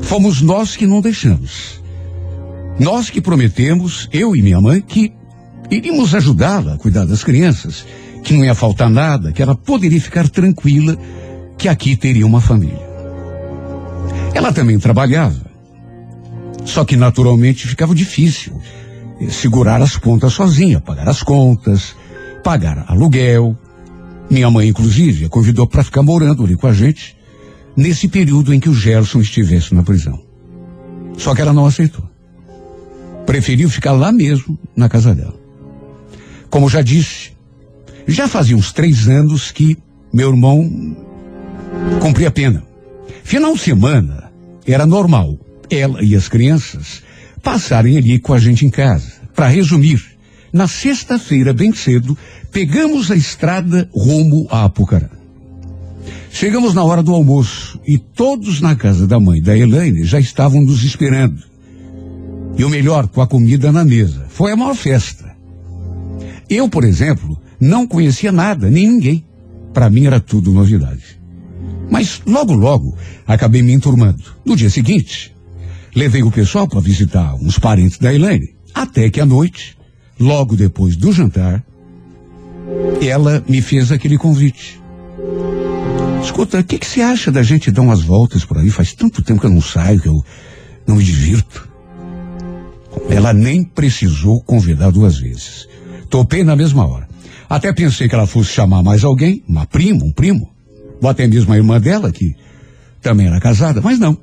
Fomos 0.02 0.42
nós 0.42 0.76
que 0.76 0.86
não 0.86 1.00
deixamos. 1.00 1.80
Nós 2.78 3.08
que 3.08 3.20
prometemos, 3.20 4.08
eu 4.12 4.36
e 4.36 4.42
minha 4.42 4.60
mãe, 4.60 4.80
que 4.80 5.12
iríamos 5.70 6.14
ajudá-la 6.14 6.74
a 6.74 6.78
cuidar 6.78 7.06
das 7.06 7.24
crianças, 7.24 7.86
que 8.22 8.34
não 8.34 8.44
ia 8.44 8.54
faltar 8.54 8.90
nada, 8.90 9.32
que 9.32 9.40
ela 9.40 9.54
poderia 9.54 10.00
ficar 10.00 10.28
tranquila, 10.28 10.98
que 11.56 11.68
aqui 11.68 11.96
teria 11.96 12.26
uma 12.26 12.40
família. 12.40 12.86
Ela 14.34 14.52
também 14.52 14.78
trabalhava. 14.78 15.46
Só 16.64 16.84
que 16.84 16.96
naturalmente 16.96 17.66
ficava 17.66 17.94
difícil 17.94 18.60
segurar 19.30 19.80
as 19.80 19.96
contas 19.96 20.32
sozinha, 20.32 20.80
pagar 20.80 21.08
as 21.08 21.22
contas, 21.22 21.94
pagar 22.42 22.84
aluguel, 22.88 23.56
minha 24.30 24.50
mãe, 24.50 24.68
inclusive, 24.68 25.26
a 25.26 25.28
convidou 25.28 25.66
para 25.66 25.84
ficar 25.84 26.02
morando 26.02 26.44
ali 26.44 26.56
com 26.56 26.66
a 26.66 26.72
gente 26.72 27.16
nesse 27.76 28.08
período 28.08 28.52
em 28.52 28.60
que 28.60 28.68
o 28.68 28.74
Gerson 28.74 29.20
estivesse 29.20 29.74
na 29.74 29.82
prisão. 29.82 30.20
Só 31.16 31.34
que 31.34 31.40
ela 31.40 31.52
não 31.52 31.66
aceitou. 31.66 32.04
Preferiu 33.24 33.68
ficar 33.68 33.92
lá 33.92 34.10
mesmo, 34.12 34.58
na 34.74 34.88
casa 34.88 35.14
dela. 35.14 35.38
Como 36.48 36.68
já 36.68 36.80
disse, 36.80 37.32
já 38.06 38.28
fazia 38.28 38.56
uns 38.56 38.72
três 38.72 39.08
anos 39.08 39.50
que 39.50 39.76
meu 40.12 40.30
irmão 40.30 40.96
cumpria 42.00 42.30
pena. 42.30 42.62
Final 43.24 43.54
de 43.54 43.60
semana 43.60 44.30
era 44.66 44.86
normal 44.86 45.38
ela 45.68 46.02
e 46.02 46.14
as 46.14 46.28
crianças 46.28 47.02
passarem 47.42 47.96
ali 47.96 48.18
com 48.18 48.32
a 48.32 48.38
gente 48.38 48.64
em 48.64 48.70
casa. 48.70 49.12
Para 49.34 49.48
resumir, 49.48 50.02
na 50.52 50.66
sexta-feira, 50.66 51.52
bem 51.52 51.74
cedo, 51.74 52.16
Pegamos 52.56 53.10
a 53.10 53.14
estrada 53.14 53.86
rumo 53.92 54.46
a 54.50 54.64
Apucará. 54.64 55.10
Chegamos 56.30 56.72
na 56.72 56.82
hora 56.82 57.02
do 57.02 57.12
almoço 57.12 57.78
e 57.86 57.98
todos 57.98 58.62
na 58.62 58.74
casa 58.74 59.06
da 59.06 59.20
mãe 59.20 59.42
da 59.42 59.54
Elaine 59.54 60.04
já 60.04 60.18
estavam 60.18 60.62
nos 60.62 60.82
esperando. 60.82 61.38
E 62.56 62.64
o 62.64 62.70
melhor, 62.70 63.08
com 63.08 63.20
a 63.20 63.26
comida 63.26 63.70
na 63.70 63.84
mesa. 63.84 64.24
Foi 64.30 64.52
a 64.52 64.56
maior 64.56 64.74
festa. 64.74 65.36
Eu, 66.48 66.66
por 66.66 66.84
exemplo, 66.84 67.38
não 67.60 67.86
conhecia 67.86 68.32
nada, 68.32 68.70
nem 68.70 68.88
ninguém. 68.88 69.26
Para 69.74 69.90
mim 69.90 70.06
era 70.06 70.18
tudo 70.18 70.50
novidade. 70.50 71.20
Mas 71.90 72.22
logo, 72.24 72.54
logo, 72.54 72.96
acabei 73.26 73.60
me 73.60 73.74
enturmando. 73.74 74.24
No 74.46 74.56
dia 74.56 74.70
seguinte, 74.70 75.36
levei 75.94 76.22
o 76.22 76.30
pessoal 76.30 76.66
para 76.66 76.80
visitar 76.80 77.34
uns 77.34 77.58
parentes 77.58 77.98
da 77.98 78.14
Elaine. 78.14 78.56
Até 78.72 79.10
que 79.10 79.20
à 79.20 79.26
noite, 79.26 79.76
logo 80.18 80.56
depois 80.56 80.96
do 80.96 81.12
jantar, 81.12 81.62
ela 83.00 83.42
me 83.48 83.60
fez 83.60 83.92
aquele 83.92 84.18
convite. 84.18 84.80
Escuta, 86.22 86.60
o 86.60 86.64
que, 86.64 86.78
que 86.78 86.86
você 86.86 87.00
acha 87.00 87.30
da 87.30 87.42
gente 87.42 87.70
dar 87.70 87.82
umas 87.82 88.02
voltas 88.02 88.44
por 88.44 88.58
aí? 88.58 88.70
Faz 88.70 88.92
tanto 88.92 89.22
tempo 89.22 89.40
que 89.40 89.46
eu 89.46 89.50
não 89.50 89.60
saio, 89.60 90.00
que 90.00 90.08
eu 90.08 90.24
não 90.86 90.96
me 90.96 91.04
divirto. 91.04 91.68
Ela 93.08 93.32
nem 93.32 93.62
precisou 93.62 94.42
convidar 94.42 94.90
duas 94.90 95.18
vezes. 95.18 95.68
Topei 96.10 96.42
na 96.42 96.56
mesma 96.56 96.86
hora. 96.86 97.06
Até 97.48 97.72
pensei 97.72 98.08
que 98.08 98.14
ela 98.14 98.26
fosse 98.26 98.52
chamar 98.52 98.82
mais 98.82 99.04
alguém, 99.04 99.44
uma 99.48 99.66
prima, 99.66 100.04
um 100.04 100.12
primo. 100.12 100.50
ou 101.00 101.08
até 101.08 101.26
mesmo 101.26 101.52
a 101.52 101.56
irmã 101.56 101.80
dela, 101.80 102.10
que 102.10 102.34
também 103.00 103.26
era 103.26 103.38
casada, 103.38 103.80
mas 103.80 103.98
não. 103.98 104.18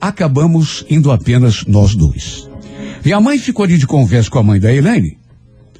Acabamos 0.00 0.84
indo 0.90 1.12
apenas 1.12 1.64
nós 1.66 1.94
dois. 1.94 2.48
Minha 3.04 3.20
mãe 3.20 3.38
ficou 3.38 3.64
ali 3.64 3.78
de 3.78 3.86
conversa 3.86 4.28
com 4.28 4.38
a 4.38 4.42
mãe 4.42 4.58
da 4.58 4.72
Helene. 4.72 5.18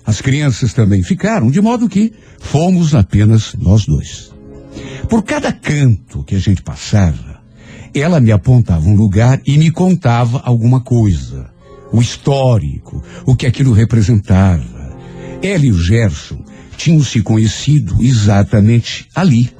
As 0.06 0.20
crianças 0.20 0.74
também 0.74 1.02
ficaram, 1.02 1.50
de 1.50 1.60
modo 1.60 1.88
que 1.88 2.12
fomos 2.38 2.94
apenas 2.94 3.54
nós 3.58 3.86
dois. 3.86 4.32
Por 5.08 5.22
cada 5.22 5.52
canto 5.52 6.22
que 6.24 6.34
a 6.34 6.38
gente 6.38 6.62
passava, 6.62 7.40
ela 7.94 8.20
me 8.20 8.32
apontava 8.32 8.86
um 8.86 8.94
lugar 8.94 9.40
e 9.46 9.56
me 9.56 9.70
contava 9.70 10.40
alguma 10.44 10.80
coisa. 10.80 11.50
O 11.92 12.00
histórico, 12.00 13.02
o 13.24 13.36
que 13.36 13.46
aquilo 13.46 13.72
representava. 13.72 14.94
Ela 15.40 15.66
e 15.66 15.70
o 15.70 15.78
Gerson 15.78 16.42
tinham 16.76 17.02
se 17.02 17.22
conhecido 17.22 18.02
exatamente 18.02 19.06
ali, 19.14 19.50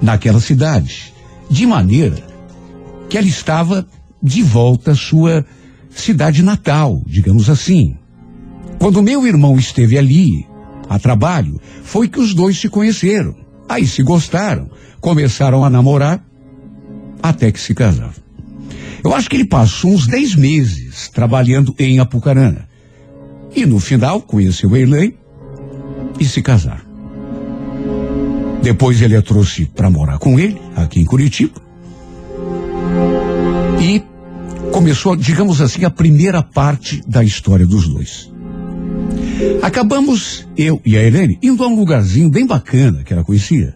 naquela 0.00 0.40
cidade, 0.40 1.12
de 1.50 1.66
maneira 1.66 2.22
que 3.08 3.18
ela 3.18 3.26
estava 3.26 3.86
de 4.22 4.42
volta 4.42 4.92
à 4.92 4.94
sua 4.94 5.44
cidade 5.90 6.42
natal, 6.42 7.02
digamos 7.06 7.50
assim. 7.50 7.96
Quando 8.82 9.00
meu 9.00 9.24
irmão 9.24 9.56
esteve 9.60 9.96
ali, 9.96 10.44
a 10.88 10.98
trabalho, 10.98 11.60
foi 11.84 12.08
que 12.08 12.18
os 12.18 12.34
dois 12.34 12.58
se 12.58 12.68
conheceram. 12.68 13.32
Aí 13.68 13.86
se 13.86 14.02
gostaram, 14.02 14.68
começaram 15.00 15.64
a 15.64 15.70
namorar, 15.70 16.26
até 17.22 17.52
que 17.52 17.60
se 17.60 17.76
casaram. 17.76 18.10
Eu 19.04 19.14
acho 19.14 19.30
que 19.30 19.36
ele 19.36 19.44
passou 19.44 19.92
uns 19.92 20.08
dez 20.08 20.34
meses 20.34 21.08
trabalhando 21.08 21.72
em 21.78 22.00
Apucarana. 22.00 22.68
E 23.54 23.64
no 23.64 23.78
final 23.78 24.20
conheceu 24.20 24.74
a 24.74 24.80
Elaine 24.80 25.16
e 26.18 26.24
se 26.24 26.42
casaram. 26.42 26.82
Depois 28.64 29.00
ele 29.00 29.14
a 29.14 29.22
trouxe 29.22 29.64
para 29.64 29.88
morar 29.88 30.18
com 30.18 30.40
ele, 30.40 30.60
aqui 30.74 30.98
em 30.98 31.04
Curitiba. 31.04 31.54
E 33.80 34.02
começou, 34.72 35.14
digamos 35.14 35.60
assim, 35.60 35.84
a 35.84 35.90
primeira 35.90 36.42
parte 36.42 37.00
da 37.06 37.22
história 37.22 37.64
dos 37.64 37.86
dois. 37.86 38.31
Acabamos, 39.62 40.46
eu 40.56 40.80
e 40.84 40.96
a 40.96 41.02
Helene, 41.02 41.38
indo 41.42 41.62
a 41.62 41.68
um 41.68 41.76
lugarzinho 41.76 42.28
bem 42.28 42.46
bacana 42.46 43.02
que 43.02 43.12
ela 43.12 43.24
conhecia, 43.24 43.74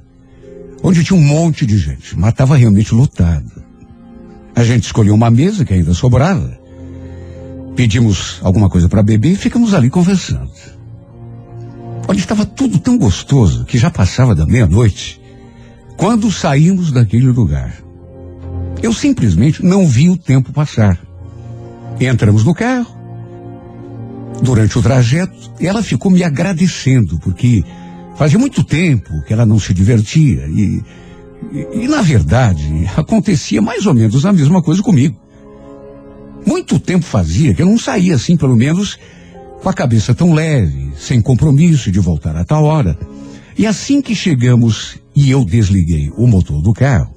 onde 0.82 1.04
tinha 1.04 1.18
um 1.18 1.22
monte 1.22 1.66
de 1.66 1.78
gente, 1.78 2.18
mas 2.18 2.30
estava 2.30 2.56
realmente 2.56 2.94
lotado. 2.94 3.64
A 4.54 4.64
gente 4.64 4.84
escolheu 4.84 5.14
uma 5.14 5.30
mesa 5.30 5.64
que 5.64 5.74
ainda 5.74 5.94
sobrava, 5.94 6.58
pedimos 7.74 8.40
alguma 8.42 8.68
coisa 8.68 8.88
para 8.88 9.02
beber 9.02 9.32
e 9.32 9.36
ficamos 9.36 9.74
ali 9.74 9.90
conversando. 9.90 10.50
Olha, 12.08 12.18
estava 12.18 12.46
tudo 12.46 12.78
tão 12.78 12.96
gostoso 12.96 13.64
que 13.64 13.78
já 13.78 13.90
passava 13.90 14.34
da 14.34 14.46
meia-noite 14.46 15.20
quando 15.96 16.30
saímos 16.30 16.92
daquele 16.92 17.26
lugar. 17.26 17.74
Eu 18.82 18.92
simplesmente 18.92 19.64
não 19.64 19.86
vi 19.86 20.08
o 20.08 20.16
tempo 20.16 20.52
passar. 20.52 20.98
Entramos 21.98 22.44
no 22.44 22.54
carro. 22.54 22.95
Durante 24.42 24.78
o 24.78 24.82
trajeto, 24.82 25.34
ela 25.60 25.82
ficou 25.82 26.10
me 26.10 26.22
agradecendo, 26.22 27.18
porque 27.18 27.64
fazia 28.16 28.38
muito 28.38 28.62
tempo 28.62 29.22
que 29.22 29.32
ela 29.32 29.46
não 29.46 29.58
se 29.58 29.72
divertia 29.72 30.46
e, 30.48 30.82
e, 31.52 31.84
e, 31.84 31.88
na 31.88 32.02
verdade, 32.02 32.86
acontecia 32.96 33.60
mais 33.62 33.86
ou 33.86 33.94
menos 33.94 34.24
a 34.24 34.32
mesma 34.32 34.62
coisa 34.62 34.82
comigo. 34.82 35.16
Muito 36.46 36.78
tempo 36.78 37.04
fazia 37.04 37.54
que 37.54 37.62
eu 37.62 37.66
não 37.66 37.78
saía 37.78 38.14
assim, 38.14 38.36
pelo 38.36 38.54
menos, 38.54 38.98
com 39.62 39.68
a 39.68 39.72
cabeça 39.72 40.14
tão 40.14 40.32
leve, 40.32 40.92
sem 40.96 41.20
compromisso 41.20 41.90
de 41.90 41.98
voltar 41.98 42.36
a 42.36 42.44
tal 42.44 42.64
hora. 42.64 42.96
E 43.58 43.66
assim 43.66 44.00
que 44.00 44.14
chegamos 44.14 44.98
e 45.14 45.30
eu 45.30 45.44
desliguei 45.44 46.12
o 46.16 46.26
motor 46.26 46.62
do 46.62 46.72
carro, 46.72 47.12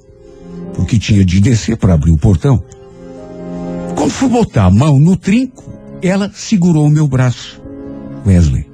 porque 0.74 0.98
tinha 0.98 1.24
de 1.24 1.38
descer 1.38 1.76
para 1.76 1.94
abrir 1.94 2.10
o 2.10 2.18
portão, 2.18 2.62
quando 3.94 4.10
fui 4.10 4.28
botar 4.28 4.64
a 4.64 4.70
mão 4.70 4.98
no 4.98 5.16
trinco, 5.16 5.69
ela 6.02 6.30
segurou 6.32 6.86
o 6.86 6.90
meu 6.90 7.06
braço. 7.06 7.60
Wesley, 8.26 8.66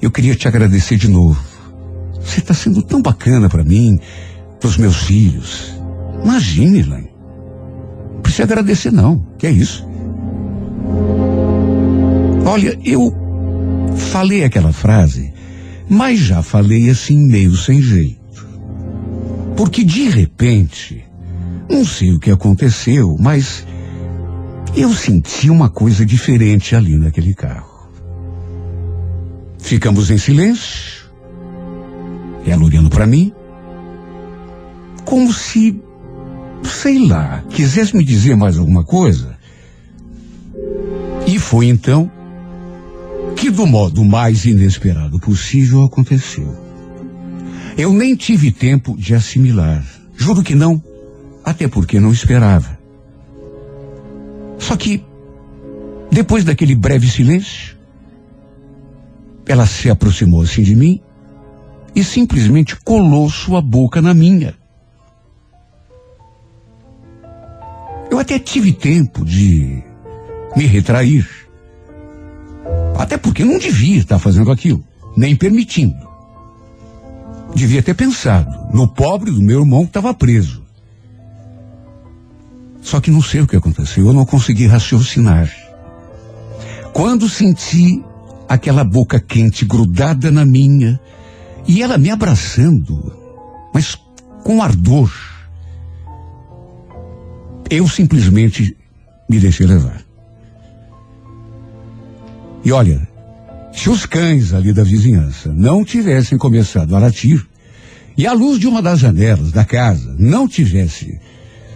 eu 0.00 0.10
queria 0.10 0.34
te 0.34 0.46
agradecer 0.46 0.96
de 0.96 1.08
novo. 1.08 1.40
Você 2.20 2.40
está 2.40 2.54
sendo 2.54 2.82
tão 2.82 3.00
bacana 3.00 3.48
para 3.48 3.64
mim, 3.64 3.98
para 4.60 4.68
os 4.68 4.76
meus 4.76 4.96
filhos. 5.04 5.72
Imagine, 6.22 6.80
Elaine. 6.80 7.10
Não 8.14 8.22
precisa 8.22 8.44
agradecer, 8.44 8.92
não. 8.92 9.24
Que 9.38 9.46
é 9.46 9.50
isso? 9.50 9.86
Olha, 12.44 12.78
eu 12.84 13.14
falei 13.96 14.44
aquela 14.44 14.72
frase, 14.72 15.32
mas 15.88 16.18
já 16.18 16.42
falei 16.42 16.88
assim 16.90 17.18
meio 17.18 17.54
sem 17.56 17.80
jeito. 17.80 18.18
Porque 19.56 19.84
de 19.84 20.08
repente, 20.08 21.04
não 21.70 21.84
sei 21.84 22.12
o 22.12 22.18
que 22.18 22.30
aconteceu, 22.30 23.16
mas 23.18 23.66
eu 24.76 24.92
senti 24.92 25.50
uma 25.50 25.68
coisa 25.68 26.04
diferente 26.04 26.74
ali 26.74 26.96
naquele 26.96 27.34
carro. 27.34 27.88
Ficamos 29.58 30.10
em 30.10 30.18
silêncio, 30.18 31.08
ela 32.46 32.64
olhando 32.64 32.88
para 32.88 33.06
mim, 33.06 33.32
como 35.04 35.32
se, 35.32 35.80
sei 36.64 37.06
lá, 37.06 37.42
quisesse 37.50 37.96
me 37.96 38.04
dizer 38.04 38.36
mais 38.36 38.56
alguma 38.56 38.84
coisa. 38.84 39.36
E 41.26 41.38
foi 41.38 41.66
então 41.66 42.10
que 43.36 43.50
do 43.50 43.66
modo 43.66 44.04
mais 44.04 44.44
inesperado 44.44 45.18
possível 45.20 45.84
aconteceu. 45.84 46.56
Eu 47.76 47.92
nem 47.92 48.16
tive 48.16 48.50
tempo 48.50 48.96
de 48.96 49.14
assimilar. 49.14 49.84
Juro 50.16 50.42
que 50.42 50.54
não, 50.54 50.82
até 51.44 51.68
porque 51.68 52.00
não 52.00 52.10
esperava. 52.10 52.77
Só 54.58 54.76
que, 54.76 55.04
depois 56.10 56.44
daquele 56.44 56.74
breve 56.74 57.08
silêncio, 57.08 57.76
ela 59.46 59.66
se 59.66 59.88
aproximou 59.88 60.42
assim 60.42 60.62
de 60.62 60.74
mim 60.74 61.00
e 61.94 62.04
simplesmente 62.04 62.76
colou 62.76 63.30
sua 63.30 63.62
boca 63.62 64.02
na 64.02 64.12
minha. 64.12 64.54
Eu 68.10 68.18
até 68.18 68.38
tive 68.38 68.72
tempo 68.72 69.24
de 69.24 69.82
me 70.56 70.66
retrair. 70.66 71.28
Até 72.98 73.16
porque 73.16 73.44
não 73.44 73.58
devia 73.58 73.98
estar 73.98 74.18
fazendo 74.18 74.50
aquilo, 74.50 74.84
nem 75.16 75.36
permitindo. 75.36 76.08
Devia 77.54 77.82
ter 77.82 77.94
pensado 77.94 78.50
no 78.72 78.86
pobre 78.86 79.30
do 79.30 79.40
meu 79.40 79.60
irmão 79.60 79.82
que 79.82 79.90
estava 79.90 80.12
preso. 80.12 80.67
Só 82.80 83.00
que 83.00 83.10
não 83.10 83.22
sei 83.22 83.40
o 83.40 83.46
que 83.46 83.56
aconteceu, 83.56 84.06
eu 84.06 84.12
não 84.12 84.24
consegui 84.24 84.66
raciocinar. 84.66 85.50
Quando 86.92 87.28
senti 87.28 88.02
aquela 88.48 88.82
boca 88.82 89.20
quente 89.20 89.64
grudada 89.64 90.30
na 90.30 90.44
minha 90.44 90.98
e 91.66 91.82
ela 91.82 91.98
me 91.98 92.10
abraçando, 92.10 93.12
mas 93.74 93.96
com 94.42 94.62
ardor, 94.62 95.12
eu 97.70 97.86
simplesmente 97.86 98.76
me 99.28 99.38
deixei 99.38 99.66
levar. 99.66 100.02
E 102.64 102.72
olha, 102.72 103.06
se 103.72 103.90
os 103.90 104.06
cães 104.06 104.52
ali 104.52 104.72
da 104.72 104.82
vizinhança 104.82 105.52
não 105.52 105.84
tivessem 105.84 106.38
começado 106.38 106.96
a 106.96 106.98
latir, 106.98 107.46
e 108.16 108.26
a 108.26 108.32
luz 108.32 108.58
de 108.58 108.66
uma 108.66 108.82
das 108.82 108.98
janelas 108.98 109.52
da 109.52 109.64
casa 109.64 110.16
não 110.18 110.48
tivesse 110.48 111.20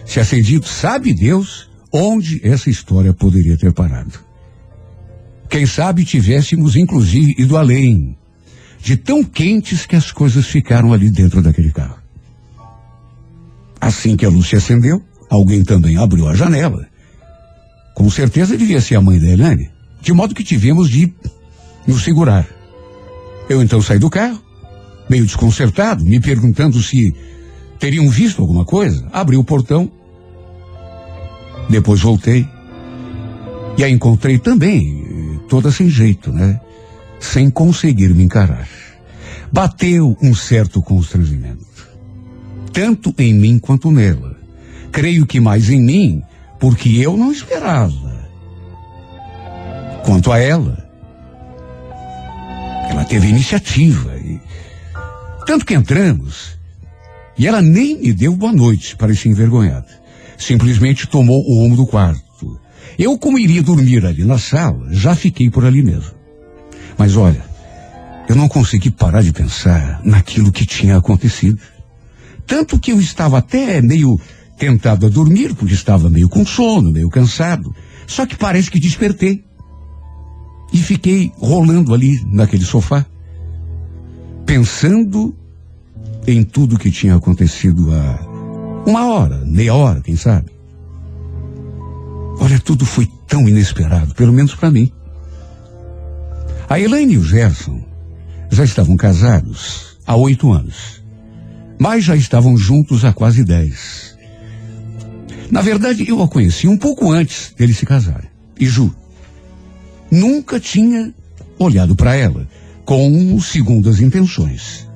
se 0.05 0.19
acendido, 0.19 0.67
sabe 0.67 1.13
Deus 1.13 1.69
onde 1.91 2.41
essa 2.43 2.69
história 2.69 3.13
poderia 3.13 3.57
ter 3.57 3.71
parado. 3.71 4.19
Quem 5.49 5.65
sabe 5.65 6.03
tivéssemos 6.03 6.75
inclusive 6.75 7.35
ido 7.37 7.55
além, 7.55 8.17
de 8.81 8.97
tão 8.97 9.23
quentes 9.23 9.85
que 9.85 9.95
as 9.95 10.11
coisas 10.11 10.47
ficaram 10.47 10.91
ali 10.91 11.11
dentro 11.11 11.41
daquele 11.41 11.71
carro. 11.71 11.97
Assim 13.79 14.17
que 14.17 14.25
a 14.25 14.29
luz 14.29 14.47
se 14.47 14.55
acendeu, 14.55 15.01
alguém 15.29 15.63
também 15.63 15.97
abriu 15.97 16.27
a 16.27 16.35
janela. 16.35 16.87
Com 17.93 18.09
certeza 18.09 18.57
devia 18.57 18.81
ser 18.81 18.95
a 18.95 19.01
mãe 19.01 19.19
da 19.19 19.27
Helene. 19.27 19.69
De 20.01 20.11
modo 20.11 20.33
que 20.33 20.43
tivemos 20.43 20.89
de 20.89 21.13
nos 21.85 22.03
segurar. 22.03 22.47
Eu 23.47 23.61
então 23.61 23.81
saí 23.81 23.99
do 23.99 24.09
carro, 24.09 24.41
meio 25.09 25.25
desconcertado, 25.25 26.03
me 26.03 26.19
perguntando 26.19 26.81
se 26.81 27.13
teriam 27.83 28.07
visto 28.07 28.41
alguma 28.41 28.63
coisa. 28.63 29.05
Abri 29.11 29.35
o 29.35 29.43
portão. 29.43 29.91
Depois 31.69 31.99
voltei. 31.99 32.47
E 33.77 33.83
a 33.83 33.89
encontrei 33.89 34.39
também, 34.39 35.41
toda 35.49 35.69
sem 35.69 35.89
jeito, 35.89 36.31
né? 36.31 36.61
Sem 37.19 37.49
conseguir 37.49 38.13
me 38.13 38.23
encarar. 38.23 38.69
Bateu 39.51 40.17
um 40.21 40.33
certo 40.33 40.81
constrangimento. 40.81 41.65
Tanto 42.71 43.13
em 43.17 43.33
mim 43.33 43.59
quanto 43.59 43.91
nela. 43.91 44.37
Creio 44.89 45.25
que 45.25 45.41
mais 45.41 45.69
em 45.69 45.81
mim, 45.81 46.23
porque 46.61 46.87
eu 46.89 47.17
não 47.17 47.33
esperava 47.33 48.13
Quanto 50.05 50.31
a 50.31 50.39
ela, 50.39 50.89
ela 52.89 53.03
teve 53.03 53.27
iniciativa. 53.27 54.15
E, 54.17 54.39
tanto 55.45 55.65
que 55.65 55.73
entramos, 55.73 56.57
E 57.37 57.47
ela 57.47 57.61
nem 57.61 57.99
me 57.99 58.13
deu 58.13 58.35
boa 58.35 58.53
noite, 58.53 58.95
parecia 58.95 59.31
envergonhada. 59.31 59.87
Simplesmente 60.37 61.07
tomou 61.07 61.39
o 61.39 61.61
rumo 61.61 61.75
do 61.75 61.87
quarto. 61.87 62.59
Eu, 62.97 63.17
como 63.17 63.39
iria 63.39 63.63
dormir 63.63 64.05
ali 64.05 64.23
na 64.23 64.37
sala, 64.37 64.87
já 64.91 65.15
fiquei 65.15 65.49
por 65.49 65.65
ali 65.65 65.81
mesmo. 65.83 66.11
Mas 66.97 67.17
olha, 67.17 67.43
eu 68.29 68.35
não 68.35 68.47
consegui 68.47 68.91
parar 68.91 69.23
de 69.23 69.31
pensar 69.31 70.01
naquilo 70.03 70.51
que 70.51 70.65
tinha 70.65 70.97
acontecido. 70.97 71.59
Tanto 72.45 72.79
que 72.79 72.91
eu 72.91 72.99
estava 72.99 73.39
até 73.39 73.81
meio 73.81 74.19
tentado 74.57 75.07
a 75.07 75.09
dormir, 75.09 75.55
porque 75.55 75.73
estava 75.73 76.09
meio 76.09 76.29
com 76.29 76.45
sono, 76.45 76.91
meio 76.91 77.09
cansado. 77.09 77.73
Só 78.05 78.25
que 78.25 78.35
parece 78.35 78.69
que 78.69 78.79
despertei. 78.79 79.43
E 80.71 80.77
fiquei 80.77 81.31
rolando 81.37 81.93
ali 81.93 82.19
naquele 82.25 82.65
sofá, 82.65 83.05
pensando 84.45 85.35
em 86.27 86.43
tudo 86.43 86.79
que 86.79 86.91
tinha 86.91 87.15
acontecido 87.15 87.91
há 87.91 88.33
uma 88.85 89.05
hora, 89.07 89.37
meia 89.45 89.73
hora, 89.73 90.01
quem 90.01 90.15
sabe. 90.15 90.51
Olha, 92.39 92.59
tudo 92.59 92.85
foi 92.85 93.07
tão 93.27 93.47
inesperado, 93.47 94.13
pelo 94.15 94.33
menos 94.33 94.55
para 94.55 94.71
mim. 94.71 94.91
A 96.69 96.79
Elaine 96.79 97.13
e 97.13 97.17
o 97.17 97.23
Gerson 97.23 97.83
já 98.49 98.63
estavam 98.63 98.97
casados 98.97 99.97
há 100.05 100.15
oito 100.15 100.51
anos, 100.51 101.01
mas 101.79 102.03
já 102.03 102.15
estavam 102.15 102.57
juntos 102.57 103.05
há 103.05 103.13
quase 103.13 103.43
dez. 103.43 104.17
Na 105.51 105.61
verdade, 105.61 106.07
eu 106.07 106.21
a 106.21 106.27
conheci 106.27 106.67
um 106.67 106.77
pouco 106.77 107.11
antes 107.11 107.53
deles 107.57 107.77
se 107.77 107.85
casarem. 107.85 108.29
E 108.59 108.65
Ju, 108.65 108.93
nunca 110.09 110.59
tinha 110.59 111.13
olhado 111.59 111.95
para 111.95 112.15
ela 112.15 112.47
com 112.85 113.39
segundas 113.39 113.99
intenções. 113.99 114.87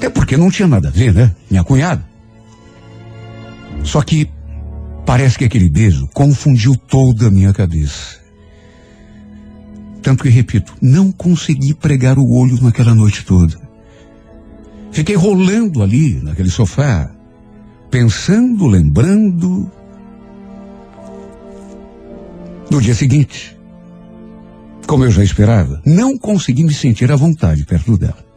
Até 0.00 0.08
porque 0.08 0.34
não 0.34 0.50
tinha 0.50 0.66
nada 0.66 0.88
a 0.88 0.90
ver, 0.90 1.12
né? 1.12 1.30
Minha 1.50 1.62
cunhada. 1.62 2.02
Só 3.84 4.00
que 4.00 4.30
parece 5.04 5.36
que 5.36 5.44
aquele 5.44 5.68
beijo 5.68 6.08
confundiu 6.14 6.74
toda 6.74 7.26
a 7.26 7.30
minha 7.30 7.52
cabeça. 7.52 8.18
Tanto 10.02 10.22
que, 10.22 10.30
repito, 10.30 10.72
não 10.80 11.12
consegui 11.12 11.74
pregar 11.74 12.18
o 12.18 12.32
olho 12.32 12.58
naquela 12.62 12.94
noite 12.94 13.26
toda. 13.26 13.60
Fiquei 14.90 15.16
rolando 15.16 15.82
ali, 15.82 16.14
naquele 16.22 16.48
sofá, 16.48 17.10
pensando, 17.90 18.66
lembrando. 18.66 19.70
No 22.70 22.80
dia 22.80 22.94
seguinte, 22.94 23.54
como 24.86 25.04
eu 25.04 25.10
já 25.10 25.22
esperava, 25.22 25.82
não 25.84 26.16
consegui 26.16 26.64
me 26.64 26.72
sentir 26.72 27.12
à 27.12 27.16
vontade 27.16 27.66
perto 27.66 27.98
dela. 27.98 28.29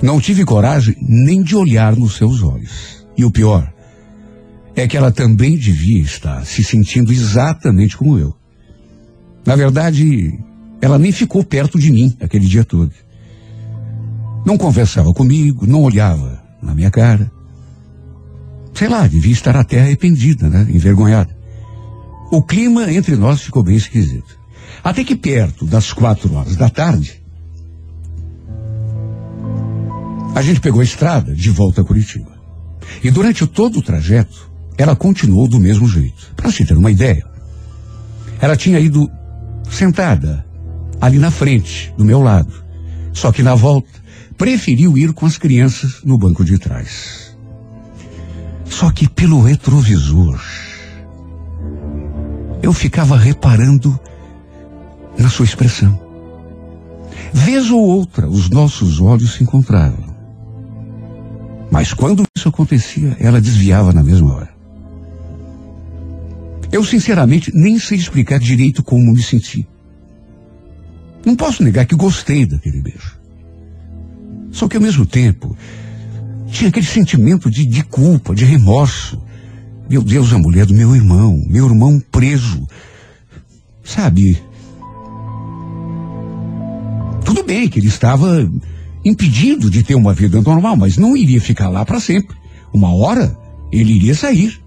Não 0.00 0.20
tive 0.20 0.44
coragem 0.44 0.96
nem 1.00 1.42
de 1.42 1.56
olhar 1.56 1.96
nos 1.96 2.16
seus 2.16 2.42
olhos. 2.42 3.04
E 3.16 3.24
o 3.24 3.30
pior 3.30 3.72
é 4.76 4.86
que 4.86 4.96
ela 4.96 5.10
também 5.10 5.56
devia 5.56 6.02
estar 6.02 6.44
se 6.46 6.62
sentindo 6.62 7.12
exatamente 7.12 7.96
como 7.96 8.18
eu. 8.18 8.34
Na 9.44 9.56
verdade, 9.56 10.38
ela 10.80 10.98
nem 10.98 11.10
ficou 11.10 11.42
perto 11.42 11.78
de 11.78 11.90
mim 11.90 12.16
aquele 12.20 12.46
dia 12.46 12.64
todo. 12.64 12.92
Não 14.46 14.56
conversava 14.56 15.12
comigo, 15.12 15.66
não 15.66 15.82
olhava 15.82 16.42
na 16.62 16.74
minha 16.74 16.90
cara. 16.90 17.30
Sei 18.72 18.88
lá, 18.88 19.06
devia 19.06 19.32
estar 19.32 19.56
até 19.56 19.80
arrependida, 19.80 20.48
né? 20.48 20.66
Envergonhada. 20.70 21.36
O 22.30 22.42
clima 22.42 22.92
entre 22.92 23.16
nós 23.16 23.40
ficou 23.40 23.64
bem 23.64 23.76
esquisito. 23.76 24.38
Até 24.84 25.02
que 25.02 25.16
perto 25.16 25.64
das 25.64 25.92
quatro 25.92 26.32
horas 26.34 26.54
da 26.54 26.70
tarde, 26.70 27.20
a 30.38 30.42
gente 30.42 30.60
pegou 30.60 30.80
a 30.80 30.84
estrada 30.84 31.34
de 31.34 31.50
volta 31.50 31.80
a 31.80 31.84
Curitiba. 31.84 32.30
E 33.02 33.10
durante 33.10 33.44
todo 33.44 33.80
o 33.80 33.82
trajeto, 33.82 34.48
ela 34.76 34.94
continuou 34.94 35.48
do 35.48 35.58
mesmo 35.58 35.88
jeito. 35.88 36.32
Para 36.36 36.52
se 36.52 36.64
ter 36.64 36.78
uma 36.78 36.92
ideia, 36.92 37.26
ela 38.40 38.56
tinha 38.56 38.78
ido 38.78 39.10
sentada 39.68 40.46
ali 41.00 41.18
na 41.18 41.32
frente, 41.32 41.92
do 41.98 42.04
meu 42.04 42.22
lado. 42.22 42.52
Só 43.12 43.32
que 43.32 43.42
na 43.42 43.56
volta, 43.56 43.88
preferiu 44.36 44.96
ir 44.96 45.12
com 45.12 45.26
as 45.26 45.36
crianças 45.36 46.04
no 46.04 46.16
banco 46.16 46.44
de 46.44 46.56
trás. 46.56 47.36
Só 48.64 48.92
que 48.92 49.08
pelo 49.08 49.42
retrovisor, 49.42 50.40
eu 52.62 52.72
ficava 52.72 53.18
reparando 53.18 53.98
na 55.18 55.28
sua 55.28 55.46
expressão. 55.46 56.00
Vez 57.32 57.72
ou 57.72 57.80
outra, 57.80 58.28
os 58.28 58.48
nossos 58.48 59.00
olhos 59.00 59.34
se 59.34 59.42
encontravam. 59.42 60.07
Mas 61.70 61.92
quando 61.92 62.24
isso 62.36 62.48
acontecia, 62.48 63.16
ela 63.20 63.40
desviava 63.40 63.92
na 63.92 64.02
mesma 64.02 64.34
hora. 64.34 64.58
Eu, 66.70 66.84
sinceramente, 66.84 67.50
nem 67.54 67.78
sei 67.78 67.98
explicar 67.98 68.38
direito 68.38 68.82
como 68.82 69.12
me 69.12 69.22
senti. 69.22 69.66
Não 71.24 71.34
posso 71.34 71.62
negar 71.62 71.86
que 71.86 71.94
gostei 71.94 72.46
daquele 72.46 72.80
beijo. 72.80 73.18
Só 74.50 74.68
que, 74.68 74.76
ao 74.76 74.82
mesmo 74.82 75.06
tempo, 75.06 75.56
tinha 76.50 76.68
aquele 76.68 76.86
sentimento 76.86 77.50
de, 77.50 77.66
de 77.66 77.82
culpa, 77.82 78.34
de 78.34 78.44
remorso. 78.44 79.20
Meu 79.88 80.02
Deus, 80.02 80.32
a 80.32 80.38
mulher 80.38 80.66
do 80.66 80.74
meu 80.74 80.94
irmão, 80.94 81.42
meu 81.48 81.66
irmão 81.66 82.00
preso. 82.10 82.66
Sabe? 83.82 84.42
Tudo 87.24 87.42
bem 87.42 87.68
que 87.68 87.78
ele 87.78 87.88
estava 87.88 88.50
impedido 89.08 89.70
de 89.70 89.82
ter 89.82 89.94
uma 89.94 90.14
vida 90.14 90.40
normal, 90.40 90.76
mas 90.76 90.96
não 90.96 91.16
iria 91.16 91.40
ficar 91.40 91.68
lá 91.68 91.84
para 91.84 92.00
sempre. 92.00 92.36
Uma 92.72 92.94
hora 92.94 93.36
ele 93.72 93.94
iria 93.94 94.14
sair. 94.14 94.60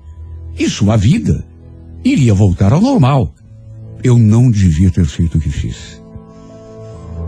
E 0.58 0.70
sua 0.70 0.98
vida 0.98 1.46
iria 2.04 2.34
voltar 2.34 2.74
ao 2.74 2.82
normal. 2.82 3.34
Eu 4.04 4.18
não 4.18 4.50
devia 4.50 4.90
ter 4.90 5.06
feito 5.06 5.38
o 5.38 5.42
que 5.42 5.50
fiz. 5.50 6.02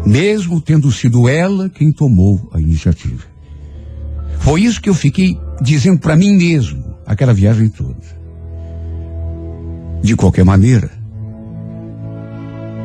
Mesmo 0.06 0.60
tendo 0.60 0.92
sido 0.92 1.30
ela 1.30 1.70
quem 1.70 1.92
tomou 1.92 2.50
a 2.54 2.60
iniciativa. 2.60 3.24
Foi 4.40 4.62
isso 4.62 4.82
que 4.82 4.90
eu 4.90 4.94
fiquei 4.94 5.38
dizendo 5.62 6.00
para 6.00 6.18
mim 6.18 6.36
mesmo, 6.36 6.84
aquela 7.06 7.34
viagem 7.34 7.70
toda. 7.70 8.24
De 10.02 10.16
qualquer 10.18 10.44
maneira, 10.44 10.92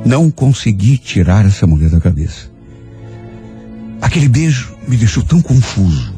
não 0.07 0.31
consegui 0.31 0.97
tirar 0.97 1.45
essa 1.45 1.67
mulher 1.67 1.91
da 1.91 2.01
cabeça. 2.01 2.48
Aquele 4.01 4.29
beijo 4.29 4.77
me 4.87 4.97
deixou 4.97 5.23
tão 5.23 5.43
confuso, 5.43 6.15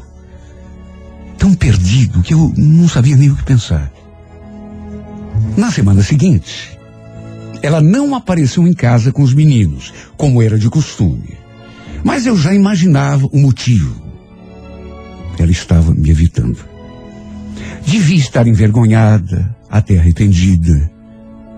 tão 1.37 1.53
perdido, 1.53 2.21
que 2.21 2.33
eu 2.33 2.53
não 2.55 2.87
sabia 2.87 3.15
nem 3.15 3.29
o 3.29 3.35
que 3.35 3.43
pensar. 3.43 3.91
Na 5.57 5.71
semana 5.71 6.03
seguinte, 6.03 6.77
ela 7.61 7.81
não 7.81 8.15
apareceu 8.15 8.67
em 8.67 8.73
casa 8.73 9.11
com 9.11 9.21
os 9.21 9.33
meninos, 9.33 9.93
como 10.15 10.41
era 10.41 10.57
de 10.57 10.69
costume. 10.69 11.37
Mas 12.03 12.25
eu 12.25 12.35
já 12.35 12.53
imaginava 12.53 13.27
o 13.31 13.37
motivo. 13.39 14.01
Ela 15.37 15.51
estava 15.51 15.93
me 15.93 16.09
evitando. 16.09 16.57
Devia 17.85 18.17
estar 18.17 18.47
envergonhada, 18.47 19.55
até 19.69 19.97
arrependida. 19.97 20.89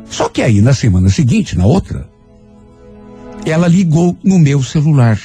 Só 0.10 0.30
que 0.30 0.42
aí, 0.42 0.62
na 0.62 0.74
semana 0.74 1.10
seguinte, 1.10 1.58
na 1.58 1.66
outra, 1.66 2.08
ela 3.46 3.68
ligou 3.68 4.18
no 4.24 4.40
meu 4.40 4.62
celular. 4.64 5.20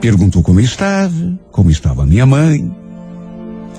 Perguntou 0.00 0.42
como 0.42 0.60
eu 0.60 0.64
estava, 0.64 1.38
como 1.52 1.70
estava 1.70 2.06
minha 2.06 2.24
mãe. 2.24 2.74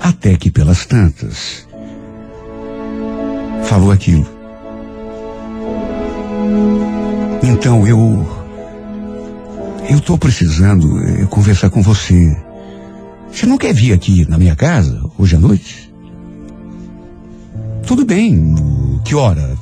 Até 0.00 0.36
que 0.36 0.50
pelas 0.50 0.86
tantas, 0.86 1.66
falou 3.64 3.90
aquilo. 3.90 4.26
Então 7.42 7.86
eu. 7.86 8.40
Eu 9.90 9.98
estou 9.98 10.16
precisando 10.16 10.98
é, 11.00 11.26
conversar 11.26 11.68
com 11.70 11.82
você. 11.82 12.36
Você 13.32 13.44
não 13.46 13.58
quer 13.58 13.74
vir 13.74 13.92
aqui 13.92 14.28
na 14.28 14.38
minha 14.38 14.54
casa 14.54 15.02
hoje 15.18 15.34
à 15.34 15.38
noite? 15.40 15.92
Tudo 17.84 18.04
bem. 18.04 18.54
Que 19.04 19.14
hora? 19.14 19.56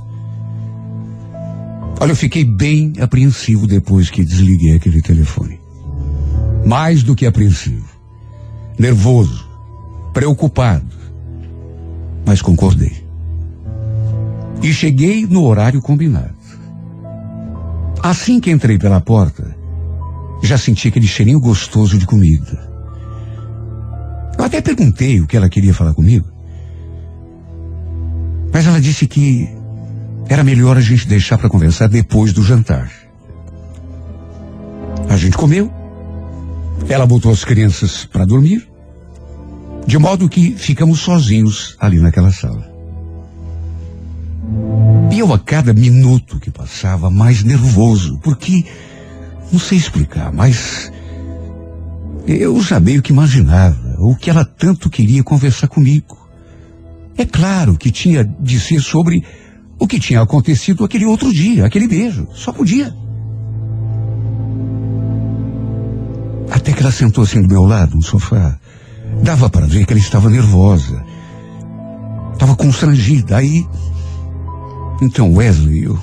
Olha, 1.99 2.13
eu 2.13 2.17
fiquei 2.17 2.45
bem 2.45 2.93
apreensivo 3.01 3.67
depois 3.67 4.11
que 4.11 4.25
desliguei 4.25 4.77
aquele 4.77 5.01
telefone 5.01 5.60
mais 6.65 7.03
do 7.03 7.15
que 7.15 7.27
apreensivo, 7.27 7.89
nervoso, 8.79 9.49
preocupado, 10.13 10.95
mas 12.27 12.43
concordei. 12.43 13.05
E 14.63 14.73
cheguei 14.73 15.27
no 15.27 15.45
horário 15.45 15.81
combinado. 15.81 16.35
Assim 18.03 18.41
que 18.41 18.51
entrei 18.51 18.79
pela 18.79 19.01
porta, 19.01 19.57
já 20.43 20.57
senti 20.57 20.89
aquele 20.89 21.07
cheirinho 21.07 21.41
gostoso 21.41 21.99
de 21.99 22.07
comida. 22.07 22.69
Eu 24.39 24.45
até 24.45 24.61
perguntei 24.61 25.21
o 25.21 25.27
que 25.27 25.37
ela 25.37 25.49
queria 25.49 25.75
falar 25.75 25.95
comigo. 25.95 26.27
Mas 28.53 28.67
ela 28.67 28.81
disse 28.81 29.07
que 29.07 29.49
era 30.29 30.43
melhor 30.43 30.77
a 30.77 30.81
gente 30.81 31.07
deixar 31.07 31.39
para 31.39 31.49
conversar 31.49 31.89
depois 31.89 32.33
do 32.33 32.43
jantar. 32.43 32.91
A 35.09 35.17
gente 35.17 35.37
comeu 35.37 35.71
Ela 36.89 37.07
botou 37.07 37.31
as 37.31 37.45
crianças 37.45 38.05
para 38.05 38.25
dormir, 38.25 38.69
de 39.87 39.99
modo 39.99 40.29
que 40.29 40.53
ficamos 40.53 41.01
sozinhos 41.01 41.77
ali 41.79 41.99
naquela 41.99 42.33
sala. 42.33 42.69
E 45.11 45.19
eu 45.19 45.33
a 45.33 45.39
cada 45.39 45.73
minuto 45.73 46.39
que 46.39 46.51
passava 46.51 47.11
mais 47.11 47.43
nervoso, 47.43 48.19
porque 48.23 48.65
não 49.53 49.59
sei 49.59 49.79
explicar, 49.79 50.33
mas 50.33 50.93
eu 52.27 52.61
já 52.63 52.79
meio 52.79 53.03
que 53.03 53.13
imaginava 53.13 53.97
o 53.99 54.15
que 54.15 54.31
ela 54.31 54.45
tanto 54.45 54.89
queria 54.89 55.23
conversar 55.23 55.69
comigo. 55.69 56.17
É 57.17 57.25
claro 57.25 57.77
que 57.77 57.91
tinha 57.91 58.25
de 58.25 58.61
ser 58.61 58.81
sobre 58.81 59.25
o 59.79 59.87
que 59.87 59.99
tinha 59.99 60.21
acontecido 60.21 60.85
aquele 60.85 61.07
outro 61.07 61.33
dia, 61.33 61.67
aquele 61.67 61.89
beijo. 61.89 62.29
Só 62.33 62.53
podia. 62.53 62.95
Até 66.61 66.75
que 66.75 66.83
ela 66.83 66.93
sentou 66.93 67.25
assim 67.25 67.41
do 67.41 67.49
meu 67.49 67.65
lado, 67.65 67.97
no 67.97 68.03
sofá. 68.03 68.59
Dava 69.23 69.49
para 69.49 69.65
ver 69.65 69.87
que 69.87 69.95
ela 69.95 70.01
estava 70.01 70.29
nervosa. 70.29 71.03
Estava 72.35 72.55
constrangida. 72.55 73.39
Aí. 73.39 73.67
Então, 75.01 75.35
Wesley, 75.35 75.85
eu. 75.85 75.99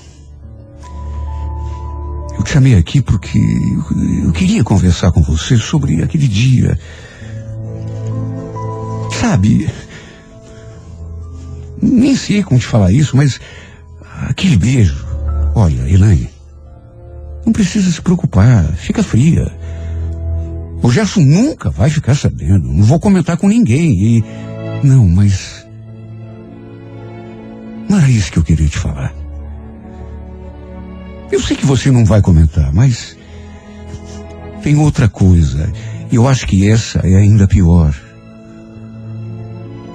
Eu 2.35 2.43
te 2.43 2.49
chamei 2.49 2.75
aqui 2.75 3.01
porque 3.01 3.39
eu 4.23 4.31
queria 4.31 4.63
conversar 4.63 5.11
com 5.11 5.21
você 5.21 5.57
sobre 5.57 6.01
aquele 6.01 6.27
dia. 6.27 6.77
Sabe, 9.19 9.69
nem 11.81 12.15
sei 12.15 12.43
como 12.43 12.59
te 12.59 12.65
falar 12.65 12.91
isso, 12.91 13.15
mas 13.15 13.39
aquele 14.27 14.57
beijo. 14.57 15.05
Olha, 15.53 15.89
Elaine, 15.89 16.29
não 17.45 17.53
precisa 17.53 17.91
se 17.91 18.01
preocupar, 18.01 18.65
fica 18.73 19.03
fria. 19.03 19.51
O 20.81 20.91
Gerson 20.91 21.21
nunca 21.21 21.69
vai 21.69 21.89
ficar 21.89 22.15
sabendo, 22.15 22.71
não 22.71 22.83
vou 22.83 22.99
comentar 22.99 23.37
com 23.37 23.47
ninguém 23.47 23.91
e. 23.91 24.23
Não, 24.83 25.07
mas. 25.07 25.65
Não 27.89 27.97
era 27.97 28.09
isso 28.09 28.31
que 28.31 28.39
eu 28.39 28.43
queria 28.43 28.67
te 28.67 28.77
falar. 28.77 29.13
Eu 31.31 31.41
sei 31.41 31.57
que 31.57 31.65
você 31.65 31.91
não 31.91 32.05
vai 32.05 32.21
comentar, 32.21 32.71
mas. 32.73 33.17
Tem 34.61 34.77
outra 34.77 35.07
coisa. 35.07 35.71
E 36.11 36.15
eu 36.15 36.27
acho 36.27 36.45
que 36.47 36.69
essa 36.69 36.99
é 36.99 37.15
ainda 37.15 37.47
pior. 37.47 37.93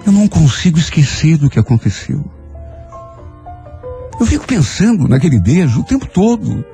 Eu 0.04 0.12
não 0.12 0.26
consigo 0.26 0.78
esquecer 0.78 1.38
do 1.38 1.48
que 1.48 1.58
aconteceu. 1.58 2.24
Eu 4.18 4.26
fico 4.26 4.46
pensando 4.46 5.08
naquele 5.08 5.40
beijo 5.40 5.80
o 5.80 5.84
tempo 5.84 6.06
todo. 6.06 6.64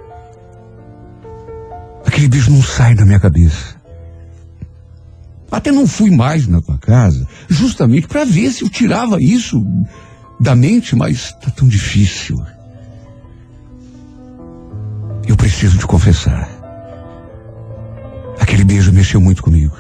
Aquele 2.07 2.29
beijo 2.29 2.51
não 2.51 2.63
sai 2.63 2.95
da 2.95 3.05
minha 3.05 3.21
cabeça. 3.21 3.78
Até 5.51 5.73
não 5.73 5.87
fui 5.87 6.11
mais 6.11 6.47
na 6.47 6.61
tua 6.61 6.79
casa, 6.79 7.27
justamente 7.49 8.07
para 8.07 8.25
ver 8.25 8.51
se 8.53 8.63
eu 8.63 8.69
tirava 8.69 9.21
isso 9.21 9.65
da 10.39 10.55
mente, 10.55 10.95
mas 10.95 11.33
tá 11.33 11.51
tão 11.51 11.67
difícil. 11.67 12.41
Eu 15.27 15.37
preciso 15.37 15.79
te 15.79 15.87
confessar. 15.87 16.49
Aquele 18.39 18.65
beijo 18.65 18.93
mexeu 18.93 19.21
muito 19.21 19.43
comigo. 19.43 19.77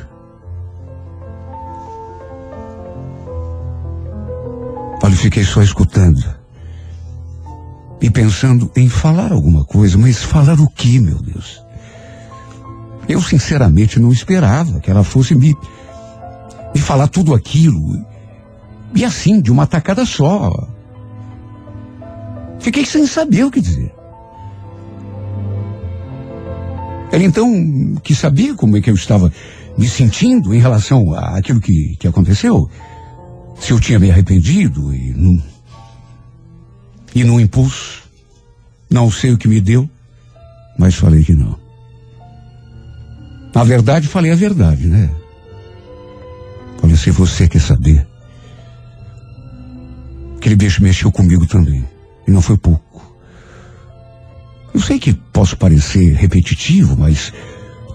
Olha, 5.02 5.16
fiquei 5.16 5.44
só 5.44 5.62
escutando. 5.62 6.22
E 8.00 8.10
pensando 8.10 8.70
em 8.76 8.88
falar 8.88 9.32
alguma 9.32 9.64
coisa, 9.64 9.96
mas 9.96 10.22
falar 10.22 10.60
o 10.60 10.68
que, 10.68 10.98
meu 10.98 11.18
Deus? 11.18 11.62
Eu 13.08 13.22
sinceramente 13.22 13.98
não 13.98 14.12
esperava 14.12 14.80
que 14.80 14.90
ela 14.90 15.02
fosse 15.02 15.34
me, 15.34 15.56
me 16.74 16.80
falar 16.80 17.08
tudo 17.08 17.34
aquilo. 17.34 18.04
E 18.94 19.04
assim, 19.04 19.40
de 19.40 19.50
uma 19.50 19.66
tacada 19.66 20.04
só. 20.04 20.68
Fiquei 22.60 22.84
sem 22.84 23.06
saber 23.06 23.44
o 23.44 23.50
que 23.50 23.60
dizer. 23.60 23.94
Ela 27.10 27.24
então, 27.24 27.94
que 28.02 28.14
sabia 28.14 28.54
como 28.54 28.76
é 28.76 28.80
que 28.80 28.90
eu 28.90 28.94
estava 28.94 29.32
me 29.78 29.88
sentindo 29.88 30.54
em 30.54 30.60
relação 30.60 31.14
àquilo 31.14 31.60
que, 31.60 31.96
que 31.96 32.06
aconteceu, 32.06 32.68
se 33.58 33.72
eu 33.72 33.80
tinha 33.80 33.98
me 33.98 34.10
arrependido 34.10 34.92
e 34.92 35.14
não, 35.14 35.42
e 37.14 37.24
no 37.24 37.40
impulso, 37.40 38.02
não 38.90 39.10
sei 39.10 39.32
o 39.32 39.38
que 39.38 39.48
me 39.48 39.60
deu, 39.60 39.88
mas 40.78 40.94
falei 40.94 41.24
que 41.24 41.32
não. 41.32 41.67
Na 43.58 43.64
verdade, 43.64 44.06
falei 44.06 44.30
a 44.30 44.36
verdade, 44.36 44.86
né? 44.86 45.10
Falei, 46.80 46.96
se 46.96 47.10
você 47.10 47.48
quer 47.48 47.60
saber, 47.60 48.06
aquele 50.36 50.54
beijo 50.54 50.80
mexeu 50.80 51.10
comigo 51.10 51.44
também, 51.44 51.84
e 52.24 52.30
não 52.30 52.40
foi 52.40 52.56
pouco. 52.56 53.18
Eu 54.72 54.80
sei 54.80 55.00
que 55.00 55.12
posso 55.12 55.56
parecer 55.56 56.14
repetitivo, 56.14 56.96
mas 56.96 57.32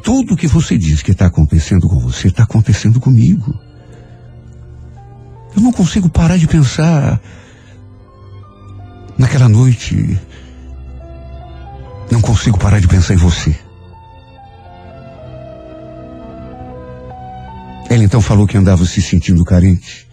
tudo 0.04 0.36
que 0.36 0.48
você 0.48 0.78
diz 0.78 1.02
que 1.02 1.12
está 1.12 1.28
acontecendo 1.28 1.88
com 1.88 1.98
você 1.98 2.28
está 2.28 2.44
acontecendo 2.44 3.00
comigo. 3.00 3.58
Eu 5.56 5.62
não 5.62 5.72
consigo 5.72 6.10
parar 6.10 6.36
de 6.36 6.46
pensar 6.46 7.22
naquela 9.18 9.48
noite. 9.48 10.20
Não 12.12 12.20
consigo 12.20 12.60
parar 12.60 12.82
de 12.82 12.88
pensar 12.90 13.14
em 13.14 13.18
você. 13.18 13.63
Ela 17.90 18.04
então 18.04 18.22
falou 18.22 18.48
que 18.48 18.58
andava 18.58 18.86
se 18.86 19.02
sentindo 19.02 19.44
carente. 19.44 20.08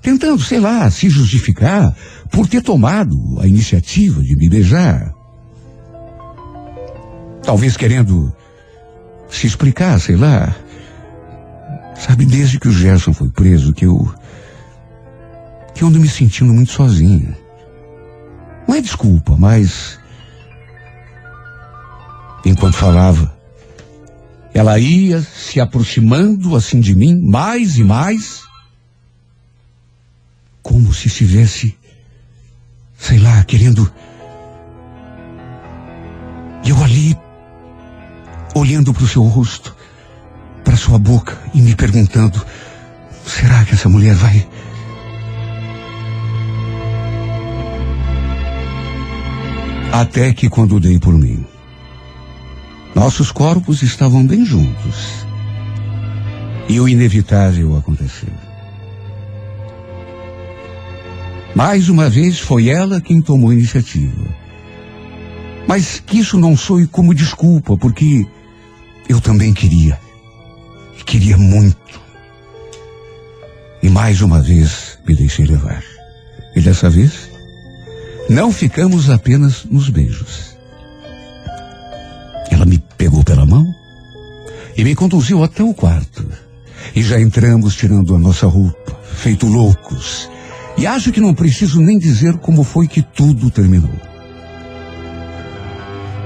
Tentando, 0.00 0.42
sei 0.42 0.60
lá, 0.60 0.90
se 0.90 1.08
justificar 1.08 1.94
por 2.30 2.46
ter 2.46 2.62
tomado 2.62 3.16
a 3.40 3.46
iniciativa 3.46 4.22
de 4.22 4.36
me 4.36 4.48
beijar. 4.48 5.12
Talvez 7.42 7.76
querendo 7.76 8.32
se 9.28 9.46
explicar, 9.46 10.00
sei 10.00 10.16
lá. 10.16 10.54
Sabe, 11.94 12.24
desde 12.24 12.58
que 12.58 12.68
o 12.68 12.72
Gerson 12.72 13.12
foi 13.12 13.30
preso, 13.30 13.72
que 13.72 13.86
eu. 13.86 14.12
que 15.74 15.82
eu 15.82 15.88
ando 15.88 16.00
me 16.00 16.08
sentindo 16.08 16.52
muito 16.52 16.72
sozinha. 16.72 17.36
Não 18.66 18.74
é 18.74 18.80
desculpa, 18.80 19.36
mas. 19.38 19.98
Enquanto 22.44 22.76
falava, 22.76 23.33
ela 24.54 24.78
ia 24.78 25.20
se 25.20 25.60
aproximando 25.60 26.54
assim 26.54 26.78
de 26.78 26.94
mim, 26.94 27.20
mais 27.20 27.76
e 27.76 27.82
mais, 27.82 28.44
como 30.62 30.94
se 30.94 31.08
estivesse, 31.08 31.76
sei 32.96 33.18
lá, 33.18 33.42
querendo. 33.42 33.92
E 36.64 36.70
eu 36.70 36.82
ali, 36.84 37.18
olhando 38.54 38.94
para 38.94 39.02
o 39.02 39.08
seu 39.08 39.24
rosto, 39.24 39.76
para 40.62 40.76
sua 40.76 41.00
boca 41.00 41.36
e 41.52 41.60
me 41.60 41.74
perguntando: 41.74 42.40
será 43.26 43.64
que 43.64 43.74
essa 43.74 43.88
mulher 43.88 44.14
vai. 44.14 44.48
Até 49.92 50.32
que 50.32 50.48
quando 50.48 50.80
dei 50.80 50.98
por 50.98 51.12
mim, 51.12 51.44
nossos 52.94 53.32
corpos 53.32 53.82
estavam 53.82 54.26
bem 54.26 54.44
juntos. 54.44 55.26
E 56.68 56.80
o 56.80 56.88
inevitável 56.88 57.76
aconteceu. 57.76 58.32
Mais 61.54 61.88
uma 61.88 62.08
vez 62.08 62.38
foi 62.40 62.68
ela 62.68 63.00
quem 63.00 63.20
tomou 63.20 63.50
a 63.50 63.54
iniciativa. 63.54 64.34
Mas 65.66 66.02
que 66.04 66.18
isso 66.18 66.38
não 66.38 66.56
soe 66.56 66.86
como 66.86 67.14
desculpa, 67.14 67.76
porque 67.76 68.26
eu 69.08 69.20
também 69.20 69.52
queria 69.52 69.98
queria 71.04 71.36
muito. 71.36 72.00
E 73.82 73.88
mais 73.88 74.20
uma 74.20 74.40
vez 74.40 74.98
me 75.06 75.14
deixei 75.14 75.44
levar. 75.46 75.82
E 76.56 76.60
dessa 76.60 76.88
vez, 76.88 77.30
não 78.28 78.52
ficamos 78.52 79.10
apenas 79.10 79.64
nos 79.64 79.88
beijos. 79.90 80.53
Pegou 82.96 83.22
pela 83.24 83.44
mão 83.44 83.66
e 84.76 84.84
me 84.84 84.94
conduziu 84.94 85.42
até 85.42 85.62
o 85.62 85.74
quarto. 85.74 86.26
E 86.94 87.02
já 87.02 87.20
entramos 87.20 87.74
tirando 87.74 88.14
a 88.14 88.18
nossa 88.18 88.46
roupa, 88.46 88.98
feito 89.14 89.46
loucos. 89.46 90.28
E 90.76 90.86
acho 90.86 91.12
que 91.12 91.20
não 91.20 91.34
preciso 91.34 91.80
nem 91.80 91.98
dizer 91.98 92.36
como 92.38 92.64
foi 92.64 92.86
que 92.86 93.02
tudo 93.02 93.50
terminou. 93.50 93.90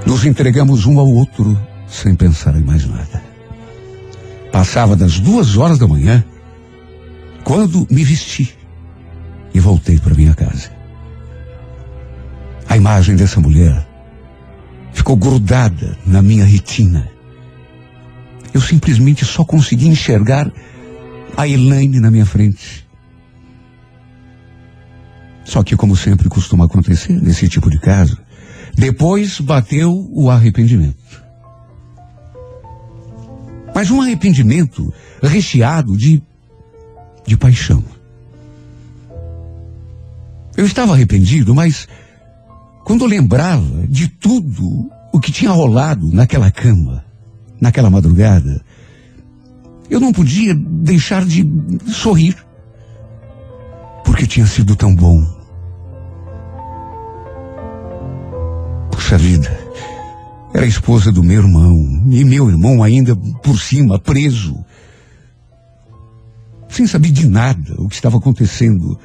Nos 0.07 0.25
entregamos 0.25 0.87
um 0.87 0.99
ao 0.99 1.07
outro 1.07 1.59
sem 1.87 2.14
pensar 2.14 2.57
em 2.57 2.62
mais 2.62 2.87
nada. 2.87 3.23
Passava 4.51 4.97
das 4.97 5.21
duas 5.21 5.57
horas 5.57 5.79
da 5.79 5.87
manhã 5.87 6.25
quando 7.45 7.87
me 7.91 8.05
vesti 8.05 8.55
e 9.55 9.61
voltei 9.61 9.99
para 9.99 10.14
minha 10.14 10.35
casa. 10.35 10.71
A 12.69 12.77
imagem 12.77 13.16
dessa 13.16 13.41
mulher 13.41 13.88
ficou 14.93 15.16
grudada 15.16 15.97
na 16.07 16.22
minha 16.22 16.45
retina. 16.45 17.09
Eu 18.53 18.61
simplesmente 18.61 19.24
só 19.24 19.45
consegui 19.45 19.89
enxergar 19.89 20.51
a 21.36 21.47
Elaine 21.47 22.01
na 22.01 22.11
minha 22.11 22.26
frente. 22.26 22.86
Só 25.45 25.62
que, 25.62 25.76
como 25.76 25.97
sempre 25.97 26.28
costuma 26.28 26.66
acontecer 26.66 27.12
nesse 27.12 27.49
tipo 27.49 27.70
de 27.70 27.78
caso, 27.78 28.18
depois 28.76 29.41
bateu 29.41 30.09
o 30.12 30.30
arrependimento. 30.30 31.24
Mas 33.74 33.91
um 33.91 34.03
arrependimento 34.03 34.93
recheado 35.22 35.97
de, 35.97 36.22
de 37.26 37.36
paixão. 37.36 37.84
Eu 40.57 40.66
estava 40.66 40.93
arrependido, 40.93 41.55
mas 41.55 41.89
quando 42.89 43.05
lembrava 43.05 43.86
de 43.86 44.09
tudo 44.09 44.91
o 45.12 45.20
que 45.20 45.30
tinha 45.30 45.51
rolado 45.51 46.11
naquela 46.11 46.51
cama, 46.51 47.05
naquela 47.61 47.91
madrugada, 47.91 48.64
eu 49.91 50.01
não 50.01 50.11
podia 50.11 50.55
deixar 50.55 51.22
de 51.26 51.47
sorrir. 51.86 52.34
Porque 54.03 54.26
tinha 54.26 54.47
sido 54.47 54.74
tão 54.74 54.95
bom. 54.95 55.22
Puxa 58.91 59.18
vida. 59.18 59.51
Era 60.55 60.64
a 60.64 60.68
esposa 60.68 61.12
do 61.12 61.22
meu 61.22 61.43
irmão. 61.43 62.07
E 62.11 62.24
meu 62.24 62.49
irmão 62.49 62.82
ainda 62.82 63.14
por 63.14 63.59
cima, 63.59 63.99
preso. 63.99 64.64
Sem 66.70 66.86
saber 66.86 67.11
de 67.11 67.28
nada 67.28 67.74
o 67.76 67.86
que 67.86 67.97
estava 67.97 68.16
acontecendo. 68.16 68.99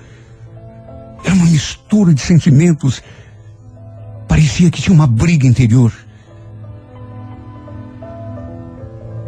Era 1.26 1.36
uma 1.36 1.48
mistura 1.48 2.14
de 2.14 2.22
sentimentos. 2.22 3.04
Parecia 4.28 4.70
que 4.72 4.82
tinha 4.82 4.94
uma 4.94 5.08
briga 5.08 5.48
interior. 5.48 5.94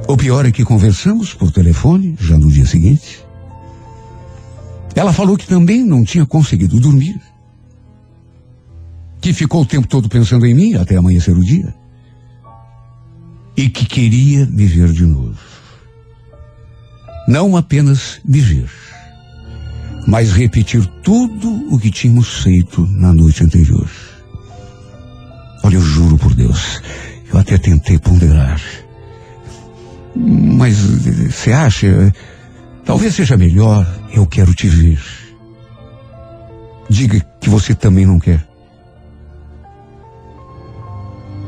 O 0.08 0.16
pior 0.16 0.46
é 0.46 0.52
que 0.52 0.64
conversamos 0.64 1.34
por 1.34 1.52
telefone, 1.52 2.16
já 2.20 2.38
no 2.38 2.52
dia 2.52 2.66
seguinte. 2.66 3.26
Ela 4.96 5.12
falou 5.12 5.36
que 5.36 5.48
também 5.48 5.84
não 5.84 6.04
tinha 6.04 6.26
conseguido 6.26 6.80
dormir. 6.80 7.20
Que 9.20 9.34
ficou 9.34 9.64
o 9.64 9.66
tempo 9.66 9.88
todo 9.88 10.08
pensando 10.08 10.46
em 10.46 10.54
mim 10.54 10.76
até 10.76 10.96
amanhecer 10.96 11.36
o 11.36 11.44
dia. 11.44 11.74
E 13.58 13.68
que 13.70 13.86
queria 13.86 14.46
me 14.46 14.66
ver 14.66 14.92
de 14.92 15.06
novo. 15.06 15.36
Não 17.28 17.58
apenas 17.58 18.22
me 18.24 18.40
ver, 18.40 18.70
mas 20.08 20.32
repetir 20.32 20.86
tudo 21.02 21.50
o 21.74 21.80
que 21.80 21.90
tínhamos 21.90 22.44
feito 22.44 22.86
na 22.86 23.12
noite 23.12 23.44
anterior. 23.44 23.90
Olha, 25.66 25.78
eu 25.78 25.82
juro 25.82 26.16
por 26.16 26.32
Deus, 26.36 26.80
eu 27.34 27.40
até 27.40 27.58
tentei 27.58 27.98
ponderar. 27.98 28.62
Mas 30.16 30.78
você 30.78 31.52
acha? 31.52 32.14
Talvez 32.86 33.16
seja 33.16 33.36
melhor. 33.36 33.84
Eu 34.14 34.28
quero 34.28 34.54
te 34.54 34.68
ver. 34.68 35.02
Diga 36.88 37.20
que 37.42 37.50
você 37.50 37.74
também 37.74 38.06
não 38.06 38.20
quer. 38.20 38.48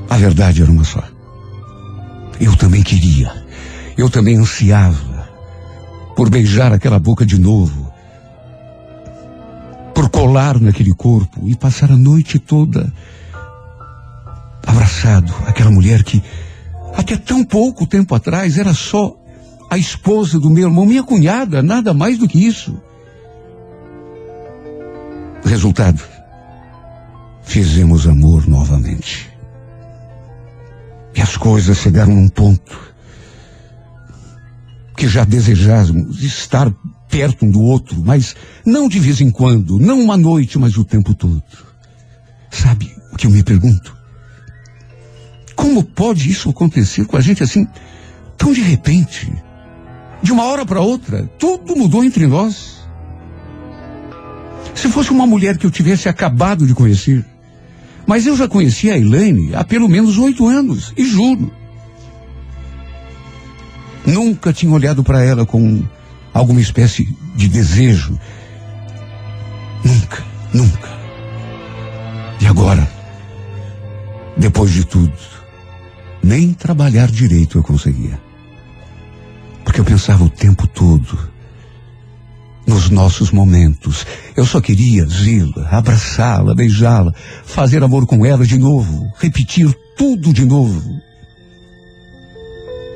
A 0.09 0.18
verdade 0.18 0.63
era 0.63 0.72
uma 0.72 0.84
só. 0.84 1.03
Eu 2.41 2.55
também 2.55 2.82
queria. 2.82 3.32
Eu 3.95 4.09
também 4.09 4.36
ansiava 4.36 5.30
por 6.15 6.28
beijar 6.28 6.74
aquela 6.74 6.97
boca 6.97 7.24
de 7.24 7.39
novo. 7.39 7.93
Por 9.93 10.09
colar 10.09 10.59
naquele 10.59 10.95
corpo 10.95 11.47
e 11.47 11.55
passar 11.55 11.91
a 11.91 11.95
noite 11.95 12.39
toda 12.39 12.91
abraçado 14.68 15.34
aquela 15.45 15.72
mulher 15.72 16.03
que 16.03 16.22
até 16.93 17.15
tão 17.15 17.43
pouco 17.43 17.88
tempo 17.88 18.13
atrás 18.13 18.57
era 18.57 18.74
só 18.74 19.15
a 19.70 19.78
esposa 19.78 20.39
do 20.39 20.49
meu 20.49 20.68
irmão, 20.68 20.86
minha 20.86 21.03
cunhada, 21.03 21.63
nada 21.63 21.93
mais 21.93 22.18
do 22.18 22.28
que 22.28 22.45
isso. 22.45 22.80
Resultado: 25.43 26.03
fizemos 27.43 28.07
amor 28.07 28.47
novamente. 28.47 29.30
E 31.15 31.22
as 31.22 31.36
coisas 31.36 31.78
chegaram 31.78 32.13
num 32.13 32.30
ponto 32.30 32.78
que 34.95 35.07
já 35.07 35.24
desejávamos 35.24 36.24
estar 36.24 36.72
perto 37.09 37.45
um 37.45 37.51
do 37.51 37.61
outro, 37.61 38.01
mas 38.03 38.36
não 38.65 38.89
de 38.89 38.99
vez 38.99 39.22
em 39.22 39.32
quando, 39.32 39.80
não 39.80 40.01
uma 40.01 40.18
noite, 40.18 40.59
mas 40.59 40.78
o 40.78 40.84
tempo 40.84 41.13
todo. 41.13 41.41
Sabe 42.49 42.91
o 43.11 43.15
que 43.15 43.28
eu 43.28 43.32
me 43.32 43.43
pergunto? 43.43 43.97
Como 45.58 45.84
pode 45.84 46.30
isso 46.30 46.51
acontecer 46.51 47.05
com 47.05 47.18
a 47.18 47.20
gente 47.20 47.41
assim, 47.41 47.68
tão 48.38 48.53
de 48.53 48.62
repente? 48.62 49.34
De 50.22 50.32
uma 50.32 50.45
hora 50.45 50.64
para 50.64 50.82
outra, 50.82 51.30
tudo 51.39 51.76
mudou 51.76 52.03
entre 52.03 52.28
nós. 52.28 52.88
Se 54.76 54.88
fosse 54.88 55.10
uma 55.10 55.26
mulher 55.26 55.58
que 55.58 55.66
eu 55.66 55.72
tivesse 55.72 56.08
acabado 56.08 56.68
de 56.68 56.76
conhecer, 56.76 57.26
mas 58.05 58.28
eu 58.28 58.38
já 58.38 58.47
conhecia 58.47 58.93
a 58.93 58.97
Elaine 58.97 59.55
há 59.55 59.64
pelo 59.64 59.89
menos 59.89 60.20
oito 60.20 60.47
anos, 60.47 60.93
e 60.95 61.03
juro. 61.03 61.51
Nunca 64.05 64.53
tinha 64.53 64.72
olhado 64.72 65.03
para 65.03 65.24
ela 65.24 65.43
com 65.43 65.84
alguma 66.34 66.62
espécie 66.62 67.10
de 67.36 67.47
desejo. 67.47 68.18
Nunca, 69.84 70.24
nunca. 70.53 70.89
E 72.39 72.45
agora, 72.45 72.88
depois 74.38 74.72
de 74.72 74.86
tudo, 74.86 75.37
nem 76.28 76.53
trabalhar 76.53 77.09
direito 77.09 77.57
eu 77.57 77.63
conseguia. 77.63 78.19
Porque 79.63 79.80
eu 79.80 79.86
pensava 79.86 80.25
o 80.25 80.29
tempo 80.29 80.67
todo 80.67 81.17
nos 82.67 82.89
nossos 82.89 83.32
momentos. 83.32 84.05
Eu 84.36 84.45
só 84.45 84.59
queria 84.59 85.05
vê-la, 85.05 85.70
abraçá-la, 85.70 86.54
beijá-la, 86.54 87.13
fazer 87.45 87.82
amor 87.82 88.05
com 88.05 88.25
ela 88.25 88.45
de 88.45 88.58
novo, 88.58 89.09
repetir 89.17 89.74
tudo 89.97 90.33
de 90.33 90.43
novo. 90.43 90.99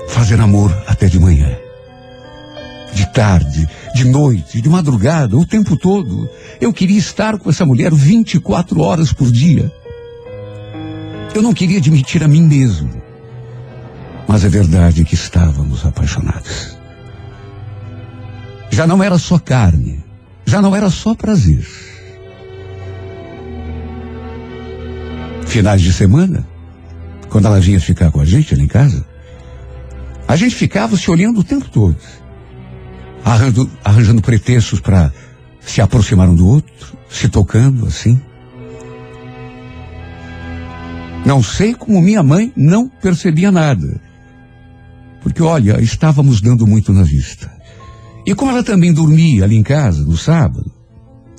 Fazer 0.09 0.41
amor 0.41 0.75
até 0.85 1.07
de 1.07 1.17
manhã. 1.17 1.55
De 2.93 3.05
tarde, 3.13 3.65
de 3.95 4.03
noite, 4.03 4.61
de 4.61 4.67
madrugada, 4.67 5.37
o 5.37 5.45
tempo 5.45 5.77
todo. 5.77 6.29
Eu 6.59 6.73
queria 6.73 6.99
estar 6.99 7.37
com 7.37 7.49
essa 7.49 7.65
mulher 7.65 7.93
24 7.93 8.81
horas 8.81 9.13
por 9.13 9.31
dia. 9.31 9.71
Eu 11.33 11.41
não 11.41 11.53
queria 11.53 11.77
admitir 11.77 12.21
a 12.25 12.27
mim 12.27 12.41
mesmo 12.41 13.00
mas 14.31 14.45
é 14.45 14.47
verdade 14.47 15.03
que 15.03 15.13
estávamos 15.13 15.85
apaixonados. 15.85 16.77
Já 18.69 18.87
não 18.87 19.03
era 19.03 19.17
só 19.17 19.37
carne, 19.37 20.01
já 20.45 20.61
não 20.61 20.73
era 20.73 20.89
só 20.89 21.13
prazer. 21.13 21.67
Finais 25.45 25.81
de 25.81 25.91
semana, 25.91 26.47
quando 27.27 27.47
ela 27.47 27.59
vinha 27.59 27.77
ficar 27.81 28.09
com 28.09 28.21
a 28.21 28.25
gente 28.25 28.53
ali 28.53 28.63
em 28.63 28.67
casa, 28.67 29.05
a 30.25 30.37
gente 30.37 30.55
ficava 30.55 30.95
se 30.95 31.11
olhando 31.11 31.41
o 31.41 31.43
tempo 31.43 31.69
todo, 31.69 31.97
arranjando, 33.25 33.69
arranjando 33.83 34.21
pretextos 34.21 34.79
para 34.79 35.11
se 35.59 35.81
aproximar 35.81 36.29
um 36.29 36.35
do 36.35 36.47
outro, 36.47 36.97
se 37.09 37.27
tocando 37.27 37.85
assim. 37.85 38.17
Não 41.25 41.43
sei 41.43 41.73
como 41.73 42.01
minha 42.01 42.23
mãe 42.23 42.53
não 42.55 42.87
percebia 42.87 43.51
nada. 43.51 44.09
Porque, 45.21 45.41
olha, 45.41 45.79
estávamos 45.81 46.41
dando 46.41 46.67
muito 46.67 46.91
na 46.91 47.03
vista. 47.03 47.51
E 48.25 48.35
como 48.35 48.51
ela 48.51 48.63
também 48.63 48.91
dormia 48.91 49.43
ali 49.43 49.55
em 49.55 49.63
casa, 49.63 50.03
no 50.03 50.17
sábado, 50.17 50.71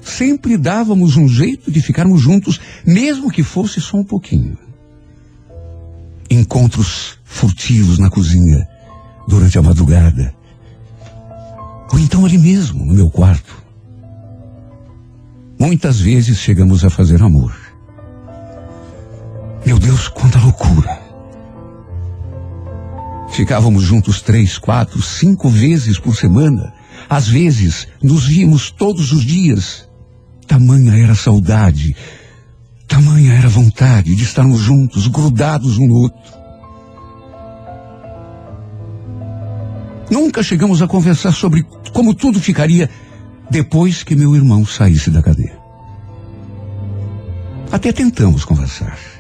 sempre 0.03 0.57
dávamos 0.57 1.17
um 1.17 1.29
jeito 1.29 1.71
de 1.71 1.81
ficarmos 1.81 2.21
juntos, 2.21 2.61
mesmo 2.87 3.31
que 3.31 3.43
fosse 3.43 3.81
só 3.81 3.97
um 3.97 4.05
pouquinho. 4.05 4.57
Encontros 6.31 7.19
furtivos 7.25 7.99
na 7.99 8.09
cozinha, 8.09 8.67
durante 9.29 9.59
a 9.59 9.63
madrugada. 9.63 10.35
Ou 11.93 11.99
então 11.99 12.25
ali 12.25 12.39
mesmo, 12.39 12.85
no 12.85 12.95
meu 12.95 13.11
quarto. 13.11 13.63
Muitas 15.59 16.01
vezes 16.01 16.39
chegamos 16.39 16.85
a 16.85 16.91
fazer 16.91 17.23
amor. 17.23 17.55
Meu 19.65 19.79
Deus, 19.79 20.09
quanta 20.09 20.39
loucura! 20.41 21.02
Ficávamos 23.33 23.83
juntos 23.85 24.21
três, 24.21 24.59
quatro, 24.59 25.01
cinco 25.01 25.49
vezes 25.49 25.99
por 25.99 26.15
semana. 26.15 26.73
Às 27.09 27.29
vezes, 27.29 27.89
nos 28.03 28.27
víamos 28.27 28.71
todos 28.71 29.11
os 29.11 29.25
dias. 29.25 29.89
Tamanha 30.47 30.95
era 30.95 31.13
a 31.13 31.17
saudade, 31.17 31.97
tamanha 32.87 33.33
era 33.33 33.47
a 33.47 33.51
vontade 33.51 34.15
de 34.15 34.23
estarmos 34.23 34.61
juntos, 34.61 35.07
grudados 35.07 35.79
um 35.79 35.87
no 35.87 35.95
outro. 35.95 36.21
Nunca 40.11 40.43
chegamos 40.43 40.83
a 40.83 40.87
conversar 40.87 41.33
sobre 41.33 41.65
como 41.95 42.15
tudo 42.15 42.39
ficaria 42.39 42.91
depois 43.51 44.03
que 44.03 44.15
meu 44.15 44.37
irmão 44.37 44.67
saísse 44.67 45.11
da 45.11 45.23
cadeia. 45.23 45.59
Até 47.71 47.93
tentamos 47.93 48.45
conversar. 48.45 49.12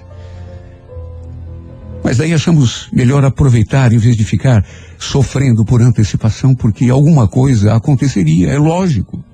Mas 2.05 2.16
daí 2.16 2.33
achamos 2.33 2.89
melhor 2.93 3.24
aproveitar 3.24 3.93
em 3.93 3.99
vez 3.99 4.16
de 4.16 4.24
ficar 4.24 4.65
sofrendo 4.99 5.65
por 5.65 5.81
antecipação, 5.81 6.55
porque 6.55 6.91
alguma 6.91 7.29
coisa 7.29 7.74
aconteceria, 7.74 8.51
é 8.51 8.59
lógico. 8.59 9.24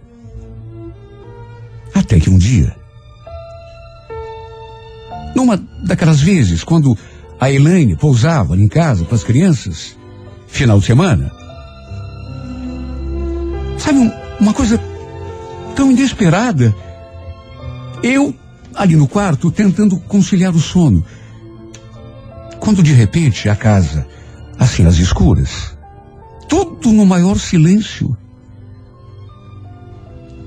Até 1.95 2.21
que 2.21 2.31
um 2.31 2.39
dia, 2.39 2.77
numa 5.35 5.57
daquelas 5.85 6.21
vezes, 6.21 6.63
quando 6.63 6.97
a 7.41 7.51
Elaine 7.51 7.97
pousava 7.97 8.57
em 8.57 8.69
casa 8.69 9.05
para 9.05 9.15
as 9.15 9.25
crianças, 9.25 9.97
final 10.47 10.79
de 10.79 10.87
semana, 10.87 11.33
sabe, 13.79 13.99
um, 13.99 14.11
uma 14.41 14.53
coisa 14.53 14.81
tão 15.75 15.91
inesperada. 15.91 16.75
Eu, 18.03 18.35
ali 18.75 18.97
no 18.97 19.09
quarto, 19.09 19.51
tentando 19.51 19.99
conciliar 20.01 20.55
o 20.55 20.61
sono. 20.61 21.05
Quando 22.61 22.83
de 22.83 22.93
repente 22.93 23.49
a 23.49 23.57
casa, 23.57 24.07
assim 24.59 24.87
às 24.87 24.97
escuras, 24.97 25.77
tudo 26.49 26.93
no 26.93 27.07
maior 27.07 27.39
silêncio, 27.39 28.17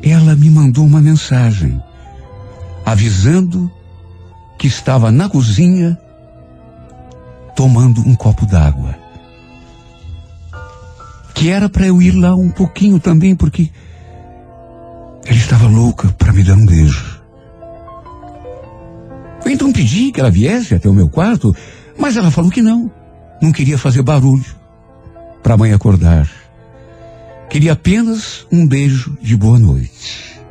ela 0.03 0.35
me 0.35 0.49
mandou 0.49 0.85
uma 0.85 1.01
mensagem 1.01 1.81
avisando 2.85 3.71
que 4.57 4.67
estava 4.67 5.11
na 5.11 5.29
cozinha 5.29 5.97
tomando 7.55 8.01
um 8.01 8.15
copo 8.15 8.45
d'água. 8.45 8.95
Que 11.33 11.49
era 11.49 11.69
para 11.69 11.87
eu 11.87 12.01
ir 12.01 12.11
lá 12.11 12.35
um 12.35 12.49
pouquinho 12.49 12.99
também, 12.99 13.35
porque 13.35 13.69
ela 15.25 15.37
estava 15.37 15.67
louca 15.67 16.09
para 16.17 16.33
me 16.33 16.43
dar 16.43 16.55
um 16.55 16.65
beijo. 16.65 17.21
Eu 19.45 19.51
então 19.51 19.71
pedi 19.71 20.11
que 20.11 20.19
ela 20.19 20.31
viesse 20.31 20.73
até 20.73 20.89
o 20.89 20.93
meu 20.93 21.09
quarto, 21.09 21.55
mas 22.01 22.17
ela 22.17 22.31
falou 22.31 22.49
que 22.49 22.63
não. 22.63 22.91
Não 23.39 23.51
queria 23.51 23.77
fazer 23.77 24.01
barulho 24.01 24.55
para 25.43 25.53
a 25.53 25.57
mãe 25.57 25.71
acordar. 25.71 26.27
Queria 27.47 27.73
apenas 27.73 28.47
um 28.51 28.67
beijo 28.67 29.15
de 29.21 29.37
boa 29.37 29.59
noite. 29.59 30.41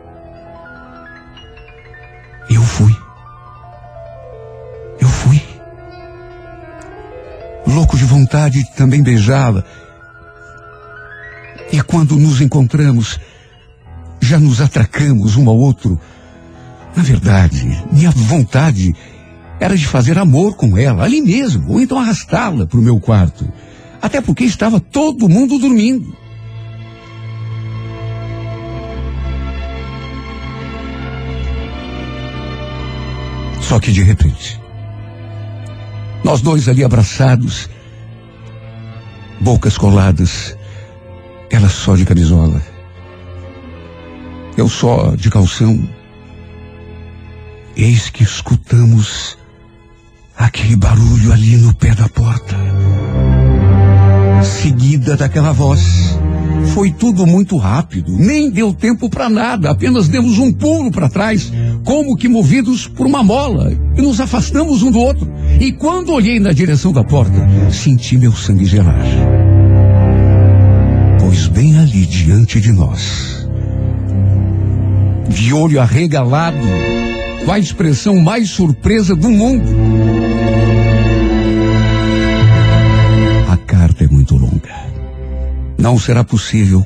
Eu 2.48 2.62
fui. 2.62 2.94
Eu 5.00 5.08
fui. 5.08 5.42
Louco 7.66 7.96
de 7.96 8.04
vontade 8.04 8.62
de 8.62 8.76
também 8.76 9.02
beijá-la. 9.02 9.64
E 11.72 11.82
quando 11.82 12.16
nos 12.16 12.40
encontramos, 12.40 13.18
já 14.20 14.38
nos 14.38 14.60
atracamos 14.60 15.36
um 15.36 15.48
ao 15.48 15.56
outro. 15.56 16.00
Na 16.94 17.02
verdade, 17.02 17.64
minha 17.90 18.10
vontade 18.10 18.94
era 19.60 19.76
de 19.76 19.86
fazer 19.86 20.18
amor 20.18 20.56
com 20.56 20.76
ela, 20.78 21.04
ali 21.04 21.20
mesmo, 21.20 21.72
ou 21.72 21.80
então 21.80 21.98
arrastá-la 21.98 22.66
para 22.66 22.78
o 22.78 22.82
meu 22.82 22.98
quarto. 22.98 23.46
Até 24.00 24.22
porque 24.22 24.44
estava 24.44 24.80
todo 24.80 25.28
mundo 25.28 25.58
dormindo. 25.58 26.16
Só 33.60 33.78
que 33.78 33.92
de 33.92 34.02
repente, 34.02 34.58
nós 36.24 36.40
dois 36.40 36.66
ali 36.66 36.82
abraçados, 36.82 37.68
bocas 39.38 39.76
coladas, 39.76 40.56
ela 41.50 41.68
só 41.68 41.94
de 41.94 42.06
camisola, 42.06 42.60
eu 44.56 44.68
só 44.68 45.14
de 45.14 45.30
calção. 45.30 45.88
Eis 47.76 48.10
que 48.10 48.24
escutamos 48.24 49.38
aquele 50.40 50.74
barulho 50.74 51.32
ali 51.32 51.58
no 51.58 51.74
pé 51.74 51.94
da 51.94 52.08
porta. 52.08 52.56
Seguida 54.42 55.16
daquela 55.16 55.52
voz. 55.52 56.18
Foi 56.74 56.90
tudo 56.90 57.26
muito 57.26 57.56
rápido, 57.56 58.12
nem 58.16 58.50
deu 58.50 58.72
tempo 58.72 59.08
para 59.10 59.28
nada, 59.28 59.70
apenas 59.70 60.08
demos 60.08 60.38
um 60.38 60.52
pulo 60.52 60.90
para 60.90 61.08
trás, 61.08 61.52
como 61.84 62.16
que 62.16 62.28
movidos 62.28 62.86
por 62.86 63.06
uma 63.06 63.22
mola, 63.22 63.72
e 63.96 64.02
nos 64.02 64.20
afastamos 64.20 64.82
um 64.82 64.90
do 64.90 64.98
outro. 64.98 65.30
E 65.58 65.72
quando 65.72 66.12
olhei 66.12 66.38
na 66.38 66.52
direção 66.52 66.92
da 66.92 67.02
porta, 67.02 67.48
senti 67.70 68.16
meu 68.16 68.32
sangue 68.32 68.66
gelar. 68.66 69.04
Pois 71.18 71.48
bem 71.48 71.78
ali 71.78 72.06
diante 72.06 72.60
de 72.60 72.72
nós, 72.72 73.46
de 75.28 75.52
olho 75.52 75.80
arregalado, 75.80 76.58
com 77.44 77.52
a 77.52 77.58
expressão 77.58 78.16
mais 78.20 78.50
surpresa 78.50 79.16
do 79.16 79.30
mundo. 79.30 80.29
Não 85.80 85.98
será 85.98 86.22
possível 86.22 86.84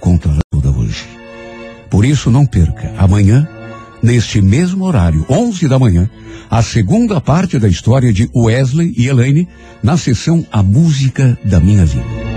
toda 0.53 0.71
hoje. 0.71 1.05
Por 1.91 2.05
isso, 2.05 2.31
não 2.31 2.47
perca, 2.47 2.95
amanhã, 2.97 3.49
neste 4.01 4.41
mesmo 4.41 4.85
horário, 4.85 5.27
11 5.29 5.67
da 5.67 5.81
manhã, 5.81 6.09
a 6.49 6.63
segunda 6.63 7.21
parte 7.21 7.59
da 7.59 7.67
história 7.67 8.13
de 8.13 8.31
Wesley 8.33 8.95
e 8.97 9.09
Elaine, 9.09 9.49
na 9.83 9.97
sessão 9.97 10.47
A 10.53 10.63
Música 10.63 11.37
da 11.45 11.59
Minha 11.59 11.85
Vida. 11.85 12.34